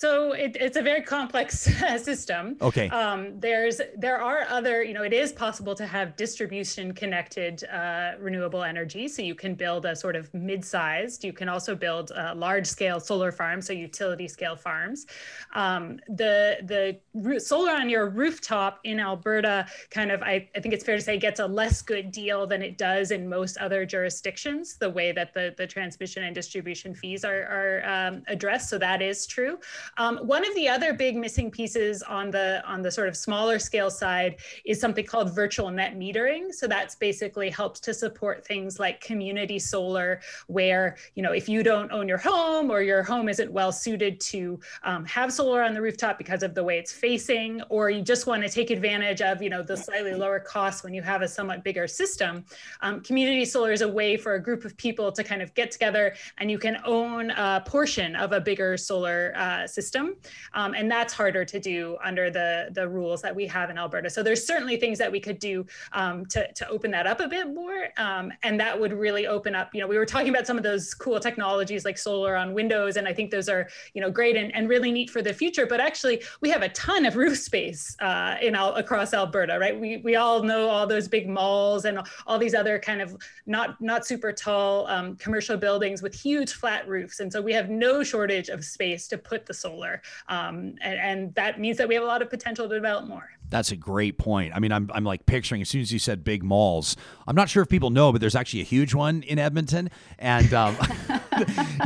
[0.00, 1.60] So it, it's a very complex
[2.02, 2.56] system.
[2.62, 2.88] Okay.
[2.88, 8.12] Um, there's there are other you know it is possible to have distribution connected uh,
[8.18, 9.08] renewable energy.
[9.08, 11.22] So you can build a sort of mid-sized.
[11.22, 15.06] You can also build a large-scale solar farms, so utility-scale farms.
[15.54, 20.84] Um, the the solar on your rooftop in Alberta kind of I, I think it's
[20.84, 24.78] fair to say gets a less good deal than it does in most other jurisdictions.
[24.78, 28.70] The way that the the transmission and distribution fees are are um, addressed.
[28.70, 29.58] So that is true.
[29.96, 33.58] Um, one of the other big missing pieces on the on the sort of smaller
[33.58, 36.52] scale side is something called virtual net metering.
[36.52, 41.62] So that's basically helps to support things like community solar, where you know if you
[41.62, 45.74] don't own your home or your home isn't well suited to um, have solar on
[45.74, 49.20] the rooftop because of the way it's facing, or you just want to take advantage
[49.20, 52.44] of you know the slightly lower costs when you have a somewhat bigger system.
[52.80, 55.70] Um, community solar is a way for a group of people to kind of get
[55.70, 60.16] together and you can own a portion of a bigger solar uh, system system.
[60.54, 64.10] Um, and that's harder to do under the, the rules that we have in Alberta.
[64.10, 67.28] So there's certainly things that we could do um, to, to open that up a
[67.28, 67.88] bit more.
[67.96, 70.64] Um, and that would really open up, you know, we were talking about some of
[70.70, 72.96] those cool technologies like solar on windows.
[72.98, 75.66] And I think those are, you know, great and, and really neat for the future.
[75.66, 79.78] But actually we have a ton of roof space uh, in all, across Alberta, right?
[79.78, 83.16] We, we all know all those big malls and all these other kind of
[83.46, 87.20] not, not super tall um, commercial buildings with huge flat roofs.
[87.20, 90.02] And so we have no shortage of space to put the solar solar.
[90.28, 93.28] Um, and, and that means that we have a lot of potential to develop more.
[93.48, 94.54] That's a great point.
[94.54, 96.96] I mean, I'm, I'm like picturing as soon as you said big malls.
[97.26, 100.54] I'm not sure if people know, but there's actually a huge one in Edmonton, and
[100.54, 100.76] um,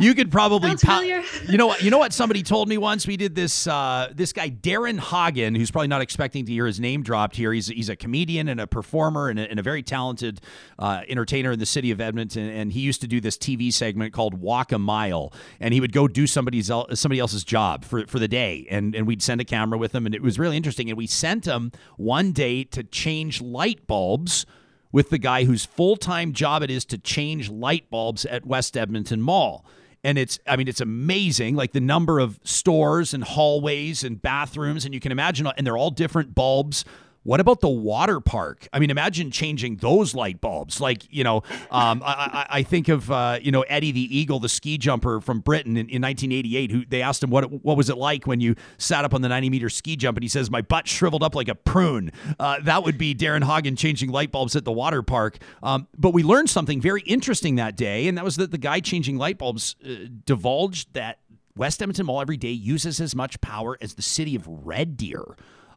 [0.01, 1.57] you could probably pa- you.
[1.57, 3.07] know what you know what somebody told me once.
[3.07, 6.81] We did this uh, this guy Darrin Hagen, who's probably not expecting to hear his
[6.81, 7.53] name dropped here.
[7.53, 10.41] He's he's a comedian and a performer and a, and a very talented
[10.79, 14.13] uh, entertainer in the city of Edmonton, and he used to do this TV segment
[14.13, 18.19] called Walk a Mile, and he would go do somebody's somebody else's job for for
[18.19, 20.89] the day, and and we'd send a camera with him, and it was really interesting,
[20.89, 24.47] and we sent him one day to change light bulbs
[24.95, 28.77] with the guy whose full time job it is to change light bulbs at West
[28.77, 29.67] Edmonton Mall.
[30.05, 34.85] And it's, I mean, it's amazing, like the number of stores and hallways and bathrooms,
[34.85, 36.85] and you can imagine, and they're all different bulbs
[37.25, 38.69] what about the water park?
[38.73, 40.81] I mean, imagine changing those light bulbs.
[40.81, 41.39] Like, you know,
[41.71, 45.41] um, I, I, think of, uh, you know, Eddie the Eagle, the ski jumper from
[45.41, 48.55] Britain in, in, 1988, who they asked him, what, what was it like when you
[48.77, 50.19] sat up on the 90 meter ski jump?
[50.19, 52.13] And he says, my butt shriveled up like a prune.
[52.39, 55.39] Uh, that would be Darrin Hagen changing light bulbs at the water park.
[55.63, 58.81] Um, but we learned something very interesting that day, and that was that the guy
[58.81, 61.21] changing light bulbs uh, divulged that
[61.57, 65.25] West Edmonton Mall every day uses as much power as the city of Red Deer.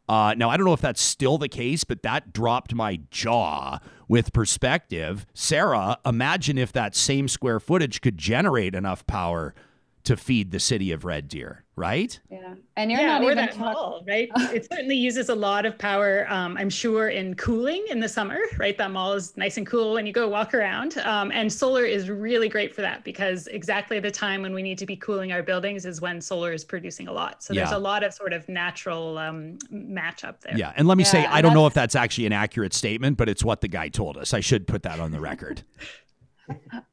[0.08, 3.78] Uh, now, I don't know if that's still the case, but that dropped my jaw
[4.08, 5.26] with perspective.
[5.34, 9.54] Sara, imagine if that same square footage could generate enough power
[10.08, 12.18] to feed the city of Red Deer, right?
[12.30, 14.30] Yeah, and you're yeah, not or even that talk- mall, right?
[14.54, 16.26] it certainly uses a lot of power.
[16.30, 18.78] Um, I'm sure in cooling in the summer, right?
[18.78, 22.08] That mall is nice and cool when you go walk around, um, and solar is
[22.08, 25.42] really great for that because exactly the time when we need to be cooling our
[25.42, 27.42] buildings is when solar is producing a lot.
[27.42, 27.76] So there's Yeah.
[27.76, 30.56] a lot of sort of natural um, match up there.
[30.56, 33.28] Yeah, and let me say, I don't know if that's actually an accurate statement, but
[33.28, 34.32] it's what the guy told us.
[34.32, 35.62] I should put that on the record.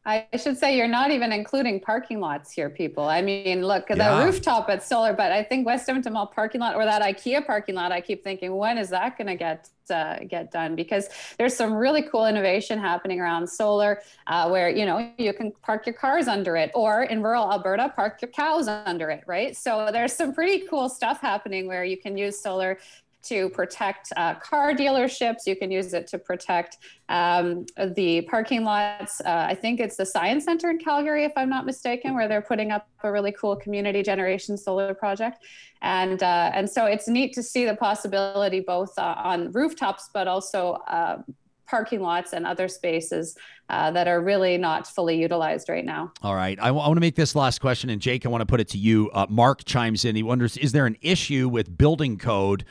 [0.06, 3.06] I should say you're not even including parking lots here, people.
[3.06, 4.20] I mean, look, Yeah.
[4.20, 7.46] the rooftop at solar, but I think West Edmonton Mall parking lot or that IKEA
[7.46, 10.76] parking lot, I keep thinking, when is that going to get uh, get done?
[10.76, 15.52] Because there's some really cool innovation happening around solar, uh, where you know you can
[15.62, 19.56] park your cars under it, or in rural Alberta, park your cows under it, right?
[19.56, 22.80] So there's some pretty cool stuff happening where you can use solar
[23.28, 25.46] to protect uh, car dealerships.
[25.46, 26.78] You can use it to protect
[27.10, 27.66] um,
[27.96, 29.22] the parking lots.
[29.22, 32.42] Uh, I think it's the Science Center in Calgary, if I'm not mistaken, where they're
[32.42, 35.44] putting up a really cool community generation solar project.
[35.82, 40.28] And uh, and so it's neat to see the possibility both uh, on rooftops, but
[40.28, 41.22] also uh,
[41.68, 43.36] parking lots and other spaces
[43.70, 46.12] uh, that are really not fully utilized right now.
[46.22, 46.58] All right.
[46.60, 48.78] I want to make this last question, and Jake, I want to put it to
[48.78, 49.10] you.
[49.14, 50.16] Uh, Mark chimes in.
[50.16, 52.66] He wonders Is there an issue with building code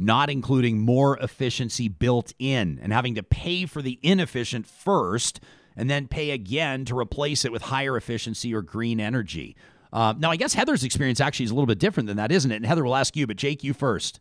[0.00, 5.40] not including more efficiency built in and having to pay for the inefficient first
[5.76, 9.56] and then pay again to replace it with higher efficiency or green energy?
[9.92, 12.50] Uh, now, I guess Heather's experience actually is a little bit different than that, isn't
[12.50, 12.56] it?
[12.56, 14.20] And Heather will ask you, but Jake, you first.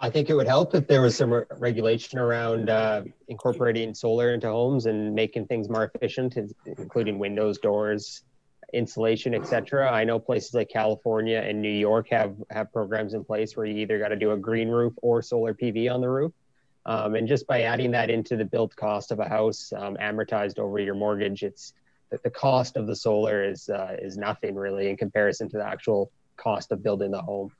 [0.00, 4.32] I think it would help if there was some re- regulation around uh, incorporating solar
[4.32, 8.22] into homes and making things more efficient, including windows, doors,
[8.72, 9.90] insulation, etc.
[9.90, 13.76] I know places like California and New York have have programs in place where you
[13.78, 16.32] either got to do a green roof or solar PV on the roof.
[16.86, 20.58] Um, and just by adding that into the built cost of a house, um, amortized
[20.58, 21.74] over your mortgage, it's
[22.10, 25.66] that the cost of the solar is uh, is nothing really in comparison to the
[25.66, 27.52] actual cost of building the home.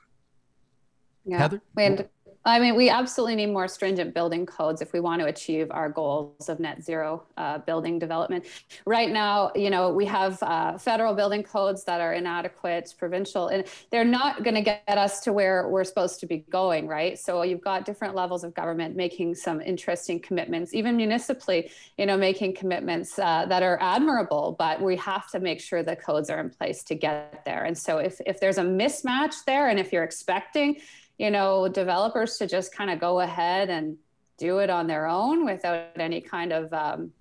[1.25, 1.39] Yeah.
[1.39, 1.63] Heather?
[1.77, 2.09] And
[2.49, 5.89] I mean, we absolutely need more stringent building codes if we want to achieve our
[5.89, 8.47] goals of net zero uh, building development.
[8.87, 13.65] Right now, you know, we have uh, federal building codes that are inadequate, provincial, and
[13.91, 17.19] they're not going to get us to where we're supposed to be going, right?
[17.19, 22.17] So you've got different levels of government making some interesting commitments, even municipally, you know,
[22.17, 26.41] making commitments uh, that are admirable, but we have to make sure the codes are
[26.41, 27.65] in place to get there.
[27.65, 30.81] And so if, if there's a mismatch there, and if you're expecting,
[31.19, 33.97] you know, developers to just kind of go ahead and
[34.39, 37.13] do it on their own without any kind of um,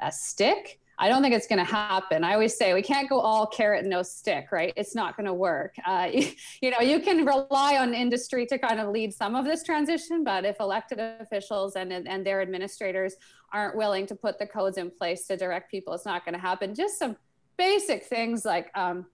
[0.00, 0.80] a stick.
[0.98, 2.24] I don't think it's going to happen.
[2.24, 4.72] I always say we can't go all carrot and no stick, right?
[4.76, 5.74] It's not going to work.
[5.86, 9.44] Uh, you, you know, you can rely on industry to kind of lead some of
[9.44, 13.14] this transition, but if elected officials and and their administrators
[13.52, 16.40] aren't willing to put the codes in place to direct people, it's not going to
[16.40, 16.74] happen.
[16.74, 17.16] Just some
[17.56, 18.70] basic things like.
[18.74, 19.06] Um,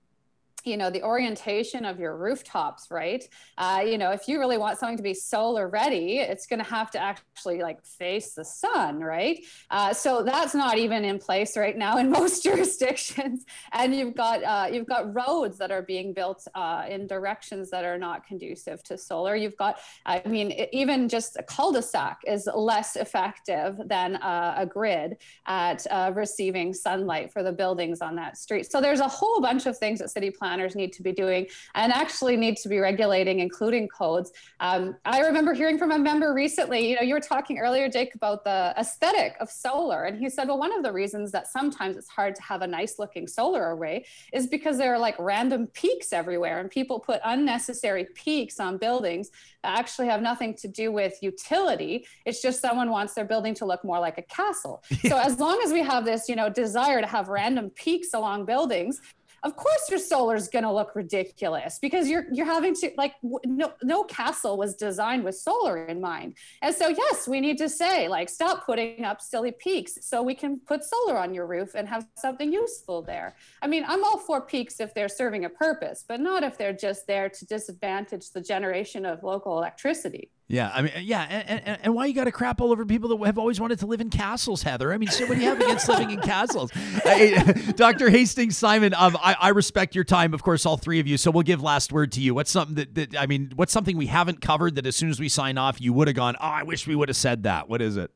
[0.64, 3.26] you know the orientation of your rooftops right?
[3.58, 6.68] Uh, you know if you really want something to be solar ready it's going to
[6.68, 9.44] have to actually like face the sun right?
[9.70, 13.44] Uh, so that's not even in place right now in most jurisdictions.
[13.72, 17.84] And you've got uh, you've got roads that are being built uh, in directions that
[17.84, 19.36] are not conducive to solar.
[19.36, 25.16] You've got i mean even just a cul-de-sac is less effective than uh, a grid
[25.46, 28.70] at uh, receiving sunlight for the buildings on that street.
[28.70, 31.90] So there's a whole bunch of things that city planners need to be doing and
[31.92, 34.32] actually need to be regulating including codes.
[34.60, 38.14] Um, i remember hearing from a member recently you know you were talking earlier jake
[38.14, 40.04] about the aesthetic of solar.
[40.04, 42.66] And he said well one of the reasons that sometimes it's hard to have a
[42.66, 47.20] nice looking solar array is because there are like random peaks everywhere and people put
[47.24, 49.30] unnecessary peaks on buildings
[49.62, 52.04] that actually have nothing to do with utility.
[52.26, 54.82] It's just someone wants their building to look more like a castle.
[55.12, 58.44] So as long as we have this you know desire to have random peaks along
[58.44, 59.00] buildings
[59.42, 63.14] of course your solar is going to look ridiculous because you're you're having to like
[63.44, 66.34] no no castle was designed with solar in mind.
[66.62, 70.34] And so yes we need to say like stop putting up silly peaks so we
[70.34, 73.34] can put solar on your roof and have something useful there.
[73.60, 76.72] I mean i'm all for peaks if they're serving a purpose but not if they're
[76.72, 81.78] just there to disadvantage the generation of local electricity Yeah, I mean, yeah, and, and,
[81.84, 84.02] and why you got to crap all over people that have always wanted to live
[84.02, 84.92] in castles, Heather?
[84.92, 86.70] I mean, so what do you have against living in castles?
[87.04, 87.42] Hey,
[87.76, 88.10] Dr.
[88.10, 91.16] Hastings Simon, um, I, I respect your time, of course, all three of you.
[91.16, 92.34] So we'll give last word to you.
[92.34, 95.18] What's something that, that I mean, what's something we haven't covered that as soon as
[95.18, 97.70] we sign off, you would have gone, oh, I wish we would have said that.
[97.70, 98.10] What is it?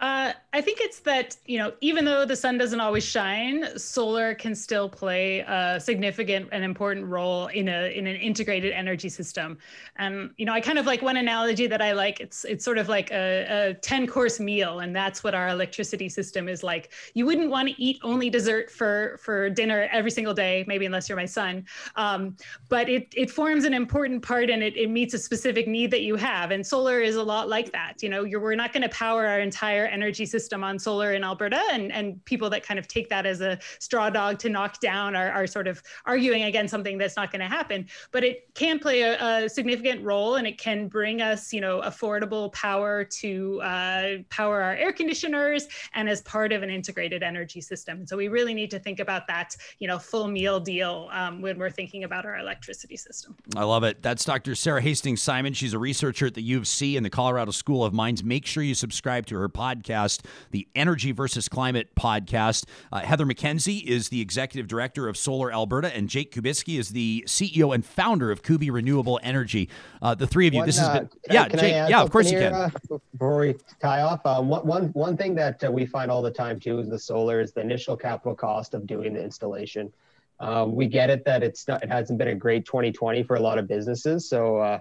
[0.00, 4.32] Uh, I think it's that, you know, even though the sun doesn't always shine, solar
[4.32, 9.58] can still play a significant and important role in a in an integrated energy system.
[9.96, 12.78] And, you know, I kind of like one analogy that I like, it's it's sort
[12.78, 16.92] of like a, a 10 course meal, and that's what our electricity system is like.
[17.14, 21.08] You wouldn't want to eat only dessert for for dinner every single day, maybe unless
[21.08, 21.66] you're my son.
[21.96, 22.36] Um,
[22.68, 26.02] but it it forms an important part and it, it meets a specific need that
[26.02, 26.52] you have.
[26.52, 28.00] And solar is a lot like that.
[28.00, 31.24] You know, you're we're not going to power our entire energy system on solar in
[31.24, 34.80] Alberta, and, and people that kind of take that as a straw dog to knock
[34.80, 37.86] down are, are sort of arguing against something that's not going to happen.
[38.10, 41.80] But it can play a, a, significant role, and it can bring us, you know,
[41.80, 47.60] affordable power to uh, power our air conditioners, and as part of an integrated energy
[47.60, 48.06] system.
[48.06, 51.58] So we really need to think about that, you know, full meal deal um, when
[51.58, 53.36] we're thinking about our electricity system.
[53.56, 54.02] I love it.
[54.02, 54.54] That's Dr.
[54.54, 55.52] Sara Hastings Simon.
[55.52, 58.22] She's a researcher at the U of C and the Colorado School of Mines.
[58.22, 62.64] Make sure you subscribe to her podcast, the Energy versus Climate podcast.
[62.92, 67.24] Uh, Heather MacKenzie is the executive director of Solar Alberta, and Jake Kubiski is the
[67.26, 69.68] CEO and founder of Kubi Renewable Energy.
[70.02, 72.30] Uh, the three of you, One, this has uh, been, yeah, Jake, yeah, of course
[72.30, 72.52] you can.
[72.52, 72.70] uh,
[73.12, 76.58] before we tie off, uh, one, one, one thing that we find all the time
[76.60, 79.92] too is the solar is the initial capital cost of doing the installation.
[80.40, 83.40] Um, we get it that it's not, it hasn't been a great 2020 for a
[83.40, 84.28] lot of businesses.
[84.28, 84.78] So uh,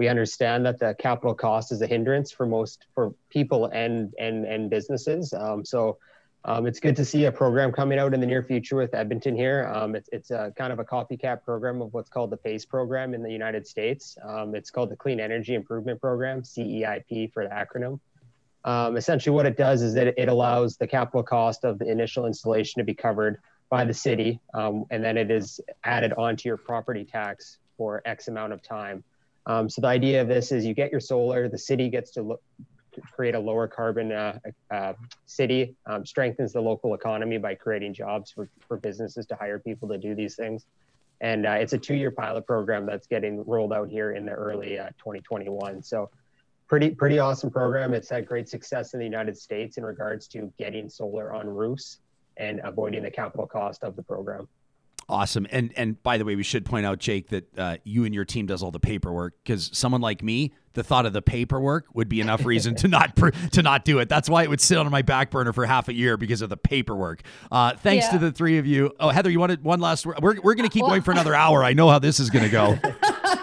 [0.00, 4.46] we understand that the capital cost is a hindrance for most for people and and
[4.46, 5.34] and businesses.
[5.34, 5.98] Um, so
[6.46, 9.36] um, it's good to see a program coming out in the near future with Edmonton
[9.36, 9.70] here.
[9.74, 13.12] Um, it's it's a kind of a copycat program of what's called the PACE program
[13.12, 14.16] in the United States.
[14.26, 18.00] Um, it's called the Clean Energy Improvement Program, CEIP for the acronym.
[18.64, 22.24] Um, essentially, what it does is that it allows the capital cost of the initial
[22.24, 26.56] installation to be covered by the city, um, and then it is added onto your
[26.56, 29.04] property tax for X amount of time.
[29.46, 32.22] Um, so the idea of this is you get your solar, the city gets to
[32.22, 32.42] look,
[33.12, 34.38] create a lower carbon uh,
[34.70, 34.92] uh,
[35.26, 39.88] city, um, strengthens the local economy by creating jobs for, for businesses to hire people
[39.88, 40.66] to do these things.
[41.20, 44.78] And uh, it's a two-year pilot program that's getting rolled out here in the early
[44.78, 45.82] uh, 2021.
[45.82, 46.10] So
[46.66, 47.92] pretty pretty awesome program.
[47.92, 51.98] It's had great success in the United States in regards to getting solar on roofs
[52.36, 54.48] and avoiding the capital cost of the program.
[55.10, 55.44] Awesome.
[55.50, 58.24] And and by the way, we should point out, Jake, that uh, you and your
[58.24, 62.08] team does all the paperwork because someone like me, the thought of the paperwork would
[62.08, 64.08] be enough reason to not pr- to not do it.
[64.08, 66.48] That's why it would sit on my back burner for half a year because of
[66.48, 67.22] the paperwork.
[67.50, 68.92] Uh, thanks to the three of you.
[69.00, 70.20] Oh, Heather, you wanted one last word?
[70.22, 71.64] We're, we're going to keep Well- going for another hour.
[71.64, 72.78] I know how this is going to go.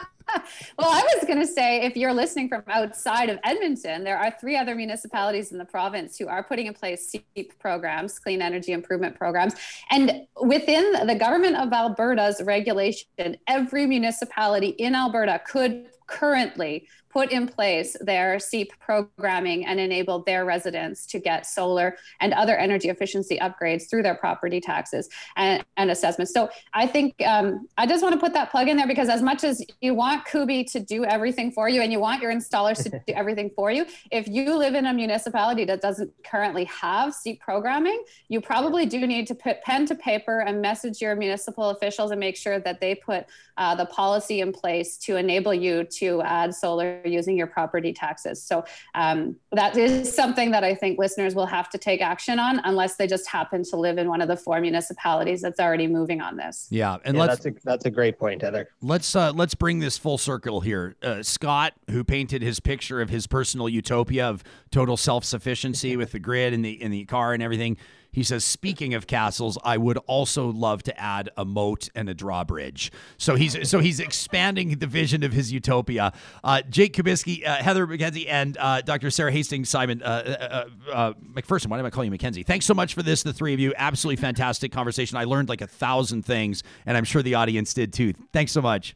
[0.77, 4.29] Well, I was going to say if you're listening from outside of Edmonton, there are
[4.39, 8.73] three other municipalities in the province who are putting in place CEIP programs, clean energy
[8.73, 9.55] improvement programs.
[9.89, 16.87] And within the government of Alberta's regulation, every municipality in Alberta could currently
[17.17, 22.55] put in place their CEIP programming and enable their residents to get solar and other
[22.55, 26.31] energy efficiency upgrades through their property taxes and, and assessments.
[26.31, 29.23] So I think um, I just want to put that plug in there because as
[29.23, 32.83] much as you want Kubi to do everything for you and you want your installers
[32.83, 37.15] to do everything for you, if you live in a municipality that doesn't currently have
[37.15, 41.71] CEIP programming, you probably do need to put pen to paper and message your municipal
[41.71, 43.25] officials and make sure that they put
[43.57, 48.41] uh, the policy in place to enable you to add solar using your property taxes.
[48.41, 48.65] So
[48.95, 52.95] um, that is something that I think listeners will have to take action on unless
[52.95, 56.37] they just happen to live in one of the four municipalities that's already moving on
[56.37, 56.67] this.
[56.69, 58.69] Yeah, and yeah, let's that's a that's a great point, Heather.
[58.81, 60.95] let's uh, let's bring this full circle here.
[61.01, 66.11] Uh, Scott, who painted his picture of his personal utopia of total self sufficiency with
[66.11, 67.77] the grid and the in the car and everything,
[68.17, 72.15] he says, "Speaking of castles, I would also love to add a moat and a
[72.15, 76.11] drawbridge." So he's so he's expanding the vision of his utopia.
[76.43, 79.11] Uh, Jake Kubiski, uh, Heather MacKenzie, and uh, Dr.
[79.11, 81.67] Sara Hastings Simon uh, uh, uh, McPherson.
[81.67, 82.43] Why am I calling you MacKenzie?
[82.43, 83.71] Thanks so much for this, the three of you.
[83.77, 85.15] Absolutely fantastic conversation.
[85.15, 88.13] I learned like a thousand things, and I'm sure the audience did too.
[88.33, 88.95] Thanks so much.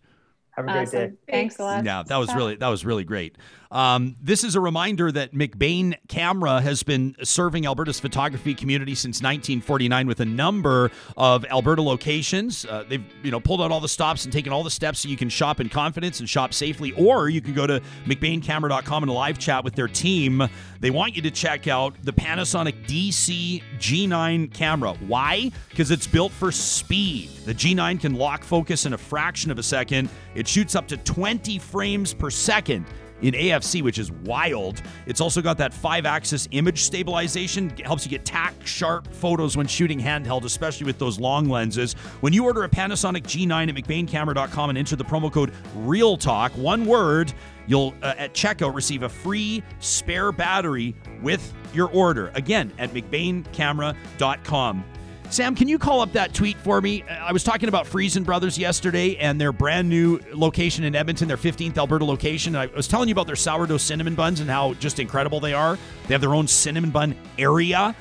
[0.56, 1.11] Have a great day.
[1.30, 1.85] Thanks a lot.
[1.85, 3.38] Yeah, that was really that was really great.
[3.72, 9.18] Um, this is a reminder that McBain Camera has been serving Alberta's photography community since
[9.22, 12.65] 1949 with a number of Alberta locations.
[12.65, 15.10] Uh, they've you know pulled out all the stops and taken all the steps so
[15.10, 19.11] you can shop in confidence and shop safely, or you can go to McBainCamera.com and
[19.11, 20.43] live chat with their team.
[20.81, 24.93] They want you to check out the Panasonic DC G9 camera.
[25.07, 25.49] Why?
[25.69, 27.30] Because it's built for speed.
[27.45, 30.10] The G9 can lock focus in a fraction of a second.
[30.35, 32.85] It shoots up to 20 frames per second
[33.22, 34.81] in AFC, which is wild.
[35.06, 37.72] It's also got that five axis image stabilization.
[37.77, 41.93] It helps you get tack sharp photos when shooting handheld, especially with those long lenses.
[42.22, 46.85] When you order a Panasonic G9 at McBainCamera.com and enter the promo code REALTALK, one
[46.85, 47.34] word,
[47.68, 52.31] you'll uh, at checkout receive a free spare battery with your order.
[52.35, 54.84] Again, at McBainCamera.com.
[55.32, 57.03] Sam, can you call up that tweet for me?
[57.03, 61.38] I was talking about Freson Brothers yesterday and their brand new location in Edmonton, their
[61.38, 62.53] 15th Alberta location.
[62.53, 65.78] I was telling you about their sourdough cinnamon buns and how just incredible they are.
[66.08, 67.95] They have their own cinnamon bun area.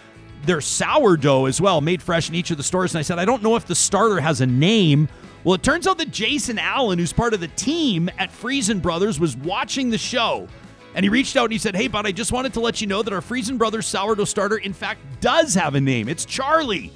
[0.44, 2.94] Their sourdough as well, made fresh in each of the stores.
[2.94, 5.06] And I said, I don't know if the starter has a name.
[5.44, 9.20] Well, it turns out that Jason Allen, who's part of the team at Freson Brothers,
[9.20, 10.48] was watching the show.
[10.96, 12.88] And he reached out and he said, Hey, bud, I just wanted to let you
[12.88, 16.08] know that our Freson Brothers sourdough starter, in fact, does have a name.
[16.08, 16.92] It's Charlie.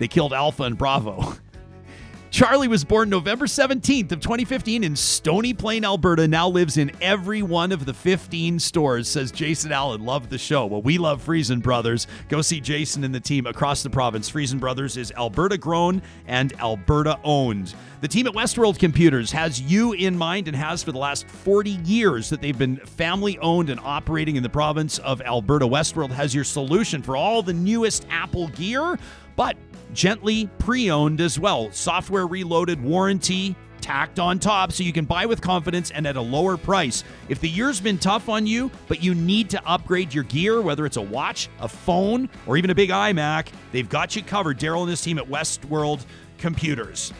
[0.00, 1.34] They killed Alpha and Bravo.
[2.30, 6.28] Charlie was born November 17th of 2015 in Stony Plain, Alberta.
[6.28, 9.08] Now lives in every one of the 15 stores.
[9.08, 10.04] Says Jason Allen.
[10.04, 10.64] Love the show.
[10.64, 12.06] Well, we love Freson Brothers.
[12.28, 14.28] Go see Jason and the team across the province.
[14.28, 17.74] Freson Brothers is Alberta grown and Alberta owned.
[18.00, 21.70] The team at Westworld Computers has you in mind and has for the last 40
[21.84, 25.66] years that they've been family owned and operating in the province of Alberta.
[25.66, 28.98] Westworld has your solution for all the newest Apple gear,
[29.34, 29.56] but
[29.92, 31.70] gently pre owned as well.
[31.72, 36.20] Software reloaded, warranty tacked on top so you can buy with confidence and at a
[36.20, 37.02] lower price.
[37.28, 40.86] If the year's been tough on you, but you need to upgrade your gear, whether
[40.86, 44.58] it's a watch, a phone, or even a big iMac, they've got you covered.
[44.58, 46.04] Daryl and his team at Westworld
[46.38, 47.12] Computers.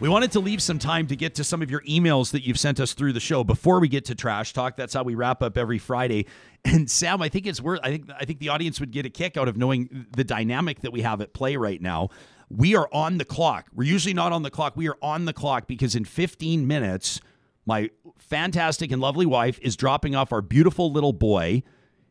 [0.00, 2.58] We wanted to leave some time to get to some of your emails that you've
[2.58, 4.74] sent us through the show before we get to trash talk.
[4.74, 6.26] That's how we wrap up every Friday.
[6.62, 7.80] And Sam, I think it's worth.
[7.82, 10.80] I think I think the audience would get a kick out of knowing the dynamic
[10.80, 12.10] that we have at play right now.
[12.50, 13.68] We are on the clock.
[13.74, 14.76] We're usually not on the clock.
[14.76, 17.18] We are on the clock because in 15 minutes,
[17.64, 21.62] my fantastic and lovely wife is dropping off our beautiful little boy.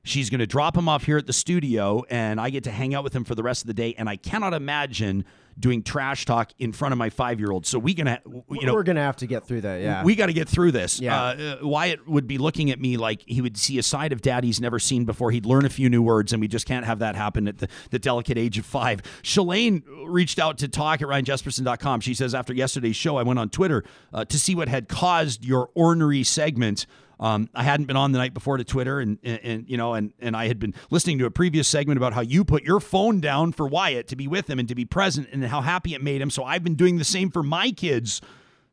[0.02, 2.96] She's going to drop him off here at the studio, and I get to hang
[2.96, 3.94] out with him for the rest of the day.
[4.00, 5.26] And I cannot imagine
[5.60, 7.66] doing trash talk in front of my five year old.
[7.66, 9.82] So we gonna, you know, we're gonna have to get through that.
[9.82, 11.00] Yeah, we got to get through this.
[11.00, 11.22] Yeah.
[11.22, 14.44] Uh, Wyatt would be looking at me like he would see a side of dad
[14.44, 15.32] he's never seen before.
[15.32, 17.68] He'd learn a few new words, and we just can't have that happen at the,
[17.92, 19.02] the delicate age of five.
[19.24, 22.02] Shalane reached out to talk at ryanjespersen.com.
[22.02, 23.84] She says after yesterday's show, I went on Twitter
[24.14, 26.86] uh, to see what had caused your ornery segment.
[27.20, 29.94] Um, I hadn't been on the night before to Twitter, and, and, and you know,
[29.94, 32.80] and and I had been listening to a previous segment about how you put your
[32.80, 35.94] phone down for Wyatt to be with him and to be present, and how happy
[35.94, 36.30] it made him.
[36.30, 38.22] So I've been doing the same for my kids.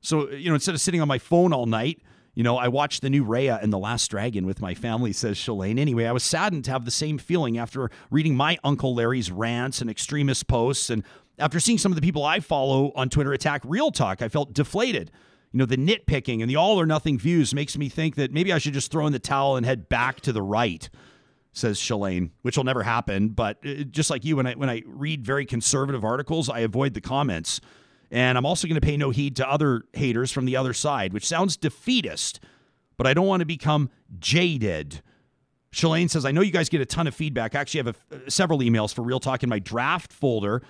[0.01, 2.03] So you know, instead of sitting on my phone all night,
[2.35, 5.13] you know, I watched the new Raya and the Last Dragon with my family.
[5.13, 5.79] Says Shalane.
[5.79, 9.81] Anyway, I was saddened to have the same feeling after reading my Uncle Larry's rants
[9.81, 11.03] and extremist posts, and
[11.39, 14.53] after seeing some of the people I follow on Twitter attack Real Talk, I felt
[14.53, 15.11] deflated
[15.57, 18.53] you know, the nitpicking and the all or nothing views makes me think that maybe
[18.53, 20.87] I should just throw in the towel and head back to the right,
[21.57, 23.31] says Shalane, which will never happen.
[23.31, 26.95] But uh, just like you, when I when I read very conservative articles, I avoid
[26.95, 27.61] the comments.
[28.11, 31.13] And I'm also going to pay no heed to other haters from the other side,
[31.13, 32.39] which sounds defeatist,
[32.97, 35.03] but I don't want to become jaded.
[35.73, 37.57] Shalane says, I know you guys get a ton of feedback.
[37.57, 40.63] I actually have a, uh, several emails for Real Talk in my draft folder.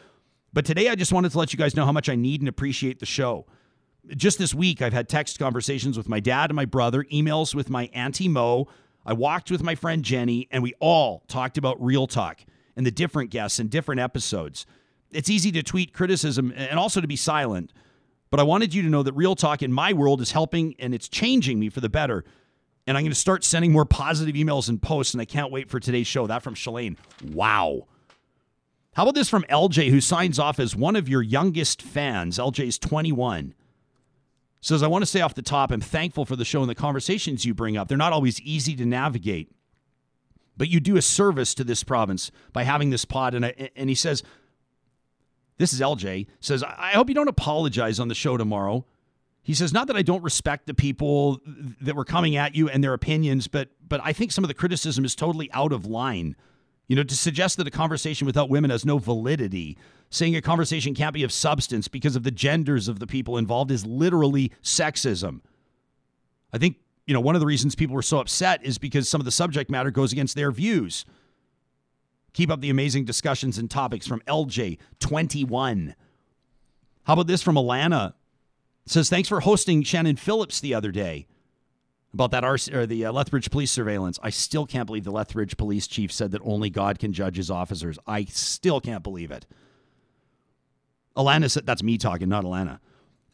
[0.55, 2.49] But today I just wanted to let you guys know how much I need and
[2.49, 3.47] appreciate the show
[4.15, 7.71] just this week, I've had text conversations with my dad and my brother, emails with
[7.71, 8.69] my Auntie Mo.
[9.07, 12.41] I walked with my friend Jenny, and we all talked about Real Talk
[12.75, 14.67] and the different guests and different episodes.
[15.13, 17.73] It's easy to tweet criticism and also to be silent,
[18.31, 20.93] but I wanted you to know that Real Talk in my world is helping and
[20.93, 22.25] it's changing me for the better.
[22.89, 25.71] And I'm going to start sending more positive emails and posts, and I can't wait
[25.71, 26.27] for today's show.
[26.27, 26.97] That from Shalane.
[27.33, 27.87] Wow.
[28.95, 32.39] How about this from LJ, who signs off as one of your youngest fans?
[32.39, 33.55] LJ's 21
[34.67, 36.75] says, I want to say off the top, I'm thankful for the show and the
[36.75, 37.89] conversations you bring up.
[37.89, 39.53] They're not always easy to navigate,
[40.57, 43.35] but you do a service to this province by having this pod.
[43.35, 44.23] And, I, and he says,
[45.59, 48.85] This is LJ, says, I hope you don't apologize on the show tomorrow.
[49.43, 51.41] He says, Not that I don't respect the people
[51.81, 54.55] that were coming at you and their opinions, but, but I think some of the
[54.55, 56.35] criticism is totally out of line.
[56.89, 59.77] You know, to suggest that a conversation without women has no validity,
[60.11, 63.71] saying a conversation can't be of substance because of the genders of the people involved
[63.71, 65.41] is literally sexism.
[66.53, 66.77] I think,
[67.07, 69.31] you know, one of the reasons people were so upset is because some of the
[69.31, 71.05] subject matter goes against their views.
[72.33, 75.95] Keep up the amazing discussions and topics from LJ21.
[77.05, 78.15] How about this from Alana?
[78.85, 81.27] It says, thanks for hosting Shannon Phillips the other day
[82.13, 84.19] about that RC, or the uh, Lethbridge police surveillance.
[84.23, 87.51] I still can't believe the Lethbridge police chief said that only God can judge his
[87.51, 87.99] officers.
[88.07, 89.45] I still can't believe it.
[91.17, 92.79] Alana said, that's me talking, not Alana.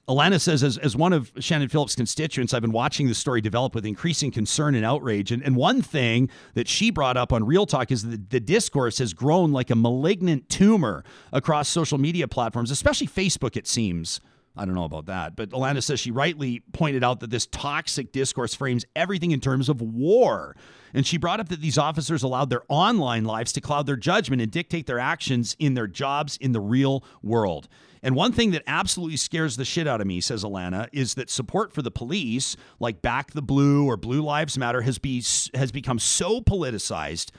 [0.08, 3.74] Alana says, as, as one of Shannon Phillips' constituents, I've been watching the story develop
[3.74, 5.30] with increasing concern and outrage.
[5.30, 8.98] And, and one thing that she brought up on Real Talk is that the discourse
[8.98, 14.20] has grown like a malignant tumor across social media platforms, especially Facebook, it seems.
[14.56, 15.34] I don't know about that.
[15.34, 19.68] But Alana says she rightly pointed out that this toxic discourse frames everything in terms
[19.68, 20.56] of war.
[20.92, 24.42] And she brought up that these officers allowed their online lives to cloud their judgment
[24.42, 27.66] and dictate their actions in their jobs in the real world.
[28.02, 31.30] And one thing that absolutely scares the shit out of me, says Alana, is that
[31.30, 35.24] support for the police, like Back the Blue or Blue Lives Matter, has, be,
[35.54, 37.30] has become so politicized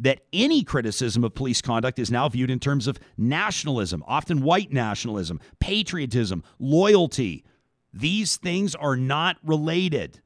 [0.00, 4.72] that any criticism of police conduct is now viewed in terms of nationalism, often white
[4.72, 7.44] nationalism, patriotism, loyalty.
[7.92, 10.20] These things are not related.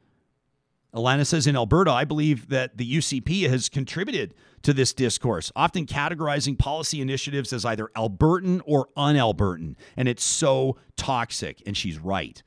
[0.95, 4.33] Alana says in Alberta, I believe that the UCP has contributed
[4.63, 10.77] to this discourse, often categorizing policy initiatives as either Albertan or un-Albertan, and it's so
[10.97, 12.43] toxic, and she's right.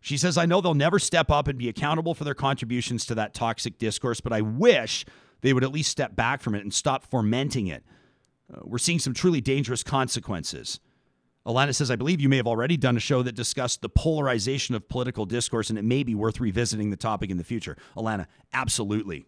[0.00, 3.14] She says, I know they'll never step up and be accountable for their contributions to
[3.14, 5.04] that toxic discourse, but I wish
[5.40, 7.84] they would at least step back from it and stop fomenting it.
[8.52, 10.80] Uh, we're seeing some truly dangerous consequences.
[11.46, 14.74] Alana says, I believe you may have already done a show that discussed the polarization
[14.74, 17.76] of political discourse, and it may be worth revisiting the topic in the future.
[17.96, 19.26] Alana, absolutely.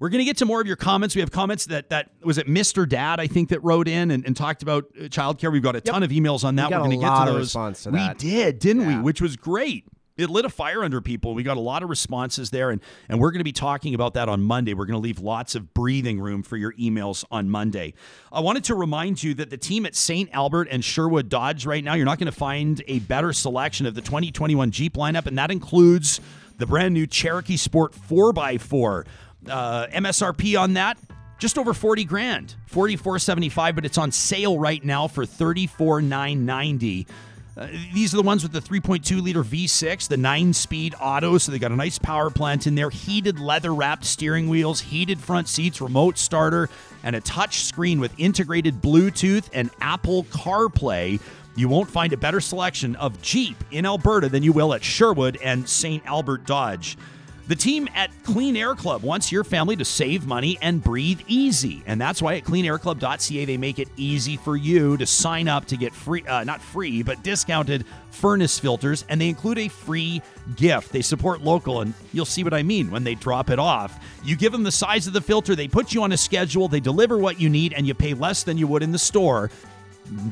[0.00, 1.14] We're going to get to more of your comments.
[1.14, 2.88] We have comments that that was it, Mr.
[2.88, 5.50] Dad, I think, that wrote in and, and talked about uh, childcare.
[5.50, 6.70] We've got a ton of emails on that.
[6.70, 7.40] We are going to get to those.
[7.40, 8.96] response to we did, didn't we?
[8.96, 9.86] Which was great.
[10.18, 11.32] It lit a fire under people.
[11.32, 14.14] We got a lot of responses there, and and we're going to be talking about
[14.14, 14.74] that on Monday.
[14.74, 17.94] We're going to leave lots of breathing room for your emails on Monday.
[18.32, 20.28] I wanted to remind you that the team at St.
[20.32, 23.94] Albert and Sherwood Dodge right now, you're not going to find a better selection of
[23.94, 26.20] the 2021 Jeep lineup, and that includes
[26.56, 29.06] the brand new Cherokee Sport 4x4.
[29.48, 30.98] Uh, MSRP on that
[31.38, 37.06] just over 40 grand 44.75 but it's on sale right now for 34.990
[37.58, 41.38] uh, these are the ones with the 3.2 liter V6, the nine speed auto.
[41.38, 45.18] So they got a nice power plant in there, heated leather wrapped steering wheels, heated
[45.18, 46.68] front seats, remote starter,
[47.02, 51.20] and a touch screen with integrated Bluetooth and Apple CarPlay.
[51.56, 55.36] You won't find a better selection of Jeep in Alberta than you will at Sherwood
[55.42, 56.06] and St.
[56.06, 56.96] Albert Dodge.
[57.48, 61.82] The team at Clean Air Club wants your family to save money and breathe easy.
[61.86, 65.78] And that's why at cleanairclub.ca they make it easy for you to sign up to
[65.78, 69.06] get free, uh, not free, but discounted furnace filters.
[69.08, 70.20] And they include a free
[70.56, 70.92] gift.
[70.92, 73.98] They support local, and you'll see what I mean when they drop it off.
[74.22, 76.80] You give them the size of the filter, they put you on a schedule, they
[76.80, 79.50] deliver what you need, and you pay less than you would in the store.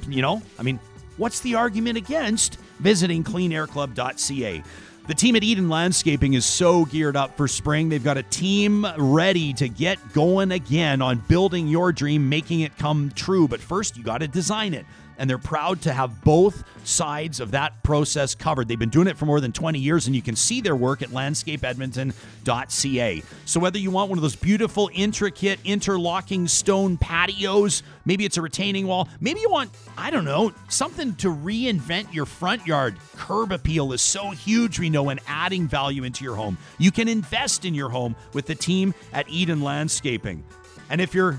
[0.06, 0.78] You know, I mean,
[1.16, 4.62] what's the argument against visiting cleanairclub.ca?
[5.06, 7.88] The team at Eden Landscaping is so geared up for spring.
[7.88, 12.76] They've got a team ready to get going again on building your dream, making it
[12.76, 13.46] come true.
[13.46, 14.84] But first, you got to design it.
[15.18, 18.68] And they're proud to have both sides of that process covered.
[18.68, 21.02] They've been doing it for more than 20 years, and you can see their work
[21.02, 23.22] at landscapeedmonton.ca.
[23.44, 28.42] So, whether you want one of those beautiful, intricate, interlocking stone patios, maybe it's a
[28.42, 32.96] retaining wall, maybe you want, I don't know, something to reinvent your front yard.
[33.16, 36.58] Curb appeal is so huge, we know, and adding value into your home.
[36.78, 40.44] You can invest in your home with the team at Eden Landscaping.
[40.90, 41.38] And if your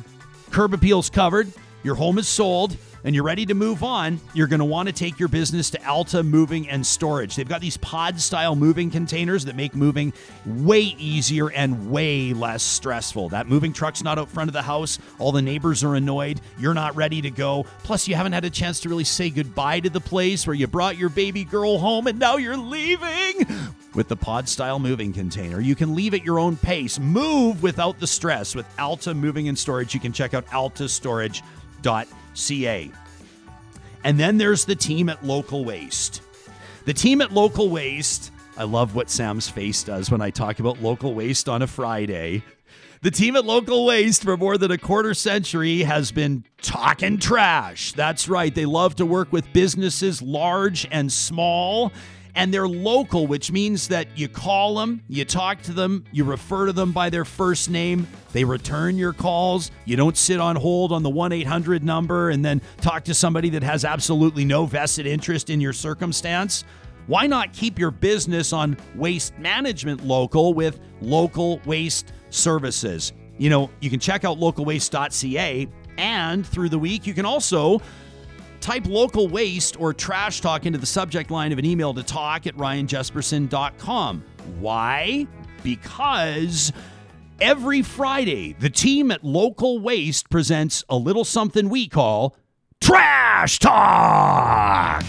[0.52, 1.52] curb appeal's covered,
[1.84, 2.76] your home is sold,
[3.08, 5.88] and you're ready to move on, you're going to want to take your business to
[5.88, 7.38] Alta Moving and Storage.
[7.38, 10.12] They've got these pod style moving containers that make moving
[10.46, 13.30] way easier and way less stressful.
[13.30, 15.00] That moving truck's not out front of the house.
[15.20, 16.42] All the neighbors are annoyed.
[16.60, 17.66] You're not ready to go.
[17.84, 20.68] Plus, you haven't had a chance to really say goodbye to the place where you
[20.68, 23.48] brought your baby girl home and now you're leaving.
[23.96, 27.00] With the pod style moving container, you can leave at your own pace.
[27.00, 28.54] Move without the stress.
[28.54, 30.44] With Alta Moving and Storage, you can check out
[32.38, 32.92] altastorage.ca.
[34.04, 36.22] And then there's the team at Local Waste.
[36.86, 40.82] The team at Local Waste, I love what Sam's face does when I talk about
[40.82, 42.44] local waste on a Friday.
[43.02, 47.92] The team at Local Waste for more than a quarter century has been talking trash.
[47.92, 48.54] That's right.
[48.54, 51.92] They love to work with businesses large and small.
[52.38, 56.68] And they're local, which means that you call them, you talk to them, you refer
[56.68, 58.08] to them by their first name.
[58.32, 59.72] They return your calls.
[59.86, 63.50] You don't sit on hold on the 1 800 number and then talk to somebody
[63.50, 66.64] that has absolutely no vested interest in your circumstance.
[67.08, 73.14] Why not keep your business on waste management local with local waste services?
[73.40, 77.82] You know, you can check out localwaste.ca and through the week, you can also
[78.60, 82.48] type local waste or trash talk into the subject line of an email to talk
[82.48, 84.24] at ryanjespersen.com.
[84.60, 85.28] Why?
[85.64, 86.72] Because
[87.40, 92.36] every Friday, the team at Local Waste presents a little something we call
[92.80, 95.04] Trash Talk.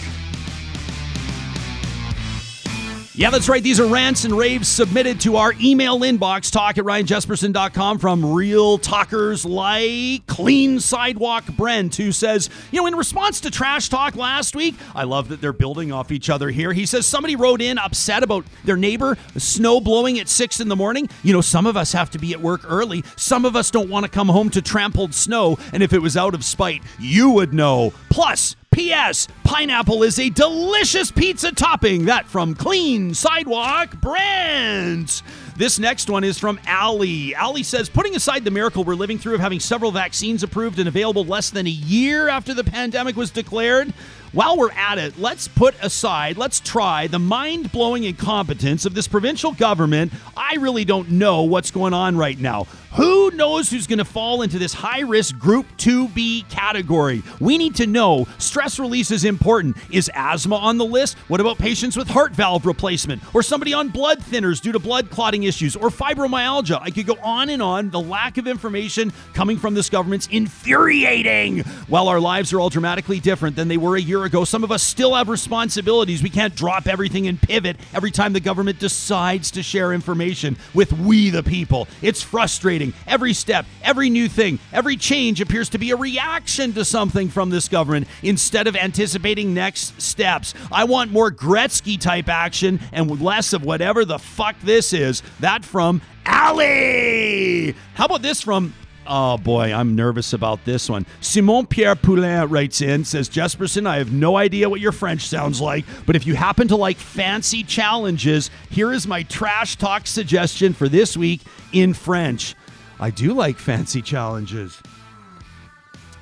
[3.19, 3.61] Yeah, that's right.
[3.61, 8.77] These are rants and raves submitted to our email inbox, talk at ryanjespersen.com from real
[8.77, 14.55] talkers like Clean Sidewalk Brent, who says, you know, in response to trash talk last
[14.55, 16.71] week, I love that they're building off each other here.
[16.71, 20.77] He says somebody wrote in upset about their neighbor, snow blowing at six in the
[20.77, 21.09] morning.
[21.21, 23.03] You know, some of us have to be at work early.
[23.17, 25.57] Some of us don't want to come home to trampled snow.
[25.73, 27.91] And if it was out of spite, you would know.
[28.09, 29.27] Plus, P.S.
[29.43, 32.05] Pineapple is a delicious pizza topping.
[32.05, 35.21] That from Clean Sidewalk Brands.
[35.57, 37.35] This next one is from Ali.
[37.35, 40.87] Ali says, putting aside the miracle we're living through of having several vaccines approved and
[40.87, 43.93] available less than a year after the pandemic was declared,
[44.31, 49.07] while we're at it, let's put aside, let's try the mind blowing incompetence of this
[49.07, 50.13] provincial government.
[50.37, 52.67] I really don't know what's going on right now.
[52.95, 57.21] Who knows who's going to fall into this high risk Group 2B category?
[57.39, 58.27] We need to know.
[58.39, 59.77] Stress release is important.
[59.91, 61.15] Is asthma on the list?
[61.27, 63.21] What about patients with heart valve replacement?
[63.35, 65.75] Or somebody on blood thinners due to blood clotting issues?
[65.75, 66.79] Or fibromyalgia?
[66.81, 67.91] I could go on and on.
[67.91, 71.59] The lack of information coming from this government's infuriating.
[71.87, 74.71] While our lives are all dramatically different than they were a year ago, some of
[74.71, 76.23] us still have responsibilities.
[76.23, 80.91] We can't drop everything and pivot every time the government decides to share information with
[80.93, 81.87] we the people.
[82.01, 82.93] It's frustrating.
[83.07, 87.49] Every step, every new thing, every change appears to be a reaction to something from
[87.49, 90.53] this government instead of anticipating next steps.
[90.71, 95.23] I want more Gretzky type action and less of whatever the fuck this is.
[95.39, 97.75] That from Allie.
[97.95, 98.73] How about this from
[99.11, 101.07] Oh boy, I'm nervous about this one.
[101.19, 105.59] Simon Pierre Poulin writes in, says, Jespersen, I have no idea what your French sounds
[105.59, 110.73] like, but if you happen to like fancy challenges, here is my trash talk suggestion
[110.73, 111.41] for this week
[111.73, 112.53] in French.
[112.99, 114.79] I do like fancy challenges.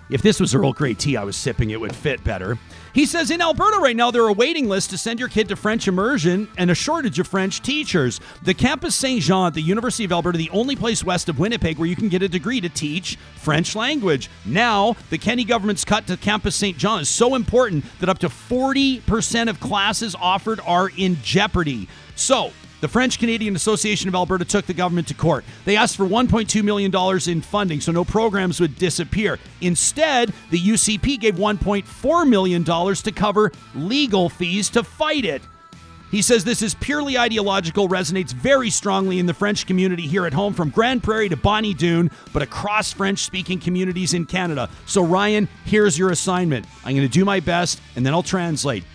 [0.10, 2.58] If this was Earl Grey tea I was sipping, it would fit better.
[2.98, 5.56] He says in Alberta right now, there are waiting lists to send your kid to
[5.56, 8.20] French immersion and a shortage of French teachers.
[8.42, 11.78] The Campus Saint Jean at the University of Alberta, the only place west of Winnipeg
[11.78, 14.32] where you can get a degree to teach French language.
[14.46, 18.30] Now, the Kenney government's cut to Campus Saint Jean is so important that up to
[18.30, 21.88] 40% of classes offered are in jeopardy.
[22.16, 22.52] So,
[22.82, 25.44] the French Canadian Association of Alberta took the government to court.
[25.66, 26.94] They asked for $1.2 million
[27.30, 29.40] in funding so no programs would disappear.
[29.62, 35.42] Instead, the UCP gave $1.4 million to cover legal fees to fight it.
[36.10, 40.34] He says this is purely ideological, resonates very strongly in the French community here at
[40.34, 44.70] home, from Grande Prairie to Bonnie Doon, but across French speaking communities in Canada.
[44.86, 46.66] So, Ryan, here's your assignment.
[46.86, 48.86] I'm going to do my best and then I'll translate.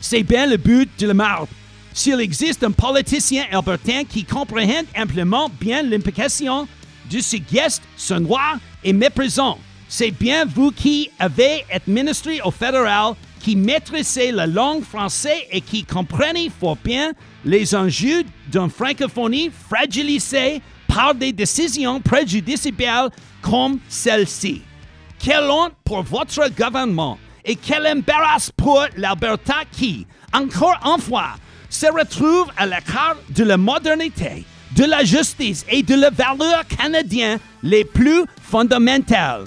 [0.00, 1.48] C'est bien le but de la marque.
[1.96, 6.66] S'il existe un politicien albertain qui comprenne amplement bien l'implication
[7.08, 9.58] de ce geste sonore et méprisant,
[9.88, 15.84] c'est bien vous qui avez administré au fédéral, qui maîtrisez la langue française et qui
[15.84, 17.12] comprenez fort bien
[17.44, 23.10] les enjeux d'une francophonie fragilisée par des décisions préjudiciables
[23.40, 24.62] comme celle-ci.
[25.20, 31.34] Quelle honte pour votre gouvernement et quel embarras pour l'Alberta qui, encore une fois,
[31.74, 34.44] se retrouve à l'écart de la modernité,
[34.76, 39.44] de la justice et de la valeur canadienne les plus fondamentales.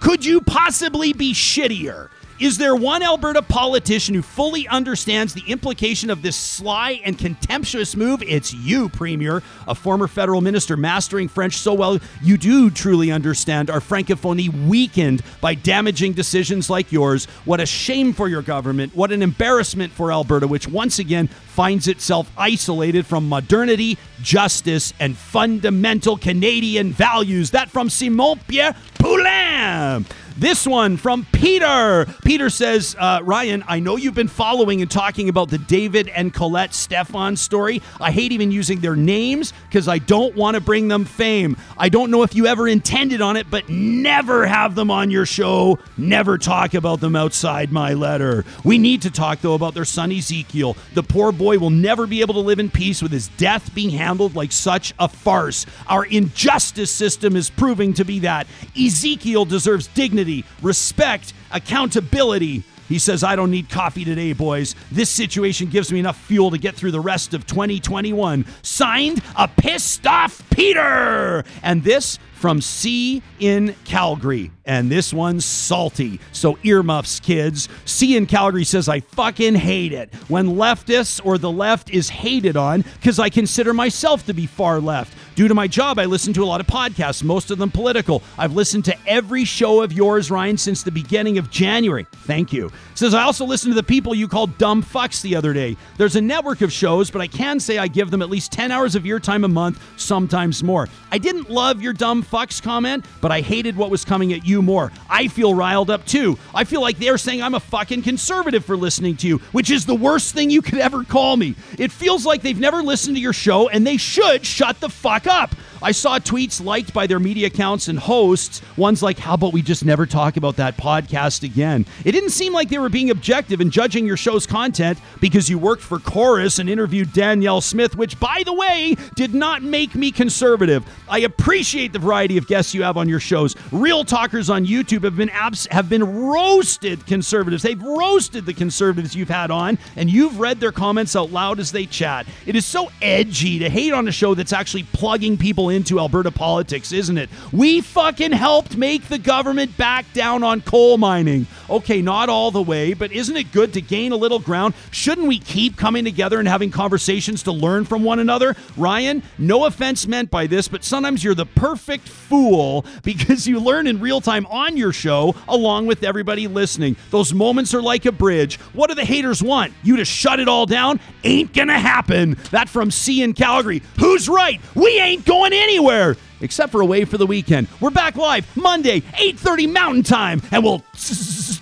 [0.00, 2.08] Could you possibly be shittier?
[2.40, 7.96] Is there one Alberta politician who fully understands the implication of this sly and contemptuous
[7.96, 8.22] move?
[8.22, 13.70] It's you, Premier, a former federal minister mastering French so well you do truly understand
[13.70, 17.24] our francophonie weakened by damaging decisions like yours.
[17.44, 18.94] What a shame for your government.
[18.94, 25.16] What an embarrassment for Alberta, which once again finds itself isolated from modernity, justice, and
[25.16, 27.50] fundamental Canadian values.
[27.50, 30.06] That from Simon Pierre Poulin.
[30.38, 32.06] This one from Peter.
[32.24, 36.32] Peter says, uh, Ryan, I know you've been following and talking about the David and
[36.32, 37.82] Collet Stephan story.
[38.00, 41.56] I hate even using their names because I don't want to bring them fame.
[41.76, 45.26] I don't know if you ever intended on it, but never have them on your
[45.26, 45.80] show.
[45.96, 48.44] Never talk about them outside my letter.
[48.62, 50.76] We need to talk, though, about their son Ezekiel.
[50.94, 53.90] The poor boy will never be able to live in peace with his death being
[53.90, 55.66] handled like such a farce.
[55.88, 58.46] Our injustice system is proving to be that.
[58.80, 60.27] Ezekiel deserves dignity
[60.62, 62.64] respect, accountability.
[62.88, 64.74] He says, I don't need coffee today, boys.
[64.90, 68.46] This situation gives me enough fuel to get through the rest of 2021.
[68.62, 71.44] Signed, a pissed off Peter.
[71.62, 74.50] And this from C in Calgary.
[74.64, 76.20] And this one's salty.
[76.32, 77.68] So earmuffs, kids.
[77.84, 82.56] C in Calgary says, I fucking hate it when leftists or the left is hated
[82.56, 85.16] on because I consider myself to be far left.
[85.36, 88.24] Due to my job, I listen to a lot of podcasts, most of them political.
[88.36, 92.06] I've listened to every show of yours, Ryan, since the beginning of January.
[92.12, 92.72] Thank you.
[92.96, 95.76] Says, I also listened to the people you called dumb fucks the other day.
[95.96, 98.72] There's a network of shows, but I can say I give them at least 10
[98.72, 100.88] hours of your time a month, sometimes more.
[101.12, 104.62] I didn't love your dumb fucks comment, but I hated what was coming at you
[104.62, 104.92] more.
[105.08, 106.38] I feel riled up too.
[106.54, 109.86] I feel like they're saying I'm a fucking conservative for listening to you, which is
[109.86, 111.54] the worst thing you could ever call me.
[111.78, 115.26] It feels like they've never listened to your show and they should shut the fuck
[115.26, 115.54] up.
[115.80, 118.62] I saw tweets liked by their media accounts and hosts.
[118.76, 121.86] Ones like, How about we just never talk about that podcast again?
[122.04, 125.58] It didn't seem like they were being objective in judging your show's content because you
[125.58, 130.10] worked for Corus and interviewed Danielle Smith, which, by the way, did not make me
[130.10, 130.84] conservative.
[131.08, 133.54] I appreciate the variety of guests you have on your shows.
[133.70, 137.62] Real talkers on YouTube have been abs- have been roasted conservatives.
[137.62, 141.72] They've roasted the conservatives you've had on, and you've read their comments out loud as
[141.72, 142.26] they chat.
[142.46, 146.30] It is so edgy to hate on a show that's actually plugging people into Alberta
[146.30, 147.30] politics, isn't it?
[147.52, 151.46] We fucking helped make the government back down on coal mining.
[151.70, 154.74] Okay, not all the way, but isn't it good to gain a little ground?
[154.90, 158.56] Shouldn't we keep coming together and having conversations to learn from one another?
[158.76, 163.86] Ryan, no offense meant by this, but sometimes you're the perfect fool because you learn
[163.86, 166.96] in real time on your show along with everybody listening.
[167.10, 168.58] Those moments are like a bridge.
[168.72, 169.72] What do the haters want?
[169.82, 171.00] You to shut it all down?
[171.24, 172.36] Ain't gonna happen.
[172.50, 173.82] That from C in Calgary.
[173.98, 174.60] Who's right?
[174.74, 177.68] We ain't going anywhere except for away for the weekend.
[177.80, 180.84] We're back live Monday, 8:30 Mountain Time, and we'll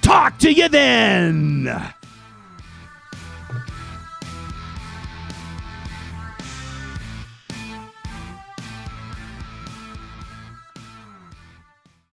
[0.03, 1.95] talk to you then.